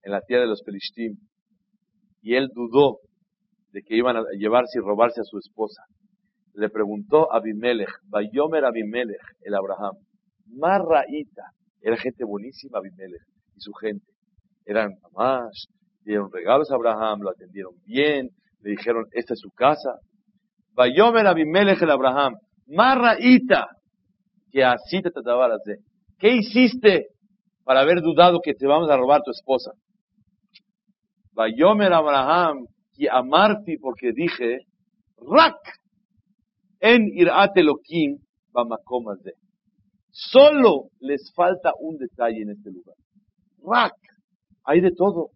en 0.02 0.12
la 0.12 0.20
tierra 0.20 0.42
de 0.42 0.48
los 0.48 0.62
Pelishtim 0.62 1.16
y 2.22 2.34
él 2.34 2.48
dudó 2.54 2.98
de 3.72 3.82
que 3.82 3.96
iban 3.96 4.16
a 4.16 4.22
llevarse 4.38 4.78
y 4.78 4.82
robarse 4.82 5.20
a 5.20 5.24
su 5.24 5.38
esposa. 5.38 5.82
Le 6.54 6.70
preguntó 6.70 7.32
a 7.32 7.38
Abimelech, 7.38 7.90
Bayomer 8.08 8.64
Abimelech, 8.64 9.20
el 9.42 9.54
Abraham, 9.54 9.96
Marraíta, 10.46 11.42
era 11.80 11.96
gente 11.96 12.24
buenísima 12.24 12.78
Abimelech 12.78 13.22
y 13.54 13.60
su 13.60 13.72
gente. 13.74 14.06
Eran 14.64 14.92
mamás, 15.02 15.66
dieron 16.02 16.32
regalos 16.32 16.70
a 16.70 16.74
Abraham, 16.74 17.20
lo 17.20 17.30
atendieron 17.30 17.74
bien, 17.84 18.30
le 18.62 18.70
dijeron, 18.70 19.06
esta 19.12 19.34
es 19.34 19.40
su 19.40 19.50
casa. 19.50 20.00
Bayomer 20.76 21.26
Abimelech 21.26 21.80
el 21.80 21.90
Abraham, 21.90 22.34
Marraíta, 22.66 23.66
que 24.52 24.62
así 24.62 25.00
te 25.00 25.10
trataban 25.10 25.52
de. 25.64 25.78
¿Qué 26.18 26.34
hiciste 26.34 27.06
para 27.64 27.80
haber 27.80 28.02
dudado 28.02 28.40
que 28.44 28.52
te 28.52 28.66
vamos 28.66 28.90
a 28.90 28.96
robar 28.96 29.22
tu 29.24 29.30
esposa? 29.30 29.72
Vayomer 31.32 31.94
Abraham, 31.94 32.66
y 32.94 33.08
amarti 33.08 33.78
porque 33.78 34.12
dije, 34.12 34.58
Rak, 35.18 35.56
en 36.80 37.08
irate 37.14 37.62
lokim, 37.62 38.18
de. 39.22 39.32
Solo 40.10 40.88
les 41.00 41.32
falta 41.34 41.72
un 41.80 41.96
detalle 41.96 42.42
en 42.42 42.50
este 42.50 42.70
lugar. 42.70 42.96
Rak, 43.62 43.94
hay 44.64 44.80
de 44.80 44.92
todo. 44.92 45.30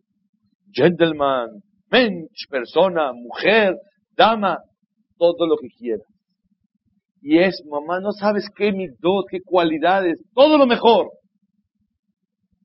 Gentleman, 0.72 1.62
mensch, 1.90 2.46
persona, 2.48 3.12
mujer, 3.12 3.74
dama, 4.16 4.58
todo 5.20 5.46
lo 5.46 5.56
que 5.58 5.68
quiera. 5.68 6.02
Y 7.20 7.38
es, 7.38 7.62
mamá, 7.68 8.00
no 8.00 8.12
sabes 8.12 8.48
qué 8.56 8.72
dos, 8.98 9.26
qué 9.30 9.40
cualidades, 9.44 10.18
todo 10.34 10.56
lo 10.56 10.66
mejor. 10.66 11.10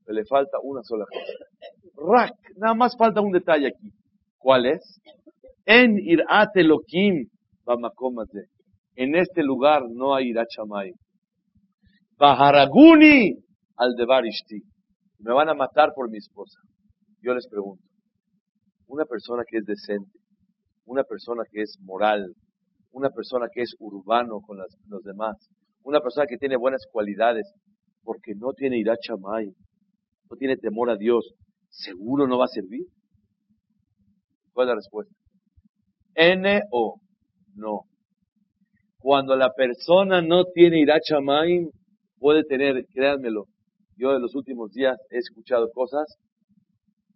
Pero 0.06 0.16
le 0.16 0.26
falta 0.26 0.58
una 0.64 0.82
sola 0.84 1.06
cosa. 1.06 1.34
Rak, 1.98 2.34
nada 2.56 2.74
más 2.74 2.96
falta 2.98 3.20
un 3.20 3.34
detalle 3.34 3.68
aquí. 3.68 3.90
¿Cuál 4.38 4.68
es? 4.68 5.02
En 5.66 5.98
irate 5.98 6.64
lokim 6.64 7.28
de. 7.66 8.46
En 8.96 9.16
este 9.16 9.44
lugar 9.44 9.84
no 9.90 10.16
hay 10.16 10.30
irachamay. 10.30 10.92
Baharaguni 12.18 13.34
al 13.76 13.96
devarishti. 13.96 14.62
Me 15.20 15.34
van 15.34 15.50
a 15.50 15.54
matar 15.54 15.92
por 15.94 16.10
mi 16.10 16.18
esposa. 16.20 16.60
Yo 17.22 17.34
les 17.34 17.48
pregunto, 17.50 17.84
una 18.88 19.04
persona 19.06 19.44
que 19.50 19.58
es 19.58 19.66
decente, 19.66 20.20
una 20.86 21.04
persona 21.04 21.44
que 21.52 21.64
es 21.64 21.78
moral, 21.82 22.36
una 22.96 23.10
persona 23.10 23.48
que 23.52 23.62
es 23.62 23.76
urbano 23.80 24.40
con 24.40 24.58
los 24.58 25.04
demás, 25.04 25.36
una 25.84 26.00
persona 26.00 26.26
que 26.28 26.38
tiene 26.38 26.56
buenas 26.56 26.86
cualidades, 26.90 27.46
porque 28.04 28.34
no 28.36 28.54
tiene 28.54 28.80
irachamay, 28.80 29.48
no 30.30 30.38
tiene 30.38 30.56
temor 30.56 30.90
a 30.90 30.96
Dios, 30.96 31.34
¿seguro 31.68 32.26
no 32.26 32.38
va 32.38 32.46
a 32.46 32.48
servir? 32.48 32.86
¿Cuál 34.54 34.68
es 34.68 34.70
la 34.70 34.76
respuesta? 34.76 35.14
N 36.16 36.62
o 36.72 36.96
no. 37.56 37.82
Cuando 39.00 39.36
la 39.36 39.52
persona 39.52 40.22
no 40.22 40.46
tiene 40.46 40.80
irachamayim, 40.80 41.70
puede 42.18 42.46
tener, 42.46 42.86
créanmelo, 42.94 43.44
yo 43.98 44.16
en 44.16 44.22
los 44.22 44.34
últimos 44.36 44.72
días 44.72 44.96
he 45.10 45.18
escuchado 45.18 45.70
cosas 45.74 46.06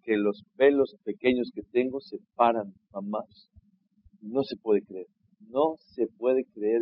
que 0.03 0.17
los 0.17 0.43
pelos 0.57 0.97
pequeños 1.05 1.51
que 1.53 1.61
tengo 1.71 2.01
se 2.01 2.17
paran, 2.35 2.73
mamás. 2.91 3.47
No 4.21 4.43
se 4.43 4.57
puede 4.57 4.81
creer. 4.81 5.07
No 5.39 5.75
se 5.95 6.07
puede 6.17 6.45
creer. 6.53 6.81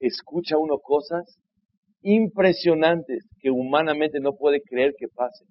Escucha 0.00 0.56
uno 0.58 0.78
cosas 0.78 1.38
impresionantes 2.02 3.28
que 3.40 3.50
humanamente 3.50 4.20
no 4.20 4.34
puede 4.34 4.60
creer 4.62 4.94
que 4.96 5.08
pasen 5.08 5.48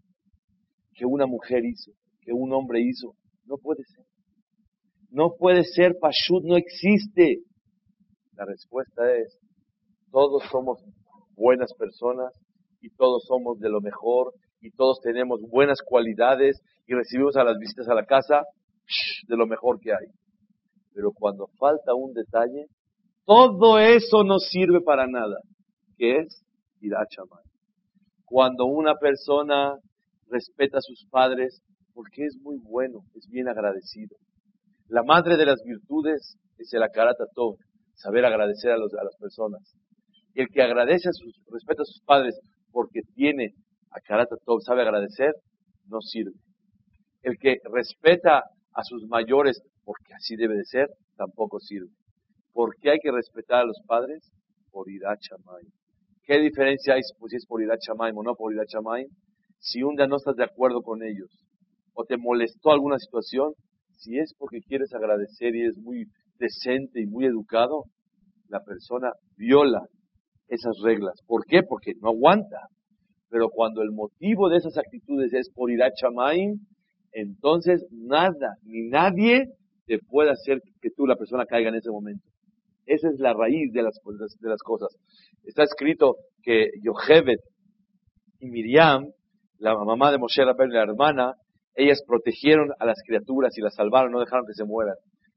que 0.98 1.06
una 1.06 1.28
mujer 1.28 1.64
hizo, 1.64 1.92
que 2.22 2.34
un 2.34 2.52
hombre 2.54 2.82
hizo. 2.82 3.14
No 3.46 3.58
puede 3.58 3.84
ser. 3.84 4.06
No 5.10 5.36
puede 5.38 5.64
ser, 5.64 5.96
Pashut 6.02 6.44
no 6.44 6.58
existe. 6.58 7.44
La 8.34 8.46
respuesta 8.46 9.14
es, 9.16 9.38
todos 10.12 10.44
somos 10.52 10.84
buenas 11.36 11.74
personas 11.76 12.34
y 12.82 12.90
todos 12.90 13.24
somos 13.26 13.60
de 13.60 13.70
lo 13.70 13.80
mejor 13.80 14.34
y 14.60 14.72
todos 14.72 15.00
tenemos 15.02 15.40
buenas 15.42 15.82
cualidades 15.86 16.62
y 16.88 16.94
recibimos 16.94 17.36
a 17.38 17.44
las 17.44 17.58
visitas 17.58 17.88
a 17.88 17.96
la 17.96 18.06
casa 18.06 18.44
de 19.28 19.38
lo 19.38 19.46
mejor 19.46 19.80
que 19.80 19.92
hay. 19.92 20.08
Pero 20.98 21.12
cuando 21.12 21.46
falta 21.60 21.94
un 21.94 22.12
detalle, 22.12 22.66
todo 23.24 23.78
eso 23.78 24.24
no 24.24 24.40
sirve 24.40 24.82
para 24.82 25.06
nada, 25.06 25.38
que 25.96 26.22
es 26.22 26.42
ir 26.82 26.96
a 26.96 27.06
chamar. 27.06 27.44
Cuando 28.26 28.66
una 28.66 28.96
persona 28.96 29.76
respeta 30.28 30.80
a 30.80 30.82
sus 30.82 31.06
padres 31.12 31.62
porque 31.94 32.26
es 32.26 32.36
muy 32.42 32.58
bueno, 32.64 33.02
es 33.14 33.28
bien 33.30 33.48
agradecido. 33.48 34.18
La 34.88 35.04
madre 35.04 35.38
de 35.38 35.46
las 35.46 35.62
virtudes 35.64 36.36
es 36.58 36.74
el 36.74 36.82
akarata 36.82 37.26
saber 37.94 38.26
agradecer 38.26 38.72
a, 38.72 38.78
las 38.80 39.16
personas. 39.20 39.62
El 40.34 40.48
que 40.48 40.64
agradece 40.64 41.10
a 41.10 41.14
sus, 41.14 41.40
respeta 41.52 41.84
a 41.84 41.86
sus 41.86 42.02
padres 42.08 42.40
porque 42.72 43.02
tiene 43.14 43.54
akarata 43.92 44.36
sabe 44.66 44.82
agradecer, 44.82 45.36
no 45.86 46.02
sirve. 46.02 46.34
El 47.22 47.38
que 47.38 47.58
respeta 47.72 48.46
a 48.78 48.84
sus 48.84 49.08
mayores, 49.08 49.60
porque 49.84 50.14
así 50.14 50.36
debe 50.36 50.56
de 50.56 50.64
ser, 50.64 50.88
tampoco 51.16 51.60
sirve. 51.60 51.90
¿Por 52.54 52.76
qué 52.78 52.92
hay 52.92 53.00
que 53.02 53.12
respetar 53.12 53.62
a 53.62 53.66
los 53.66 53.82
padres? 53.88 54.32
Por 54.72 54.88
Irat 54.90 55.20
¿Qué 56.24 56.40
diferencia 56.40 56.94
hay 56.94 57.02
si 57.02 57.36
es 57.36 57.46
por 57.48 57.62
Irat 57.64 57.80
o 57.90 58.24
no 58.24 58.36
por 58.36 58.54
Irat 58.54 58.68
Si 59.58 59.82
un 59.82 59.96
día 59.96 60.06
no 60.06 60.18
estás 60.18 60.36
de 60.36 60.44
acuerdo 60.44 60.84
con 60.84 61.02
ellos, 61.02 61.32
o 61.94 62.04
te 62.06 62.18
molestó 62.18 62.72
alguna 62.72 63.00
situación, 63.00 63.54
si 63.98 64.20
es 64.20 64.36
porque 64.38 64.62
quieres 64.62 64.94
agradecer 64.94 65.56
y 65.56 65.66
es 65.66 65.76
muy 65.80 66.06
decente 66.38 67.02
y 67.02 67.08
muy 67.08 67.26
educado, 67.26 67.86
la 68.48 68.64
persona 68.64 69.12
viola 69.38 69.82
esas 70.50 70.78
reglas. 70.84 71.20
¿Por 71.26 71.46
qué? 71.46 71.64
Porque 71.64 71.94
no 72.00 72.10
aguanta. 72.10 72.68
Pero 73.30 73.50
cuando 73.50 73.82
el 73.82 73.92
motivo 73.92 74.50
de 74.50 74.58
esas 74.58 74.78
actitudes 74.78 75.34
es 75.34 75.50
por 75.50 75.72
ir 75.72 75.82
a 75.82 75.90
entonces 77.12 77.86
nada 77.92 78.56
ni 78.64 78.90
nadie 78.90 79.46
te 79.86 80.00
puede 80.00 80.32
hacer 80.32 80.60
que 80.82 80.90
tú, 80.90 81.08
la 81.08 81.16
persona, 81.16 81.46
caiga 81.46 81.70
en 81.70 81.76
ese 81.76 81.90
momento. 81.90 82.24
Esa 82.86 83.10
es 83.10 83.20
la 83.20 83.34
raíz 83.34 83.72
de 83.74 83.84
las, 83.84 84.00
de 84.40 84.50
las 84.50 84.62
cosas. 84.62 84.96
Está 85.44 85.64
escrito 85.64 86.16
que 86.42 86.70
Yochebet 86.82 87.40
y 88.40 88.50
Miriam, 88.50 89.08
la 89.60 89.76
mamá 89.76 90.12
de 90.12 90.18
Moshe 90.18 90.44
Rabbeinu, 90.44 90.74
la 90.74 90.84
hermana, 90.84 91.34
ellas 91.76 92.02
protegieron 92.06 92.70
a 92.80 92.86
las 92.86 93.02
criaturas 93.06 93.58
y 93.58 93.62
las 93.62 93.76
salvaron, 93.76 94.12
no 94.12 94.20
dejaron 94.20 94.46
que 94.46 94.54
se 94.54 94.66
mueran. 94.66 94.96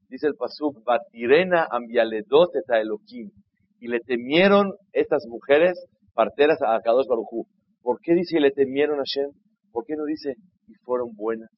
Dice 0.09 0.27
el 0.27 0.35
Pasuk, 0.35 0.83
Batirena 0.83 1.67
ambialedot 1.69 2.51
Elohim. 2.67 3.31
Y 3.79 3.87
le 3.87 3.99
temieron 3.99 4.73
estas 4.91 5.25
mujeres 5.27 5.85
parteras 6.13 6.59
a 6.61 6.79
Kadosh 6.81 7.07
Barujú. 7.07 7.45
¿Por 7.81 7.99
qué 8.01 8.13
dice 8.13 8.39
le 8.39 8.51
temieron 8.51 8.99
a 8.99 9.03
Shem? 9.05 9.31
¿Por 9.71 9.85
qué 9.85 9.95
no 9.95 10.05
dice 10.05 10.35
y 10.67 10.73
fueron 10.83 11.15
buenas? 11.15 11.49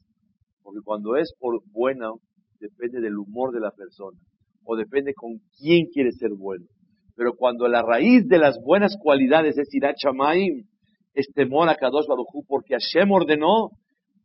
Porque 0.64 0.80
cuando 0.84 1.16
es 1.18 1.34
por 1.40 1.62
buena, 1.72 2.10
depende 2.60 3.02
del 3.02 3.18
humor 3.18 3.52
de 3.52 3.60
la 3.60 3.72
persona. 3.72 4.18
O 4.66 4.76
depende 4.76 5.14
con 5.14 5.40
quién 5.60 5.88
quiere 5.94 6.12
ser 6.12 6.32
bueno. 6.38 6.66
Pero 7.16 7.34
cuando 7.34 7.68
la 7.68 7.82
raíz 7.84 8.28
de 8.28 8.40
las 8.40 8.58
buenas 8.64 8.96
cualidades 9.00 9.58
es 9.58 9.74
Irachamaim, 9.74 10.64
es 11.14 11.28
temor 11.34 11.70
a 11.70 11.76
Kadosh 11.76 12.08
Barujú, 12.08 12.44
porque 12.48 12.74
Hashem 12.74 13.12
ordenó, 13.12 13.70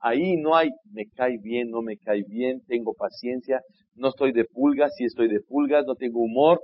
ahí 0.01 0.36
no 0.36 0.57
hay 0.57 0.70
me 0.93 1.05
cae 1.14 1.36
bien, 1.43 1.70
no 1.70 1.82
me 1.82 1.99
cae 1.99 2.22
bien, 2.26 2.61
tengo 2.66 2.95
paciencia, 2.95 3.61
no 3.95 4.09
estoy 4.09 4.32
de 4.32 4.45
pulgas, 4.45 4.93
si 4.97 5.05
estoy 5.05 5.28
de 5.28 5.41
pulgas, 5.41 5.84
no 5.86 5.97
tengo 5.97 6.20
humor. 6.20 6.61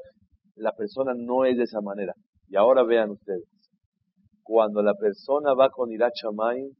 La 0.54 0.72
persona 0.72 1.12
no 1.16 1.44
es 1.44 1.56
de 1.56 1.64
esa 1.64 1.80
manera. 1.80 2.14
Y 2.48 2.56
ahora 2.56 2.84
vean 2.84 3.10
ustedes, 3.10 3.44
cuando 4.42 4.82
la 4.82 4.94
persona 4.94 5.52
va 5.54 5.70
con 5.70 5.90
Irachamay, 5.90 6.70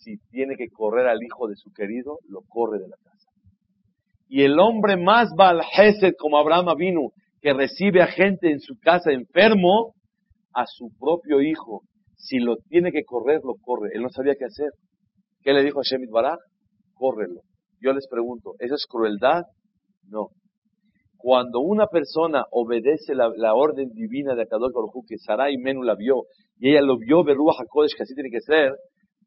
si 0.00 0.18
tiene 0.30 0.56
que 0.56 0.68
correr 0.68 1.06
al 1.06 1.22
hijo 1.22 1.46
de 1.48 1.56
su 1.56 1.70
querido, 1.72 2.18
lo 2.28 2.40
corre 2.48 2.78
de 2.78 2.88
la 2.88 2.96
casa. 2.96 3.28
Y 4.28 4.42
el 4.42 4.58
hombre 4.58 4.96
más 4.96 5.30
Baal 5.36 5.62
como 6.18 6.38
Abraham 6.38 6.76
vino, 6.76 7.12
que 7.40 7.52
recibe 7.52 8.02
a 8.02 8.06
gente 8.06 8.50
en 8.50 8.60
su 8.60 8.78
casa 8.78 9.12
enfermo, 9.12 9.94
a 10.54 10.66
su 10.66 10.90
propio 10.98 11.40
hijo, 11.40 11.82
si 12.16 12.38
lo 12.38 12.56
tiene 12.68 12.92
que 12.92 13.04
correr, 13.04 13.40
lo 13.44 13.54
corre. 13.60 13.90
Él 13.94 14.02
no 14.02 14.10
sabía 14.10 14.34
qué 14.38 14.44
hacer. 14.44 14.70
¿Qué 15.42 15.52
le 15.52 15.62
dijo 15.62 15.80
a 15.80 15.82
Shemit 15.82 16.10
Barak? 16.10 16.38
Córrelo. 16.94 17.40
Yo 17.80 17.92
les 17.92 18.06
pregunto, 18.08 18.54
¿eso 18.58 18.74
es 18.74 18.86
crueldad? 18.86 19.44
No. 20.06 20.28
Cuando 21.16 21.60
una 21.60 21.86
persona 21.86 22.44
obedece 22.50 23.14
la, 23.14 23.54
orden 23.54 23.90
divina 23.92 24.34
de 24.34 24.42
Akadosh 24.42 24.72
Baruj 24.72 25.04
que 25.06 25.18
Sarai 25.18 25.56
Menu 25.56 25.82
la 25.82 25.94
vio, 25.94 26.24
y 26.58 26.70
ella 26.70 26.82
lo 26.82 26.98
vio, 26.98 27.24
Beruah 27.24 27.54
HaKodesh, 27.58 27.94
que 27.96 28.02
así 28.02 28.14
tiene 28.14 28.30
que 28.30 28.40
ser, 28.40 28.74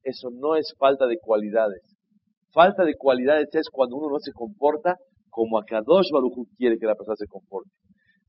eso 0.03 0.29
no 0.31 0.55
es 0.55 0.73
falta 0.77 1.07
de 1.07 1.17
cualidades. 1.17 1.81
Falta 2.51 2.83
de 2.83 2.93
cualidades 2.95 3.47
es 3.53 3.67
cuando 3.71 3.97
uno 3.97 4.09
no 4.09 4.19
se 4.19 4.31
comporta 4.31 4.95
como 5.29 5.57
Akadosh 5.57 6.11
Baruj 6.11 6.47
quiere 6.55 6.77
que 6.77 6.85
la 6.85 6.95
persona 6.95 7.15
se 7.17 7.25
comporte. 7.25 7.71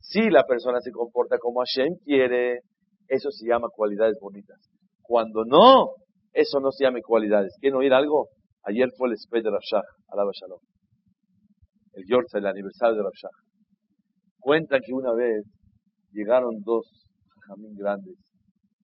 Si 0.00 0.30
la 0.30 0.44
persona 0.44 0.80
se 0.80 0.90
comporta 0.90 1.36
como 1.38 1.60
Hashem 1.60 1.96
quiere, 2.04 2.60
eso 3.08 3.30
se 3.30 3.46
llama 3.46 3.68
cualidades 3.74 4.16
bonitas. 4.20 4.58
Cuando 5.02 5.44
no, 5.44 5.90
eso 6.32 6.60
no 6.60 6.70
se 6.70 6.84
llama 6.84 7.00
cualidades. 7.04 7.54
¿Quieren 7.60 7.78
oír 7.78 7.92
algo? 7.92 8.28
Ayer 8.64 8.88
fue 8.96 9.08
el 9.08 9.14
esped 9.14 9.42
de 9.42 9.50
Rashah, 9.50 9.82
alaba 10.08 10.30
Shalom. 10.32 10.60
El 11.92 12.04
Yorza, 12.08 12.38
el 12.38 12.46
aniversario 12.46 12.96
de 12.96 13.02
Rashah. 13.02 13.36
Cuentan 14.38 14.80
que 14.84 14.92
una 14.94 15.12
vez 15.12 15.44
llegaron 16.12 16.62
dos 16.64 16.86
jamín 17.46 17.74
grandes 17.76 18.16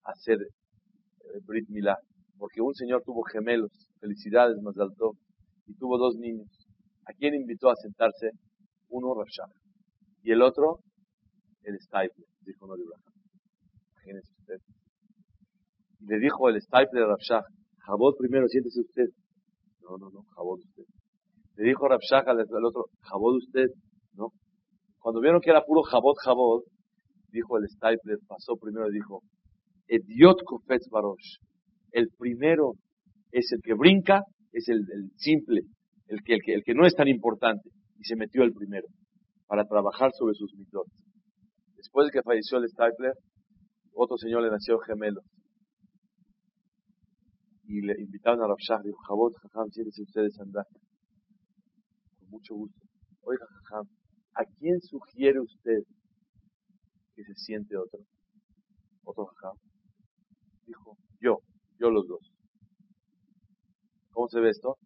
a 0.04 0.12
hacer 0.12 0.36
eh, 0.40 1.38
Brit 1.46 1.68
Milá, 1.70 1.96
porque 2.40 2.62
un 2.62 2.74
señor 2.74 3.02
tuvo 3.04 3.22
gemelos, 3.22 3.70
felicidades, 4.00 4.56
más 4.62 4.76
alto, 4.78 5.12
y 5.66 5.74
tuvo 5.74 5.98
dos 5.98 6.16
niños. 6.16 6.48
¿A 7.04 7.12
quién 7.12 7.34
invitó 7.34 7.68
a 7.68 7.76
sentarse? 7.76 8.30
Uno 8.88 9.14
Rashah 9.14 9.52
y 10.22 10.32
el 10.32 10.42
otro 10.42 10.80
el 11.62 11.78
Stipler, 11.78 12.26
dijo 12.40 12.66
no 12.66 12.74
Imagínense 13.92 14.32
usted. 14.40 14.56
Y 16.00 16.06
le 16.06 16.18
dijo 16.18 16.48
el 16.48 16.60
Stipler 16.60 17.04
a 17.04 17.08
Rashah, 17.08 17.42
Jabot 17.86 18.16
primero, 18.16 18.48
siéntese 18.48 18.80
usted. 18.80 19.08
No, 19.82 19.98
no, 19.98 20.10
no, 20.10 20.22
Jabot 20.34 20.58
usted. 20.60 20.84
Le 21.56 21.68
dijo 21.68 21.86
Rabshah 21.86 22.24
al 22.26 22.64
otro, 22.64 22.86
Jabot 23.02 23.36
usted. 23.36 23.66
No, 24.14 24.28
cuando 24.98 25.20
vieron 25.20 25.42
que 25.42 25.50
era 25.50 25.62
puro 25.62 25.82
jabot, 25.82 26.16
jabot, 26.24 26.64
dijo 27.28 27.58
el 27.58 27.68
Stapler, 27.68 28.18
pasó 28.26 28.56
primero 28.56 28.88
y 28.88 28.94
dijo, 28.94 29.20
Ediot 29.88 30.42
Kofetz 30.44 30.88
Barosh. 30.88 31.36
El 31.92 32.08
primero 32.16 32.72
es 33.32 33.50
el 33.52 33.60
que 33.62 33.74
brinca, 33.74 34.22
es 34.52 34.68
el, 34.68 34.84
simple, 35.16 35.62
el 36.06 36.20
que, 36.24 36.34
el, 36.34 36.62
que, 36.64 36.74
no 36.74 36.86
es 36.86 36.94
tan 36.94 37.08
importante. 37.08 37.68
Y 37.98 38.04
se 38.04 38.16
metió 38.16 38.42
el 38.42 38.52
primero 38.52 38.86
para 39.46 39.64
trabajar 39.64 40.10
sobre 40.16 40.34
sus 40.34 40.54
mitos. 40.54 40.86
Después 41.76 42.06
de 42.06 42.12
que 42.12 42.22
falleció 42.22 42.58
el 42.58 42.68
Stapler, 42.68 43.14
otro 43.92 44.16
señor 44.16 44.42
le 44.42 44.50
nació 44.50 44.78
gemelo. 44.78 45.20
Y 47.64 47.82
le 47.82 47.94
invitaron 48.00 48.42
a 48.42 48.48
Rabshah, 48.48 48.82
dijo, 48.82 48.98
Jabot, 49.06 49.32
Jajam, 49.42 49.68
siéntese 49.70 50.02
ustedes 50.02 50.38
andar. 50.40 50.64
Con 52.18 52.30
mucho 52.30 52.54
gusto. 52.54 52.80
Oiga, 53.22 53.46
Jajam, 53.46 53.86
¿A 54.34 54.44
quién 54.58 54.80
sugiere 54.80 55.40
usted 55.40 55.82
que 57.14 57.22
se 57.24 57.34
siente 57.34 57.76
otro? 57.76 58.00
Otro 59.04 59.26
jajam. 59.26 59.56
Dijo, 60.66 60.96
yo, 61.20 61.38
yo 61.80 61.90
los 61.90 62.06
dos. 62.06 62.20
¿Cómo 64.12 64.28
se 64.28 64.40
ve 64.40 64.50
esto? 64.50 64.76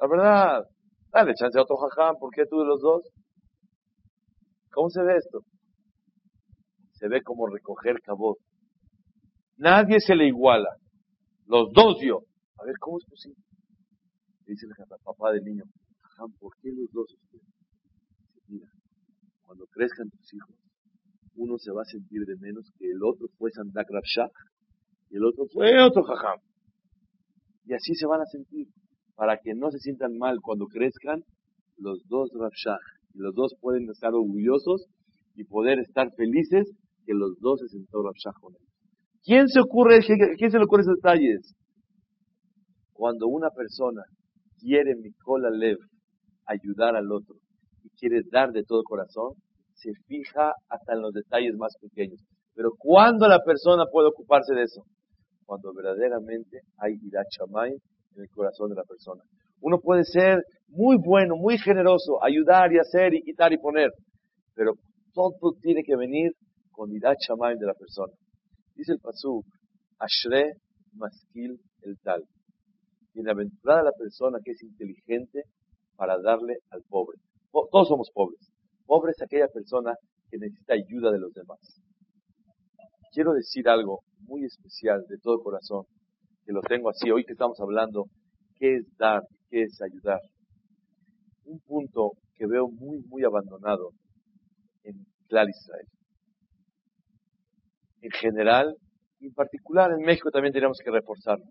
La 0.00 0.08
verdad, 0.08 0.64
dale 1.12 1.34
chance 1.34 1.58
a 1.58 1.62
otro 1.62 1.76
jajam, 1.76 2.16
¿por 2.18 2.34
qué 2.34 2.44
tú 2.50 2.58
de 2.58 2.66
los 2.66 2.80
dos? 2.80 3.02
¿Cómo 4.72 4.90
se 4.90 5.02
ve 5.02 5.16
esto? 5.16 5.40
Se 6.92 7.08
ve 7.08 7.22
como 7.22 7.46
recoger 7.46 8.00
cabot. 8.02 8.38
Nadie 9.56 10.00
se 10.00 10.16
le 10.16 10.26
iguala. 10.26 10.76
Los 11.46 11.72
dos 11.72 11.96
yo. 12.02 12.20
A 12.58 12.64
ver, 12.64 12.74
¿cómo 12.80 12.98
es 12.98 13.04
posible? 13.06 13.40
Dice 14.46 14.66
el 14.66 14.72
papá 15.02 15.32
del 15.32 15.44
niño, 15.44 15.64
jajam, 16.02 16.32
¿por 16.38 16.54
qué 16.60 16.70
los 16.72 16.90
dos 16.92 17.12
ustedes? 17.12 17.44
Mira, 18.48 18.68
cuando 19.42 19.66
crezcan 19.66 20.08
tus 20.10 20.34
hijos, 20.34 20.56
uno 21.34 21.58
se 21.58 21.72
va 21.72 21.82
a 21.82 21.90
sentir 21.90 22.22
de 22.24 22.36
menos 22.36 22.70
que 22.78 22.86
el 22.90 23.02
otro 23.02 23.26
fue 23.38 23.50
Sandak 23.50 23.88
Rabshah 23.90 24.30
y 25.10 25.16
el 25.16 25.24
otro 25.24 25.44
fue 25.52 25.82
otro 25.82 26.02
Jajam. 26.02 26.40
Y 27.64 27.74
así 27.74 27.94
se 27.94 28.06
van 28.06 28.20
a 28.20 28.26
sentir. 28.26 28.68
Para 29.14 29.38
que 29.38 29.54
no 29.54 29.70
se 29.70 29.78
sientan 29.78 30.16
mal 30.18 30.38
cuando 30.42 30.66
crezcan, 30.66 31.22
los 31.78 32.02
dos 32.08 32.30
Rabshah 32.34 32.78
y 33.14 33.18
los 33.18 33.34
dos 33.34 33.54
pueden 33.60 33.88
estar 33.90 34.12
orgullosos 34.12 34.86
y 35.34 35.44
poder 35.44 35.78
estar 35.78 36.08
felices 36.16 36.70
que 37.04 37.14
los 37.14 37.38
dos 37.40 37.60
se 37.60 37.68
sentó 37.68 38.02
Rabshah 38.02 38.32
con 38.40 38.54
él. 38.54 38.66
¿Quién 39.24 39.48
se 39.48 39.60
ocurre, 39.60 40.00
quién 40.36 40.50
se 40.50 40.58
le 40.58 40.64
ocurre 40.64 40.82
esos 40.82 40.96
detalles? 40.96 41.54
Cuando 42.92 43.26
una 43.26 43.50
persona 43.50 44.02
quiere 44.58 44.94
Mikola 44.96 45.50
Lev 45.50 45.78
ayudar 46.46 46.96
al 46.96 47.10
otro 47.10 47.36
quiere 47.98 48.20
dar 48.30 48.52
de 48.52 48.62
todo 48.64 48.82
corazón, 48.84 49.32
se 49.74 49.92
fija 50.06 50.52
hasta 50.68 50.94
en 50.94 51.02
los 51.02 51.12
detalles 51.12 51.54
más 51.56 51.74
pequeños. 51.80 52.20
Pero 52.54 52.70
¿cuándo 52.78 53.28
la 53.28 53.40
persona 53.44 53.84
puede 53.90 54.08
ocuparse 54.08 54.54
de 54.54 54.62
eso? 54.62 54.82
Cuando 55.46 55.72
verdaderamente 55.72 56.60
hay 56.78 56.94
irachamay 57.02 57.72
en 57.72 58.22
el 58.22 58.28
corazón 58.30 58.70
de 58.70 58.76
la 58.76 58.84
persona. 58.84 59.22
Uno 59.60 59.78
puede 59.80 60.04
ser 60.04 60.42
muy 60.68 60.96
bueno, 60.98 61.36
muy 61.36 61.56
generoso, 61.56 62.22
ayudar 62.22 62.72
y 62.72 62.78
hacer 62.78 63.14
y 63.14 63.22
quitar 63.22 63.52
y 63.52 63.58
poner, 63.58 63.90
pero 64.54 64.72
todo 65.14 65.52
tiene 65.62 65.82
que 65.82 65.96
venir 65.96 66.32
con 66.72 66.92
irachamay 66.92 67.56
de 67.56 67.66
la 67.66 67.74
persona. 67.74 68.12
Dice 68.74 68.92
el 68.92 68.98
Pasuk, 68.98 69.46
Ashre 69.98 70.52
Maskil 70.92 71.58
el 71.82 71.98
tal. 72.02 72.22
Bienaventurada 73.14 73.84
la 73.84 73.92
persona 73.92 74.38
que 74.44 74.52
es 74.52 74.62
inteligente 74.62 75.44
para 75.96 76.18
darle 76.20 76.58
al 76.70 76.82
pobre. 76.88 77.18
Todos 77.50 77.88
somos 77.88 78.10
pobres. 78.12 78.40
Pobre 78.84 79.12
es 79.12 79.22
aquella 79.22 79.48
persona 79.48 79.94
que 80.30 80.38
necesita 80.38 80.74
ayuda 80.74 81.10
de 81.10 81.18
los 81.18 81.32
demás. 81.32 81.58
Quiero 83.16 83.32
decir 83.32 83.66
algo 83.66 84.00
muy 84.28 84.44
especial 84.44 85.00
de 85.08 85.16
todo 85.16 85.42
corazón, 85.42 85.84
que 86.44 86.52
lo 86.52 86.60
tengo 86.60 86.90
así 86.90 87.10
hoy 87.10 87.24
que 87.24 87.32
estamos 87.32 87.58
hablando 87.60 88.04
qué 88.58 88.74
es 88.76 88.84
dar, 88.98 89.22
qué 89.48 89.62
es 89.62 89.80
ayudar. 89.80 90.20
Un 91.44 91.58
punto 91.60 92.10
que 92.34 92.46
veo 92.46 92.68
muy, 92.68 93.00
muy 93.08 93.24
abandonado 93.24 93.92
en 94.82 94.96
Clar 95.28 95.46
Israel. 95.48 95.86
En 98.02 98.10
general, 98.10 98.76
en 99.20 99.32
particular 99.32 99.92
en 99.92 100.04
México 100.04 100.30
también 100.30 100.52
tenemos 100.52 100.76
que 100.84 100.90
reforzarlo. 100.90 101.46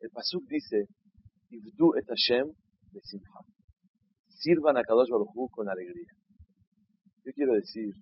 El 0.00 0.08
Pasuk 0.08 0.44
dice, 0.48 0.86
Ibdu 1.50 1.96
et 1.98 2.06
Hashem 2.06 2.50
simha. 3.02 3.40
Sirvan 4.28 4.78
a 4.78 4.82
Kadosh 4.82 5.10
Baruj 5.10 5.50
con 5.50 5.68
alegría. 5.68 6.12
Yo 7.26 7.32
quiero 7.34 7.52
decir, 7.52 7.92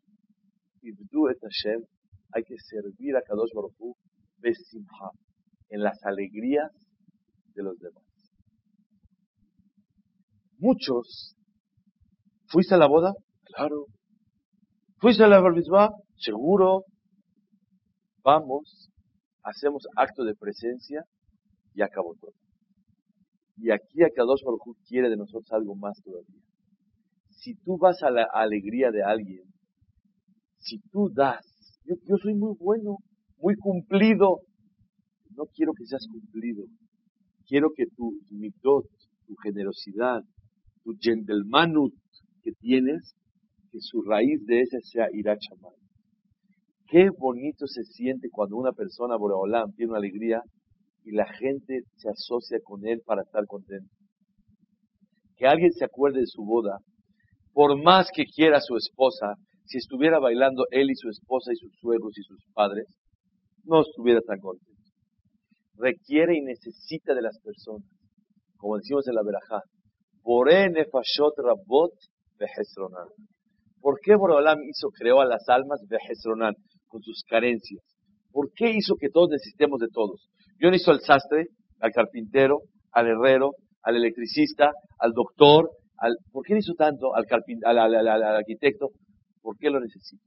Ibdu 0.83 1.31
et 1.31 1.39
Hashem, 1.41 1.85
hay 2.33 2.43
que 2.45 2.57
servir 2.59 3.17
a 3.17 3.23
Kadosh 3.23 3.53
Baruj 3.55 3.97
simha, 4.71 5.11
en 5.69 5.83
las 5.83 6.03
alegrías 6.05 6.71
de 7.55 7.63
los 7.63 7.79
demás. 7.79 8.05
Muchos, 10.59 11.37
¿fuiste 12.47 12.75
a 12.75 12.79
la 12.79 12.87
boda? 12.87 13.13
Claro. 13.45 13.87
¿Fuiste 14.99 15.25
a 15.25 15.29
la 15.29 15.41
barbizba? 15.41 15.91
Seguro. 16.17 16.85
Vamos, 18.23 18.91
hacemos 19.43 19.87
acto 19.97 20.25
de 20.25 20.35
presencia 20.35 21.05
y 21.75 21.83
acabó 21.83 22.15
todo. 22.21 22.35
Y 23.57 23.71
aquí 23.71 24.03
Akadosh 24.03 24.43
Baruj 24.45 24.77
quiere 24.87 25.09
de 25.09 25.17
nosotros 25.17 25.51
algo 25.53 25.75
más 25.75 26.01
todavía. 26.03 26.43
Si 27.31 27.55
tú 27.57 27.79
vas 27.79 28.03
a 28.03 28.11
la 28.11 28.27
alegría 28.33 28.91
de 28.91 29.03
alguien, 29.03 29.45
si 30.59 30.79
tú 30.91 31.11
das, 31.11 31.47
yo, 31.85 32.17
soy 32.23 32.35
muy 32.35 32.55
bueno, 32.59 32.99
muy 33.39 33.57
cumplido, 33.57 34.41
no 35.37 35.45
quiero 35.55 35.73
que 35.73 35.87
seas 35.87 36.07
cumplido, 36.11 36.65
quiero 37.47 37.71
que 37.75 37.87
tu 37.97 38.13
mitot, 38.31 38.87
tu 39.27 39.35
generosidad, 39.43 40.23
tu 40.85 40.95
gentlemanut 41.01 41.95
que 42.43 42.53
tienes, 42.53 43.15
que 43.71 43.79
su 43.81 44.03
raíz 44.03 44.45
de 44.47 44.61
ese 44.63 44.79
sea 44.83 45.07
irachamay. 45.13 45.77
Qué 46.87 47.09
bonito 47.17 47.67
se 47.67 47.85
siente 47.85 48.29
cuando 48.31 48.57
una 48.57 48.73
persona, 48.73 49.17
Boreolam, 49.17 49.73
tiene 49.75 49.91
una 49.91 49.99
alegría 49.99 50.43
y 51.05 51.13
la 51.13 51.27
gente 51.33 51.83
se 51.97 52.09
asocia 52.09 52.59
con 52.65 52.85
él 52.87 53.01
para 53.07 53.23
estar 53.23 53.47
contento. 53.47 53.95
Que 55.37 55.47
alguien 55.47 55.73
se 55.73 55.85
acuerde 55.85 56.21
de 56.21 56.27
su 56.27 56.45
boda, 56.45 56.79
por 57.53 57.81
más 57.81 58.09
que 58.13 58.25
quiera 58.25 58.61
su 58.61 58.77
esposa, 58.77 59.35
si 59.65 59.79
estuviera 59.79 60.19
bailando 60.19 60.65
él 60.71 60.91
y 60.91 60.95
su 60.95 61.09
esposa 61.09 61.53
y 61.53 61.57
sus 61.57 61.73
suegros 61.81 62.17
y 62.19 62.23
sus 62.23 62.45
padres, 62.55 62.87
no 63.65 63.83
estuviera 63.83 64.21
tan 64.21 64.39
contento. 64.41 64.71
Requiere 65.77 66.37
y 66.37 66.43
necesita 66.43 67.15
de 67.15 67.23
las 67.23 67.39
personas, 67.41 67.89
como 68.57 68.77
decimos 68.77 69.07
en 69.09 69.15
la 69.15 69.23
verajá, 69.23 69.63
rabot 70.23 71.93
¿Por 73.81 74.01
qué 74.01 74.15
Borolam 74.15 74.59
hizo, 74.69 74.89
creó 74.91 75.21
a 75.21 75.27
las 75.27 75.49
almas 75.49 75.81
Behesronan, 75.89 76.55
con 76.87 77.03
sus 77.03 77.23
carencias? 77.29 77.83
¿Por 78.33 78.53
qué 78.55 78.71
hizo 78.71 78.97
que 78.97 79.09
todos 79.09 79.31
necesitemos 79.31 79.81
de 79.81 79.89
todos? 79.93 80.29
Yo 80.59 80.71
necesito 80.71 80.93
al 80.93 81.01
sastre, 81.01 81.47
al 81.81 81.91
carpintero, 81.93 82.61
al 82.93 83.07
herrero, 83.07 83.53
al 83.83 83.97
electricista, 83.97 84.73
al 84.99 85.13
doctor. 85.13 85.71
Al, 85.97 86.17
¿Por 86.33 86.45
qué 86.45 86.57
hizo 86.59 86.75
tanto 86.75 87.15
al, 87.15 87.27
al, 87.65 88.23
arquitecto? 88.23 88.89
¿Por 89.43 89.57
qué 89.59 89.71
lo 89.71 89.81
necesito? 89.81 90.23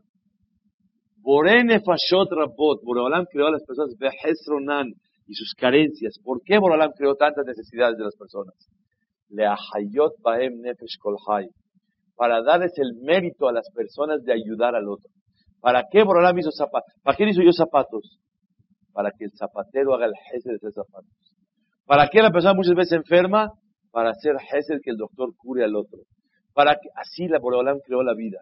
Borene 1.17 1.79
Fashot 1.79 2.29
Rabot, 2.31 2.81
Borolam 2.83 3.25
creó 3.31 3.47
a 3.47 3.51
las 3.51 3.63
personas 3.63 3.95
Behesronan 3.97 4.87
y 5.27 5.35
sus 5.35 5.53
carencias. 5.53 6.19
¿Por 6.23 6.41
qué 6.43 6.57
Borolam 6.57 6.91
creó 6.97 7.15
tantas 7.15 7.45
necesidades 7.45 7.97
de 7.97 8.03
las 8.03 8.15
personas? 8.15 8.55
Leahayot 9.29 10.21
Baem 10.21 10.59
Nefesh 10.61 10.97
Kolhai. 10.99 11.47
Para 12.15 12.41
darles 12.43 12.73
el 12.77 12.95
mérito 13.01 13.47
a 13.47 13.53
las 13.53 13.69
personas 13.71 14.23
de 14.23 14.33
ayudar 14.33 14.75
al 14.75 14.87
otro. 14.89 15.09
¿Para 15.61 15.83
qué 15.89 16.03
Borolam 16.03 16.37
hizo 16.37 16.51
zapatos? 16.51 16.93
¿Para 17.01 17.15
qué 17.15 17.29
hizo 17.29 17.41
yo 17.41 17.51
zapatos? 17.53 18.19
para 18.93 19.11
que 19.11 19.25
el 19.25 19.31
zapatero 19.31 19.93
haga 19.93 20.05
el 20.05 20.13
gesed 20.31 20.61
de 20.61 20.71
zapatos. 20.71 21.11
¿Para 21.85 22.07
qué 22.07 22.21
la 22.21 22.31
persona 22.31 22.53
muchas 22.53 22.75
veces 22.75 22.93
enferma? 22.93 23.49
Para 23.91 24.11
hacer 24.11 24.35
gesed 24.39 24.79
que 24.83 24.91
el 24.91 24.97
doctor 24.97 25.35
cure 25.35 25.65
al 25.65 25.75
otro. 25.75 25.99
Para 26.53 26.75
que 26.75 26.89
así 26.95 27.27
la 27.27 27.39
Boreolam 27.39 27.79
creó 27.85 28.03
la 28.03 28.13
vida. 28.13 28.39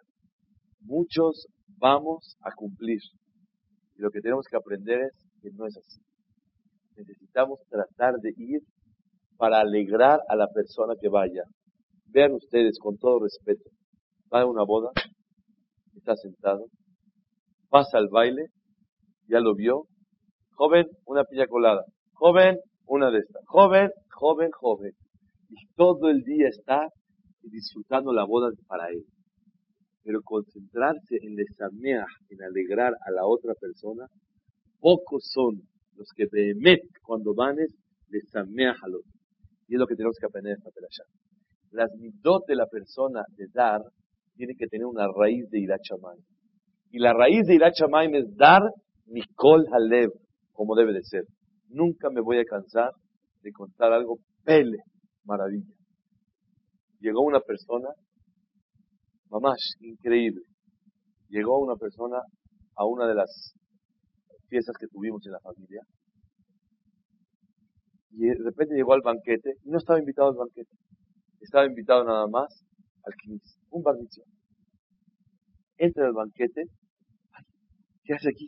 Muchos 0.82 1.48
vamos 1.78 2.36
a 2.42 2.52
cumplir. 2.56 3.00
Y 3.98 4.02
lo 4.02 4.12
que 4.12 4.22
tenemos 4.22 4.46
que 4.50 4.58
aprender 4.58 5.02
es 5.02 5.14
que 5.42 5.50
no 5.52 5.66
es 5.68 5.78
así. 5.78 6.02
Necesitamos 6.96 7.60
tratar 7.70 8.16
de 8.16 8.34
ir 8.38 8.62
para 9.38 9.60
alegrar 9.60 10.20
a 10.28 10.36
la 10.36 10.48
persona 10.48 10.94
que 11.00 11.10
vaya. 11.10 11.44
Vean 12.08 12.34
ustedes, 12.34 12.78
con 12.80 12.98
todo 12.98 13.24
respeto, 13.24 13.70
va 14.32 14.42
a 14.42 14.46
una 14.46 14.64
boda, 14.64 14.92
está 15.96 16.16
sentado, 16.16 16.66
pasa 17.70 17.98
al 17.98 18.10
baile, 18.10 18.48
ya 19.28 19.40
lo 19.40 19.56
vio, 19.56 19.88
Joven, 20.62 20.86
una 21.08 21.24
piña 21.24 21.48
colada. 21.48 21.84
Joven, 22.14 22.60
una 22.86 23.10
de 23.10 23.18
estas. 23.18 23.42
Joven, 23.48 23.90
joven, 24.12 24.52
joven. 24.52 24.92
Y 25.50 25.56
todo 25.76 26.08
el 26.08 26.22
día 26.22 26.50
está 26.50 26.88
disfrutando 27.42 28.14
la 28.14 28.26
boda 28.26 28.52
para 28.68 28.90
él. 28.90 29.04
Pero 30.04 30.22
concentrarse 30.24 31.18
en 31.22 31.36
desamear, 31.36 32.08
en 32.30 32.44
alegrar 32.44 32.94
a 32.94 33.12
la 33.12 33.26
otra 33.26 33.54
persona, 33.54 34.08
pocos 34.80 35.30
son 35.32 35.62
los 35.96 36.08
que 36.16 36.26
met 36.56 36.82
cuando 37.04 37.34
van 37.36 37.60
es 37.60 37.74
desamear 38.08 38.76
al 38.82 38.96
otro. 38.96 39.12
Y 39.68 39.76
es 39.76 39.80
lo 39.80 39.88
que 39.88 39.96
tenemos 39.96 40.18
que 40.20 40.26
aprender 40.26 40.54
en 40.54 40.58
esta 40.58 41.04
Las 41.72 41.92
midot 41.98 42.46
de 42.48 42.56
la 42.56 42.66
persona 42.66 43.24
de 43.38 43.48
dar 43.54 43.82
tienen 44.36 44.58
que 44.58 44.68
tener 44.68 44.86
una 44.86 45.08
raíz 45.08 45.50
de 45.50 45.60
irachamay. 45.60 46.18
Y 46.92 47.00
la 47.00 47.14
raíz 47.14 47.46
de 47.48 47.56
irachamay 47.56 48.10
es 48.16 48.36
dar 48.36 48.62
Mikol 49.06 49.68
Halev, 49.72 50.12
como 50.52 50.76
debe 50.76 50.94
de 50.94 51.04
ser. 51.04 51.24
Nunca 51.70 52.10
me 52.10 52.22
voy 52.22 52.40
a 52.40 52.46
cansar 52.46 52.92
de 53.42 53.52
contar 53.52 53.94
algo 53.94 54.18
pele, 54.44 54.80
maravilla. 55.26 55.74
Llegó 57.00 57.22
una 57.22 57.40
persona, 57.40 57.90
mamás, 59.32 59.76
increíble. 59.80 60.42
Llegó 61.30 61.60
una 61.60 61.76
persona 61.76 62.18
a 62.76 62.86
una 62.86 63.08
de 63.08 63.16
las 63.16 63.54
fiestas 64.50 64.76
que 64.78 64.88
tuvimos 64.88 65.26
en 65.26 65.32
la 65.32 65.40
familia. 65.40 65.82
Y 68.12 68.26
de 68.28 68.36
repente 68.44 68.76
llegó 68.76 68.94
al 68.94 69.02
banquete 69.02 69.54
y 69.64 69.70
no 69.70 69.78
estaba 69.78 70.00
invitado 70.00 70.30
al 70.30 70.36
banquete. 70.36 70.76
Estaba 71.40 71.66
invitado 71.66 72.04
nada 72.04 72.28
más 72.28 72.64
al 73.04 73.14
knis, 73.16 73.58
un 73.72 73.82
bar 73.82 73.96
Entra 75.78 76.06
al 76.06 76.14
banquete. 76.14 76.66
¿Qué 78.04 78.14
hace 78.14 78.30
aquí? 78.30 78.48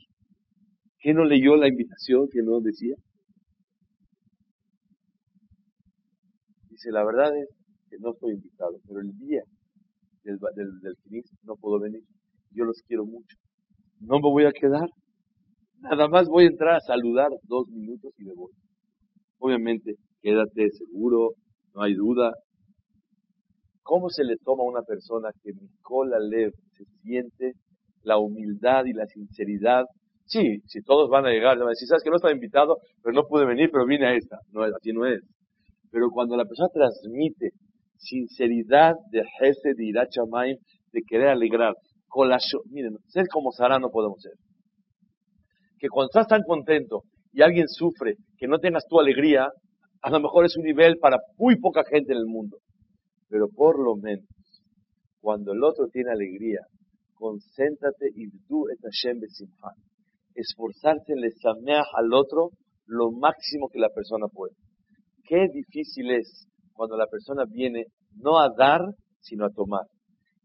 ¿Qué 1.00 1.14
no 1.14 1.24
leyó 1.24 1.56
la 1.56 1.70
invitación 1.70 2.28
que 2.30 2.42
no 2.44 2.60
decía? 2.60 2.96
Dice, 6.70 6.92
la 6.92 7.06
verdad 7.06 7.32
es 7.38 7.50
que 7.90 7.98
no 8.00 8.12
estoy 8.12 8.34
invitado, 8.34 8.78
pero 8.86 9.00
el 9.00 9.18
día 9.18 9.44
del, 10.24 10.40
del, 10.82 11.24
no 11.44 11.56
puedo 11.56 11.80
venir. 11.80 12.02
Yo 12.52 12.66
los 12.66 12.82
quiero 12.88 13.06
mucho. 13.06 13.38
No 14.00 14.16
me 14.16 14.30
voy 14.30 14.46
a 14.46 14.52
quedar. 14.52 14.88
Nada 15.80 16.08
más 16.08 16.28
voy 16.28 16.46
a 16.46 16.48
entrar 16.48 16.76
a 16.76 16.80
saludar 16.80 17.30
dos 17.44 17.68
minutos 17.70 18.14
y 18.18 18.26
me 18.26 18.34
voy. 18.34 18.52
Obviamente, 19.40 19.96
quédate 20.22 20.70
seguro, 20.72 21.32
no 21.74 21.82
hay 21.82 21.94
duda. 21.94 22.34
¿Cómo 23.82 24.10
se 24.10 24.24
le 24.24 24.38
toma 24.38 24.64
a 24.64 24.68
una 24.68 24.82
persona 24.82 25.30
que 25.44 25.52
Nicola 25.52 26.18
Lev 26.20 26.54
se 26.72 26.86
siente 27.02 27.54
la 28.04 28.18
humildad 28.18 28.86
y 28.86 28.94
la 28.94 29.06
sinceridad 29.08 29.86
Sí, 30.26 30.62
si 30.68 30.82
todos 30.82 31.10
van 31.10 31.26
a 31.26 31.30
llegar, 31.30 31.58
van 31.58 31.68
a 31.68 31.70
decir, 31.72 31.88
sabes 31.88 32.04
que 32.04 32.10
no 32.10 32.16
estaba 32.16 32.34
invitado, 32.34 32.78
pero 33.02 33.14
no 33.14 33.28
pude 33.28 33.46
venir, 33.46 33.70
pero 33.72 33.86
vine 33.86 34.08
a 34.08 34.16
esta. 34.16 34.38
No, 34.52 34.64
así 34.64 34.92
no 34.94 35.06
es. 35.06 35.22
Pero 35.92 36.10
cuando 36.10 36.36
la 36.36 36.46
persona 36.46 36.70
transmite 36.74 37.52
sinceridad 38.04 38.96
de 39.12 39.24
jefe 39.40 39.74
de 39.76 39.86
Irachamayim, 39.86 40.58
de 40.92 41.02
querer 41.08 41.30
alegrar, 41.30 41.74
con 42.08 42.30
la 42.30 42.38
miren, 42.70 42.98
ser 43.08 43.28
como 43.28 43.52
Sara 43.52 43.80
no 43.80 43.90
podemos 43.90 44.22
ser. 44.22 44.34
Que 45.80 45.88
cuando 45.90 46.10
estás 46.10 46.28
tan 46.28 46.44
contento 46.44 47.04
y 47.32 47.42
alguien 47.42 47.68
sufre, 47.68 48.16
que 48.38 48.48
no 48.48 48.60
tengas 48.60 48.86
tu 48.88 49.00
alegría, 49.00 49.50
a 50.02 50.10
lo 50.10 50.20
mejor 50.20 50.46
es 50.46 50.56
un 50.58 50.64
nivel 50.64 50.98
para 51.00 51.18
muy 51.38 51.60
poca 51.60 51.84
gente 51.90 52.12
en 52.14 52.20
el 52.20 52.26
mundo. 52.26 52.58
Pero 53.30 53.48
por 53.50 53.84
lo 53.84 53.96
menos, 53.96 54.28
cuando 55.20 55.54
el 55.54 55.64
otro 55.64 55.88
tiene 55.88 56.12
alegría, 56.12 56.60
concéntrate 57.16 58.10
y 58.14 58.28
du 58.48 58.68
et 58.70 58.80
Hashem 58.82 59.22
esforzarse 60.36 61.14
en 61.14 61.22
lesamear 61.22 61.86
al 61.96 62.14
otro 62.14 62.50
lo 62.86 63.12
máximo 63.12 63.70
que 63.70 63.80
la 63.80 63.90
persona 63.90 64.28
puede. 64.28 64.54
Qué 65.24 65.48
difícil 65.54 66.12
es 66.12 66.48
cuando 66.74 66.98
la 66.98 67.08
persona 67.08 67.44
viene 67.50 67.86
no 68.16 68.40
a 68.40 68.50
dar, 68.50 68.82
sino 69.20 69.46
a 69.46 69.50
tomar. 69.50 69.86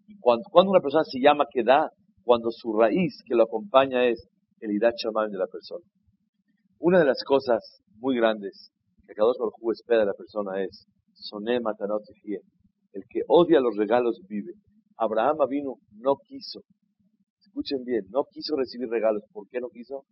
Y 0.07 0.17
cuando, 0.19 0.45
una 0.71 0.81
persona 0.81 1.05
se 1.05 1.21
llama 1.21 1.45
que 1.51 1.63
da, 1.63 1.91
cuando 2.23 2.51
su 2.51 2.73
raíz 2.73 3.23
que 3.27 3.35
lo 3.35 3.45
acompaña 3.45 4.07
es 4.07 4.27
el 4.61 4.73
Idat 4.73 4.95
de 4.95 5.39
la 5.39 5.47
persona. 5.47 5.85
Una 6.79 6.99
de 6.99 7.05
las 7.05 7.23
cosas 7.25 7.83
muy 7.97 8.17
grandes 8.17 8.71
que 9.07 9.15
cada 9.15 9.29
dos 9.29 9.53
espera 9.73 10.01
de 10.01 10.07
la 10.07 10.13
persona 10.13 10.63
es 10.63 10.87
Soné 11.15 11.61
Matanot 11.61 12.03
El 12.93 13.03
que 13.09 13.21
odia 13.27 13.61
los 13.61 13.77
regalos 13.77 14.21
vive. 14.29 14.53
Abraham 14.97 15.39
vino, 15.49 15.75
no 15.93 16.17
quiso. 16.27 16.61
Escuchen 17.41 17.85
bien, 17.85 18.05
no 18.11 18.25
quiso 18.31 18.57
recibir 18.57 18.89
regalos. 18.89 19.23
¿Por 19.33 19.49
qué 19.49 19.61
no 19.61 19.69
quiso? 19.69 20.05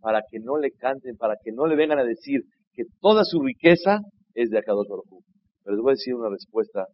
Para 0.00 0.22
que 0.28 0.40
no 0.40 0.58
le 0.58 0.72
canten, 0.72 1.16
para 1.16 1.36
que 1.42 1.52
no 1.52 1.66
le 1.66 1.76
vengan 1.76 1.98
a 1.98 2.04
decir 2.04 2.40
que 2.72 2.84
toda 3.00 3.24
su 3.24 3.40
riqueza 3.40 4.00
es 4.34 4.50
de 4.50 4.58
Akadosh 4.58 4.88
Baruj 4.88 5.22
Pero 5.64 5.76
les 5.76 5.82
voy 5.82 5.90
a 5.90 5.94
decir 5.94 6.14
una 6.14 6.28
respuesta 6.28 6.86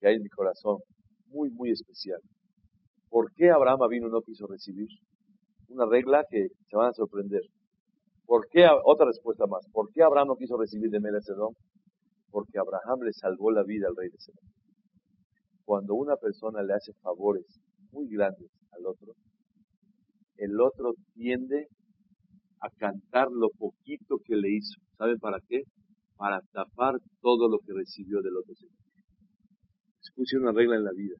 que 0.00 0.08
hay 0.08 0.16
en 0.16 0.22
mi 0.22 0.28
corazón, 0.28 0.78
muy, 1.26 1.50
muy 1.50 1.70
especial. 1.70 2.20
¿Por 3.08 3.32
qué 3.34 3.50
Abraham 3.50 3.88
vino 3.88 4.08
no 4.08 4.20
quiso 4.22 4.46
recibir? 4.46 4.88
Una 5.68 5.86
regla 5.86 6.24
que 6.30 6.48
se 6.68 6.76
van 6.76 6.90
a 6.90 6.92
sorprender. 6.92 7.42
¿Por 8.26 8.46
qué, 8.48 8.66
otra 8.84 9.06
respuesta 9.06 9.46
más, 9.46 9.66
¿por 9.72 9.90
qué 9.92 10.02
Abraham 10.02 10.28
no 10.28 10.36
quiso 10.36 10.56
recibir 10.56 10.90
de 10.90 11.00
Sedón? 11.22 11.54
Porque 12.30 12.58
Abraham 12.58 13.00
le 13.04 13.12
salvó 13.12 13.50
la 13.50 13.62
vida 13.62 13.88
al 13.88 13.96
rey 13.96 14.08
de 14.08 14.18
Sedón. 14.18 14.44
Cuando 15.64 15.94
una 15.94 16.16
persona 16.16 16.62
le 16.62 16.74
hace 16.74 16.92
favores 17.02 17.46
muy 17.92 18.08
grandes 18.08 18.50
al 18.72 18.86
otro, 18.86 19.12
el 20.36 20.60
otro 20.60 20.94
tiende 21.14 21.68
a 22.60 22.70
cantar 22.70 23.28
lo 23.30 23.48
poquito 23.50 24.18
que 24.24 24.36
le 24.36 24.50
hizo. 24.50 24.80
¿Saben 24.96 25.18
para 25.18 25.38
qué? 25.48 25.62
Para 26.22 26.38
tapar 26.52 26.94
todo 27.20 27.48
lo 27.48 27.58
que 27.58 27.72
recibió 27.74 28.22
del 28.22 28.36
otro 28.36 28.54
señor. 28.54 28.78
Una 30.42 30.52
regla 30.52 30.76
en 30.76 30.84
la 30.84 30.92
vida. 30.92 31.16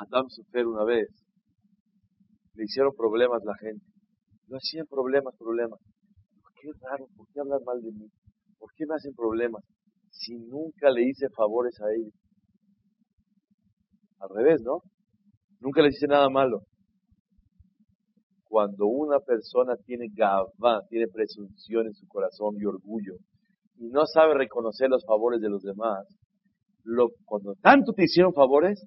Hatam 0.00 0.30
Sofer 0.30 0.66
una 0.66 0.84
vez 0.84 1.08
le 2.54 2.64
hicieron 2.64 2.94
problemas 2.96 3.44
la 3.44 3.54
gente. 3.58 3.84
No 4.48 4.56
hacían 4.56 4.86
problemas, 4.86 5.34
problemas 5.36 5.80
qué 6.60 6.70
raro, 6.80 7.06
¿por 7.16 7.26
qué 7.28 7.40
hablan 7.40 7.62
mal 7.64 7.80
de 7.82 7.92
mí? 7.92 8.08
¿Por 8.58 8.72
qué 8.74 8.86
me 8.86 8.94
hacen 8.94 9.14
problemas? 9.14 9.62
Si 10.10 10.36
nunca 10.36 10.90
le 10.90 11.08
hice 11.08 11.28
favores 11.30 11.78
a 11.80 11.92
ellos. 11.94 12.14
Al 14.18 14.28
revés, 14.34 14.62
¿no? 14.62 14.80
Nunca 15.60 15.82
le 15.82 15.88
hice 15.88 16.06
nada 16.06 16.28
malo. 16.30 16.62
Cuando 18.48 18.86
una 18.86 19.20
persona 19.20 19.76
tiene 19.84 20.06
gavá, 20.14 20.80
tiene 20.88 21.06
presunción 21.08 21.86
en 21.86 21.94
su 21.94 22.06
corazón 22.06 22.54
y 22.58 22.64
orgullo, 22.64 23.16
y 23.78 23.88
no 23.88 24.06
sabe 24.06 24.34
reconocer 24.34 24.88
los 24.88 25.04
favores 25.04 25.40
de 25.40 25.48
los 25.48 25.62
demás, 25.62 26.06
lo, 26.84 27.08
cuando 27.24 27.54
tanto 27.60 27.92
te 27.92 28.04
hicieron 28.04 28.32
favores, 28.32 28.86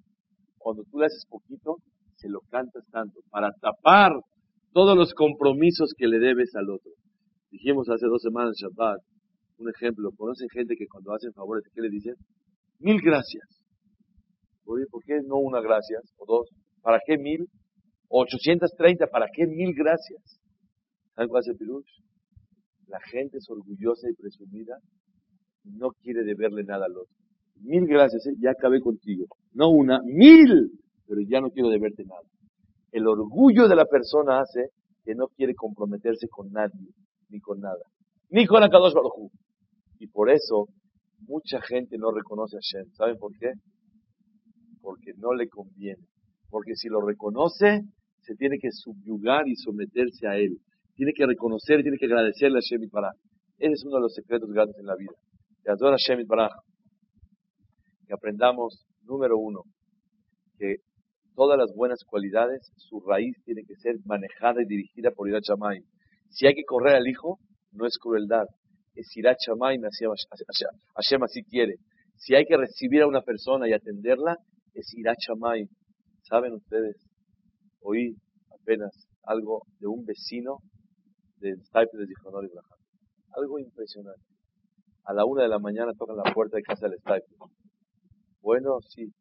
cuando 0.58 0.84
tú 0.90 1.00
le 1.00 1.06
haces 1.06 1.26
poquito, 1.30 1.78
se 2.16 2.30
lo 2.30 2.42
cantas 2.50 2.84
tanto, 2.92 3.20
para 3.30 3.52
tapar 3.62 4.12
todos 4.74 4.98
los 4.98 5.14
compromisos 5.14 5.94
que 5.98 6.08
le 6.08 6.20
debes 6.20 6.56
al 6.56 6.70
otro. 6.70 6.92
Dijimos 7.52 7.90
hace 7.90 8.06
dos 8.08 8.22
semanas 8.22 8.56
Shabbat, 8.58 9.00
un 9.58 9.70
ejemplo, 9.70 10.12
conocen 10.16 10.48
gente 10.50 10.76
que 10.78 10.88
cuando 10.88 11.14
hacen 11.14 11.34
favores, 11.34 11.66
¿qué 11.74 11.82
le 11.82 11.90
dicen? 11.90 12.16
Mil 12.80 13.02
gracias. 13.02 13.44
Oye, 14.66 14.86
¿por 14.90 15.04
qué 15.04 15.20
no 15.26 15.38
una 15.38 15.62
gracias 15.62 16.04
o 16.18 16.26
dos? 16.26 16.50
¿Para 16.82 17.00
qué 17.06 17.18
mil? 17.18 17.48
830, 18.10 19.08
¿para 19.08 19.28
qué 19.34 19.46
mil 19.48 19.74
gracias? 19.76 20.40
¿Saben 21.16 21.30
cuál 21.30 21.42
es 21.42 21.48
el 21.50 21.58
pirush? 21.58 21.86
La 22.90 23.00
gente 23.02 23.38
es 23.38 23.50
orgullosa 23.50 24.10
y 24.10 24.14
presumida 24.14 24.78
y 25.64 25.72
no 25.72 25.92
quiere 25.92 26.24
deberle 26.24 26.64
nada 26.64 26.86
al 26.86 26.98
otro. 26.98 27.16
Mil 27.62 27.86
gracias, 27.86 28.26
¿eh? 28.26 28.34
ya 28.40 28.52
acabé 28.52 28.80
contigo. 28.80 29.26
No 29.54 29.70
una, 29.70 30.00
mil, 30.04 30.72
pero 31.06 31.22
ya 31.22 31.40
no 31.40 31.50
quiero 31.52 31.70
deberte 31.70 32.04
nada. 32.04 32.22
El 32.92 33.08
orgullo 33.08 33.68
de 33.68 33.76
la 33.76 33.86
persona 33.86 34.40
hace 34.40 34.70
que 35.06 35.14
no 35.14 35.28
quiere 35.28 35.54
comprometerse 35.54 36.28
con 36.28 36.52
nadie 36.52 36.90
ni 37.30 37.40
con 37.40 37.60
nada, 37.60 37.84
ni 38.30 38.48
con 38.48 38.64
Akadosh 38.64 38.94
Baruj 38.94 39.30
Y 40.00 40.08
por 40.08 40.32
eso 40.32 40.68
mucha 41.28 41.62
gente 41.62 41.98
no 41.98 42.12
reconoce 42.12 42.58
a 42.58 42.60
Shem. 42.60 42.92
¿Saben 42.94 43.18
por 43.18 43.38
qué? 43.38 43.52
Porque 44.82 45.14
no 45.18 45.34
le 45.34 45.48
conviene. 45.48 46.08
Porque 46.50 46.76
si 46.76 46.90
lo 46.90 47.02
reconoce, 47.02 47.84
se 48.22 48.36
tiene 48.36 48.58
que 48.58 48.72
subyugar 48.72 49.48
y 49.48 49.56
someterse 49.56 50.28
a 50.28 50.38
él. 50.38 50.58
Tiene 51.00 51.14
que 51.16 51.26
reconocer, 51.26 51.82
tiene 51.82 51.98
que 51.98 52.08
agradecerle 52.08 52.58
a 52.58 52.62
Shem 52.62 52.84
y 52.84 52.90
para. 52.90 53.14
Ese 53.58 53.72
es 53.72 53.86
uno 53.86 53.96
de 53.96 54.02
los 54.02 54.14
secretos 54.14 54.52
grandes 54.52 54.76
en 54.78 54.86
la 54.86 54.98
vida. 54.98 55.14
Que 55.64 55.72
adora 55.72 55.96
Shem 55.98 56.20
y 56.20 56.26
para. 56.26 56.50
Que 58.06 58.14
aprendamos, 58.14 58.86
número 59.04 59.38
uno, 59.38 59.62
que 60.58 60.80
todas 61.36 61.58
las 61.58 61.74
buenas 61.74 62.04
cualidades, 62.04 62.70
su 62.76 63.00
raíz 63.00 63.34
tiene 63.46 63.62
que 63.66 63.76
ser 63.76 63.96
manejada 64.04 64.62
y 64.62 64.66
dirigida 64.66 65.12
por 65.12 65.30
Ira 65.30 65.40
Shamayim. 65.42 65.86
Si 66.32 66.48
hay 66.48 66.54
que 66.54 66.66
correr 66.66 66.98
al 66.98 67.08
hijo, 67.08 67.40
no 67.72 67.86
es 67.86 67.98
crueldad. 67.98 68.48
Es 68.94 69.08
a 69.26 69.38
Shamayim, 69.40 69.84
Hashem 69.84 71.24
así 71.24 71.44
quiere. 71.44 71.76
Si 72.18 72.36
hay 72.36 72.44
que 72.44 72.58
recibir 72.58 73.04
a 73.04 73.08
una 73.08 73.22
persona 73.22 73.70
y 73.70 73.72
atenderla, 73.72 74.36
es 74.74 74.94
a 75.08 75.14
Shamayim. 75.18 75.70
¿Saben 76.24 76.56
ustedes? 76.56 76.98
Oí 77.84 78.18
apenas 78.52 78.92
algo 79.24 79.62
de 79.80 79.88
un 79.88 80.04
vecino 80.04 80.58
del 81.40 81.62
Stipe 81.64 81.98
de 81.98 82.08
Zichonor 82.08 82.46
Ibrahim. 82.46 82.80
Algo 83.36 83.60
impresionante. 83.60 84.22
A 85.06 85.14
la 85.14 85.26
una 85.26 85.44
de 85.44 85.50
la 85.50 85.60
mañana 85.60 85.94
tocan 85.98 86.18
la 86.18 86.34
puerta 86.34 86.58
de 86.58 86.64
casa 86.64 86.88
del 86.88 87.00
Stipe. 87.00 87.36
Bueno, 88.42 88.80
sí. 88.88 89.12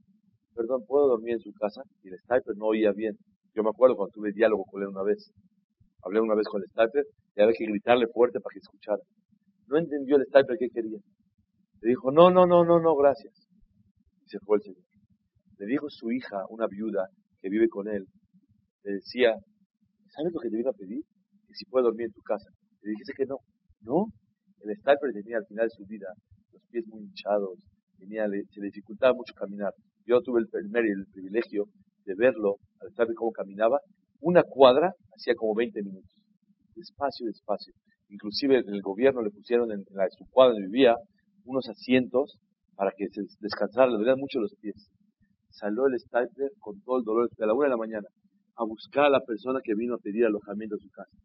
Perdón, 0.54 0.84
¿puedo 0.86 1.08
dormir 1.08 1.34
en 1.34 1.40
su 1.40 1.52
casa? 1.52 1.82
Y 2.02 2.08
el 2.08 2.18
Stipe 2.18 2.52
no 2.56 2.66
oía 2.66 2.92
bien. 2.92 3.16
Yo 3.54 3.62
me 3.62 3.70
acuerdo 3.70 3.96
cuando 3.96 4.12
tuve 4.12 4.32
diálogo 4.32 4.64
con 4.64 4.82
él 4.82 4.88
una 4.88 5.02
vez. 5.02 5.30
Hablé 6.02 6.20
una 6.20 6.34
vez 6.34 6.46
con 6.46 6.62
el 6.62 6.68
sniper 6.70 7.04
y 7.36 7.42
había 7.42 7.54
que 7.56 7.66
gritarle 7.66 8.06
fuerte 8.08 8.40
para 8.40 8.52
que 8.52 8.60
escuchara. 8.60 9.02
No 9.66 9.78
entendió 9.78 10.16
el 10.16 10.24
sniper 10.26 10.56
qué 10.58 10.68
quería. 10.68 10.98
Le 11.80 11.88
dijo, 11.88 12.10
no, 12.10 12.30
no, 12.30 12.46
no, 12.46 12.64
no, 12.64 12.80
no, 12.80 12.96
gracias. 12.96 13.34
Y 14.24 14.28
se 14.28 14.38
fue 14.40 14.56
el 14.56 14.62
señor. 14.62 14.82
Le 15.58 15.66
dijo 15.66 15.86
su 15.88 16.10
hija, 16.10 16.44
una 16.50 16.66
viuda 16.66 17.08
que 17.40 17.48
vive 17.48 17.68
con 17.68 17.88
él, 17.88 18.06
le 18.84 18.92
decía, 18.92 19.34
¿sabes 20.10 20.32
lo 20.32 20.40
que 20.40 20.50
te 20.50 20.56
vino 20.56 20.70
a 20.70 20.72
pedir? 20.72 21.02
Si 21.58 21.64
puede 21.64 21.86
dormir 21.86 22.06
en 22.06 22.12
tu 22.12 22.22
casa. 22.22 22.48
Le 22.82 22.90
dije 22.92 23.12
que 23.16 23.26
no. 23.26 23.38
¿No? 23.82 24.06
El 24.62 24.76
sniper 24.76 25.10
tenía 25.12 25.38
al 25.38 25.46
final 25.46 25.66
de 25.66 25.74
su 25.74 25.84
vida 25.86 26.06
los 26.52 26.62
pies 26.70 26.86
muy 26.86 27.02
hinchados, 27.02 27.58
tenía, 27.98 28.26
se 28.28 28.60
le 28.60 28.66
dificultaba 28.66 29.12
mucho 29.12 29.34
caminar. 29.34 29.72
Yo 30.06 30.20
tuve 30.22 30.40
el, 30.40 30.46
primer 30.46 30.86
el 30.86 31.04
privilegio 31.12 31.64
de 32.04 32.14
verlo, 32.14 32.58
al 32.80 32.90
sniper 32.92 33.14
cómo 33.16 33.32
caminaba, 33.32 33.80
una 34.20 34.44
cuadra 34.44 34.92
hacía 35.16 35.34
como 35.34 35.54
20 35.56 35.82
minutos. 35.82 36.14
Despacio, 36.76 37.26
despacio. 37.26 37.74
Inclusive 38.08 38.58
en 38.58 38.74
el 38.74 38.80
gobierno 38.80 39.20
le 39.20 39.30
pusieron 39.30 39.72
en, 39.72 39.82
la, 39.90 40.06
su 40.16 40.26
cuadra 40.30 40.54
donde 40.54 40.68
vivía 40.68 40.94
unos 41.44 41.68
asientos 41.68 42.38
para 42.76 42.92
que 42.96 43.08
se 43.08 43.22
descansara, 43.40 43.90
le 43.90 43.98
dolían 43.98 44.18
mucho 44.18 44.38
los 44.38 44.54
pies. 44.60 44.90
Salió 45.50 45.86
el 45.86 45.98
sniper 45.98 46.52
con 46.60 46.80
todo 46.82 46.98
el 46.98 47.04
dolor 47.04 47.28
de 47.36 47.46
la 47.46 47.52
una 47.52 47.66
de 47.66 47.70
la 47.70 47.76
mañana 47.76 48.06
a 48.54 48.64
buscar 48.64 49.06
a 49.06 49.10
la 49.10 49.20
persona 49.20 49.60
que 49.62 49.74
vino 49.74 49.94
a 49.94 49.98
pedir 49.98 50.24
alojamiento 50.24 50.76
a 50.76 50.78
su 50.78 50.88
casa. 50.90 51.16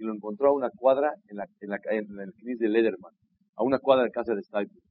Y 0.00 0.04
lo 0.04 0.14
encontró 0.14 0.48
a 0.48 0.54
una 0.54 0.70
cuadra 0.70 1.12
en, 1.28 1.36
la, 1.36 1.44
en, 1.60 1.68
la, 1.68 1.76
el 2.24 2.32
CNIS 2.32 2.58
de 2.58 2.68
Lederman, 2.70 3.12
a 3.54 3.62
una 3.62 3.78
cuadra 3.78 4.04
de 4.04 4.10
casa 4.10 4.32
del 4.32 4.42
sniper. 4.42 4.82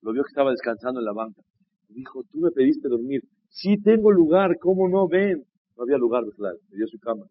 Lo 0.00 0.12
vio 0.12 0.22
que 0.22 0.28
estaba 0.28 0.52
descansando 0.52 1.00
en 1.00 1.06
la 1.06 1.12
banca. 1.12 1.42
dijo, 1.88 2.22
tú 2.30 2.38
me 2.38 2.52
pediste 2.52 2.88
dormir. 2.88 3.22
Sí 3.48 3.82
tengo 3.82 4.12
lugar, 4.12 4.56
¿cómo 4.60 4.88
no? 4.88 5.08
Ven. 5.08 5.42
No 5.76 5.82
había 5.82 5.98
lugar, 5.98 6.22
claro. 6.36 6.56
Le 6.70 6.76
dio 6.76 6.86
su 6.86 7.00
cama. 7.00 7.24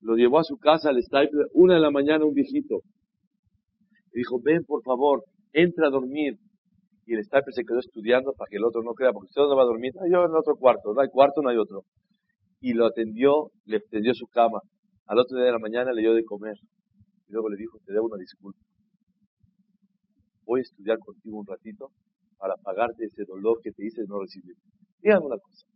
Lo 0.00 0.16
llevó 0.16 0.40
a 0.40 0.44
su 0.44 0.56
casa 0.56 0.88
al 0.88 1.00
Stapler, 1.00 1.46
una 1.54 1.74
de 1.74 1.80
la 1.80 1.92
mañana, 1.92 2.24
un 2.24 2.34
viejito. 2.34 2.80
Y 4.12 4.18
dijo, 4.18 4.40
ven 4.42 4.64
por 4.64 4.82
favor, 4.82 5.22
entra 5.52 5.86
a 5.86 5.90
dormir. 5.90 6.34
Y 7.06 7.14
el 7.14 7.24
Stapler 7.24 7.54
se 7.54 7.62
quedó 7.62 7.78
estudiando 7.78 8.32
para 8.32 8.48
que 8.48 8.56
el 8.56 8.64
otro 8.64 8.82
no 8.82 8.92
crea, 8.94 9.12
porque 9.12 9.26
usted 9.26 9.42
no 9.42 9.54
va 9.54 9.62
a 9.62 9.66
dormir. 9.66 9.92
Ah, 10.00 10.08
yo 10.10 10.24
en 10.24 10.34
otro 10.34 10.56
cuarto, 10.56 10.92
no 10.92 11.00
hay 11.00 11.08
cuarto, 11.10 11.42
no 11.42 11.50
hay 11.50 11.58
otro. 11.58 11.84
Y 12.60 12.72
lo 12.72 12.86
atendió, 12.86 13.52
le 13.66 13.78
tendió 13.78 14.14
su 14.14 14.26
cama. 14.26 14.58
Al 15.08 15.18
otro 15.18 15.38
día 15.38 15.46
de 15.46 15.52
la 15.52 15.58
mañana 15.58 15.90
le 15.92 16.02
dio 16.02 16.12
de 16.12 16.22
comer. 16.22 16.54
Y 17.28 17.32
luego 17.32 17.48
le 17.48 17.56
dijo, 17.56 17.78
te 17.84 17.94
debo 17.94 18.06
una 18.06 18.18
disculpa. 18.18 18.60
Voy 20.44 20.60
a 20.60 20.62
estudiar 20.62 20.98
contigo 20.98 21.38
un 21.38 21.46
ratito 21.46 21.90
para 22.36 22.56
pagarte 22.56 23.06
ese 23.06 23.24
dolor 23.24 23.58
que 23.62 23.72
te 23.72 23.86
hice 23.86 24.02
de 24.02 24.06
no 24.06 24.20
recibir. 24.20 24.54
Dígame 25.00 25.24
una 25.24 25.38
cosa. 25.38 25.66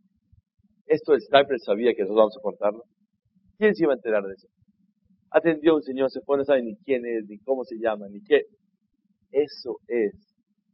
Esto 0.85 1.13
el 1.13 1.21
sniper 1.21 1.59
sabía 1.59 1.93
que 1.95 2.03
nosotros 2.03 2.17
vamos 2.17 2.37
a 2.37 2.41
contarlo. 2.41 2.83
¿Quién 3.57 3.73
se 3.73 3.83
iba 3.83 3.93
a 3.93 3.95
enterar 3.95 4.23
de 4.23 4.33
eso? 4.33 4.47
Atendió 5.31 5.71
a 5.73 5.75
un 5.77 5.81
señor, 5.81 6.11
se 6.11 6.21
pone, 6.21 6.41
no 6.41 6.45
sabe 6.45 6.61
ni 6.61 6.75
quién 6.77 7.03
es, 7.03 7.25
ni 7.27 7.39
cómo 7.39 7.63
se 7.63 7.77
llama, 7.79 8.05
ni 8.09 8.21
qué. 8.21 8.43
Eso 9.31 9.77
es 9.87 10.13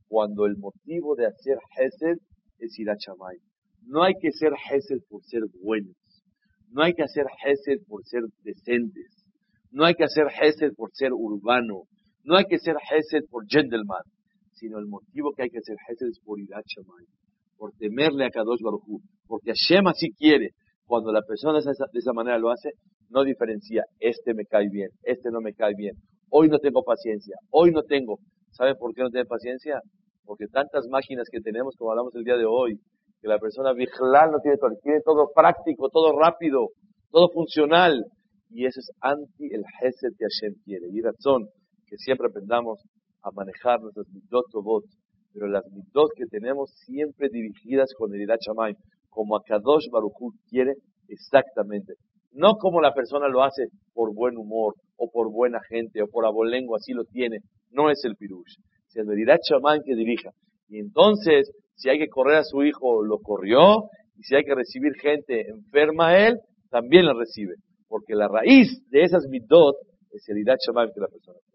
cuando 0.10 0.46
el 0.46 0.58
motivo 0.58 1.16
de 1.16 1.28
hacer 1.28 1.58
Hesed 1.78 2.18
es 2.58 2.78
ir 2.78 2.90
a 2.90 2.98
Chamay. 2.98 3.38
No 3.84 4.04
hay 4.04 4.16
que 4.20 4.34
ser 4.34 4.52
Hesed 4.52 5.00
por 5.08 5.24
ser 5.24 5.44
buenos. 5.62 5.96
No 6.72 6.84
hay 6.84 6.94
que 6.94 7.04
hacer 7.04 7.26
Hesed 7.44 7.86
por 7.88 8.04
ser 8.06 8.24
decentes. 8.44 9.26
No 9.72 9.86
hay 9.86 9.94
que 9.94 10.04
hacer 10.04 10.28
Hesed 10.28 10.74
por 10.76 10.92
ser 10.94 11.14
urbano. 11.14 11.84
No 12.24 12.38
hay 12.38 12.46
que 12.46 12.60
ser 12.60 12.76
Hesed 12.76 13.26
por 13.30 13.46
gentleman. 13.48 14.04
Sino 14.54 14.80
el 14.80 14.88
motivo 14.88 15.34
que 15.34 15.44
hay 15.44 15.50
que 15.50 15.60
hacer 15.60 15.78
Hesed 15.88 16.08
es 16.08 16.20
por 16.20 16.40
ir 16.40 16.54
a 16.54 16.62
Chamay 16.64 17.06
por 17.60 17.74
temerle 17.78 18.26
a 18.26 18.32
Kadosh 18.32 18.62
Baruj 18.64 19.04
porque 19.28 19.52
Hashem 19.52 19.86
así 19.88 20.12
quiere. 20.18 20.52
Cuando 20.86 21.12
la 21.12 21.22
persona 21.22 21.60
de 21.60 22.00
esa, 22.00 22.14
manera 22.14 22.40
lo 22.40 22.50
hace, 22.50 22.72
no 23.10 23.24
diferencia, 23.24 23.84
este 24.00 24.34
me 24.34 24.46
cae 24.46 24.70
bien, 24.72 24.90
este 25.04 25.30
no 25.30 25.40
me 25.40 25.54
cae 25.54 25.74
bien, 25.78 25.94
hoy 26.32 26.50
no 26.50 26.58
tengo 26.58 26.82
paciencia, 26.84 27.36
hoy 27.52 27.70
no 27.72 27.84
tengo. 27.84 28.18
¿Saben 28.50 28.76
por 28.80 28.96
qué 28.96 29.04
no 29.04 29.12
tiene 29.12 29.28
paciencia? 29.28 29.82
Porque 30.26 30.48
tantas 30.48 30.88
máquinas 30.90 31.28
que 31.32 31.42
tenemos, 31.42 31.76
como 31.78 31.92
hablamos 31.92 32.16
el 32.16 32.24
día 32.24 32.38
de 32.38 32.46
hoy, 32.46 32.80
que 33.22 33.28
la 33.28 33.38
persona 33.38 33.74
vigilal 33.74 34.32
no 34.32 34.40
tiene 34.40 34.58
todo, 34.58 34.72
quiere 34.82 35.02
todo 35.02 35.30
práctico, 35.34 35.90
todo 35.90 36.18
rápido, 36.18 36.70
todo 37.12 37.30
funcional. 37.30 38.06
Y 38.50 38.66
eso 38.66 38.80
es 38.80 38.92
anti 39.02 39.46
el 39.52 39.64
Hesed 39.82 40.16
que 40.18 40.26
Hashem 40.26 40.56
quiere. 40.64 40.88
Y 40.92 41.02
razón 41.02 41.50
que 41.86 41.98
siempre 41.98 42.28
aprendamos 42.28 42.80
a 43.24 43.32
manejar 43.32 43.82
nuestras 43.82 44.08
mitzvot 44.14 44.46
pero 45.34 45.48
las 45.48 45.64
mitzvot 45.72 46.12
que 46.16 46.26
tenemos 46.26 46.72
siempre 46.86 47.30
dirigidas 47.30 47.94
con 47.98 48.14
el 48.14 48.22
Irat 48.22 48.40
como 49.10 49.36
Akadosh 49.36 49.90
Baruch 49.92 50.34
quiere 50.50 50.74
exactamente. 51.08 51.94
No 52.32 52.56
como 52.56 52.82
la 52.82 52.94
persona 52.94 53.28
lo 53.28 53.44
hace 53.44 53.68
por 53.94 54.14
buen 54.14 54.38
humor, 54.38 54.76
o 55.00 55.10
por 55.10 55.32
buena 55.32 55.60
gente, 55.68 56.02
o 56.04 56.08
por 56.08 56.26
abolengo, 56.26 56.76
así 56.76 56.94
lo 56.94 57.04
tiene. 57.06 57.38
No 57.72 57.90
es 57.90 58.04
el 58.04 58.16
pirush. 58.16 58.56
Sino 58.88 59.12
el 59.12 59.20
Irat 59.20 59.40
que 59.86 59.96
dirija. 59.96 60.32
Y 60.70 60.80
entonces, 60.80 61.52
si 61.76 61.90
hay 61.90 62.00
que 62.00 62.10
correr 62.10 62.38
a 62.38 62.44
su 62.44 62.64
hijo, 62.64 63.04
lo 63.04 63.20
corrió, 63.20 63.90
y 64.18 64.24
si 64.24 64.36
hay 64.36 64.44
que 64.44 64.56
recibir 64.56 64.94
gente 65.02 65.50
enferma 65.50 66.10
a 66.10 66.28
él, 66.28 66.40
también 66.70 67.06
la 67.06 67.14
recibe. 67.14 67.56
Porque 67.88 68.16
la 68.16 68.28
raíz 68.28 68.68
de 68.90 69.04
esas 69.04 69.28
mitzvot 69.28 69.76
es 70.12 70.28
el 70.30 70.40
Irat 70.40 70.60
que 70.60 70.72
la 70.74 71.08
persona 71.08 71.40
tiene. 71.40 71.50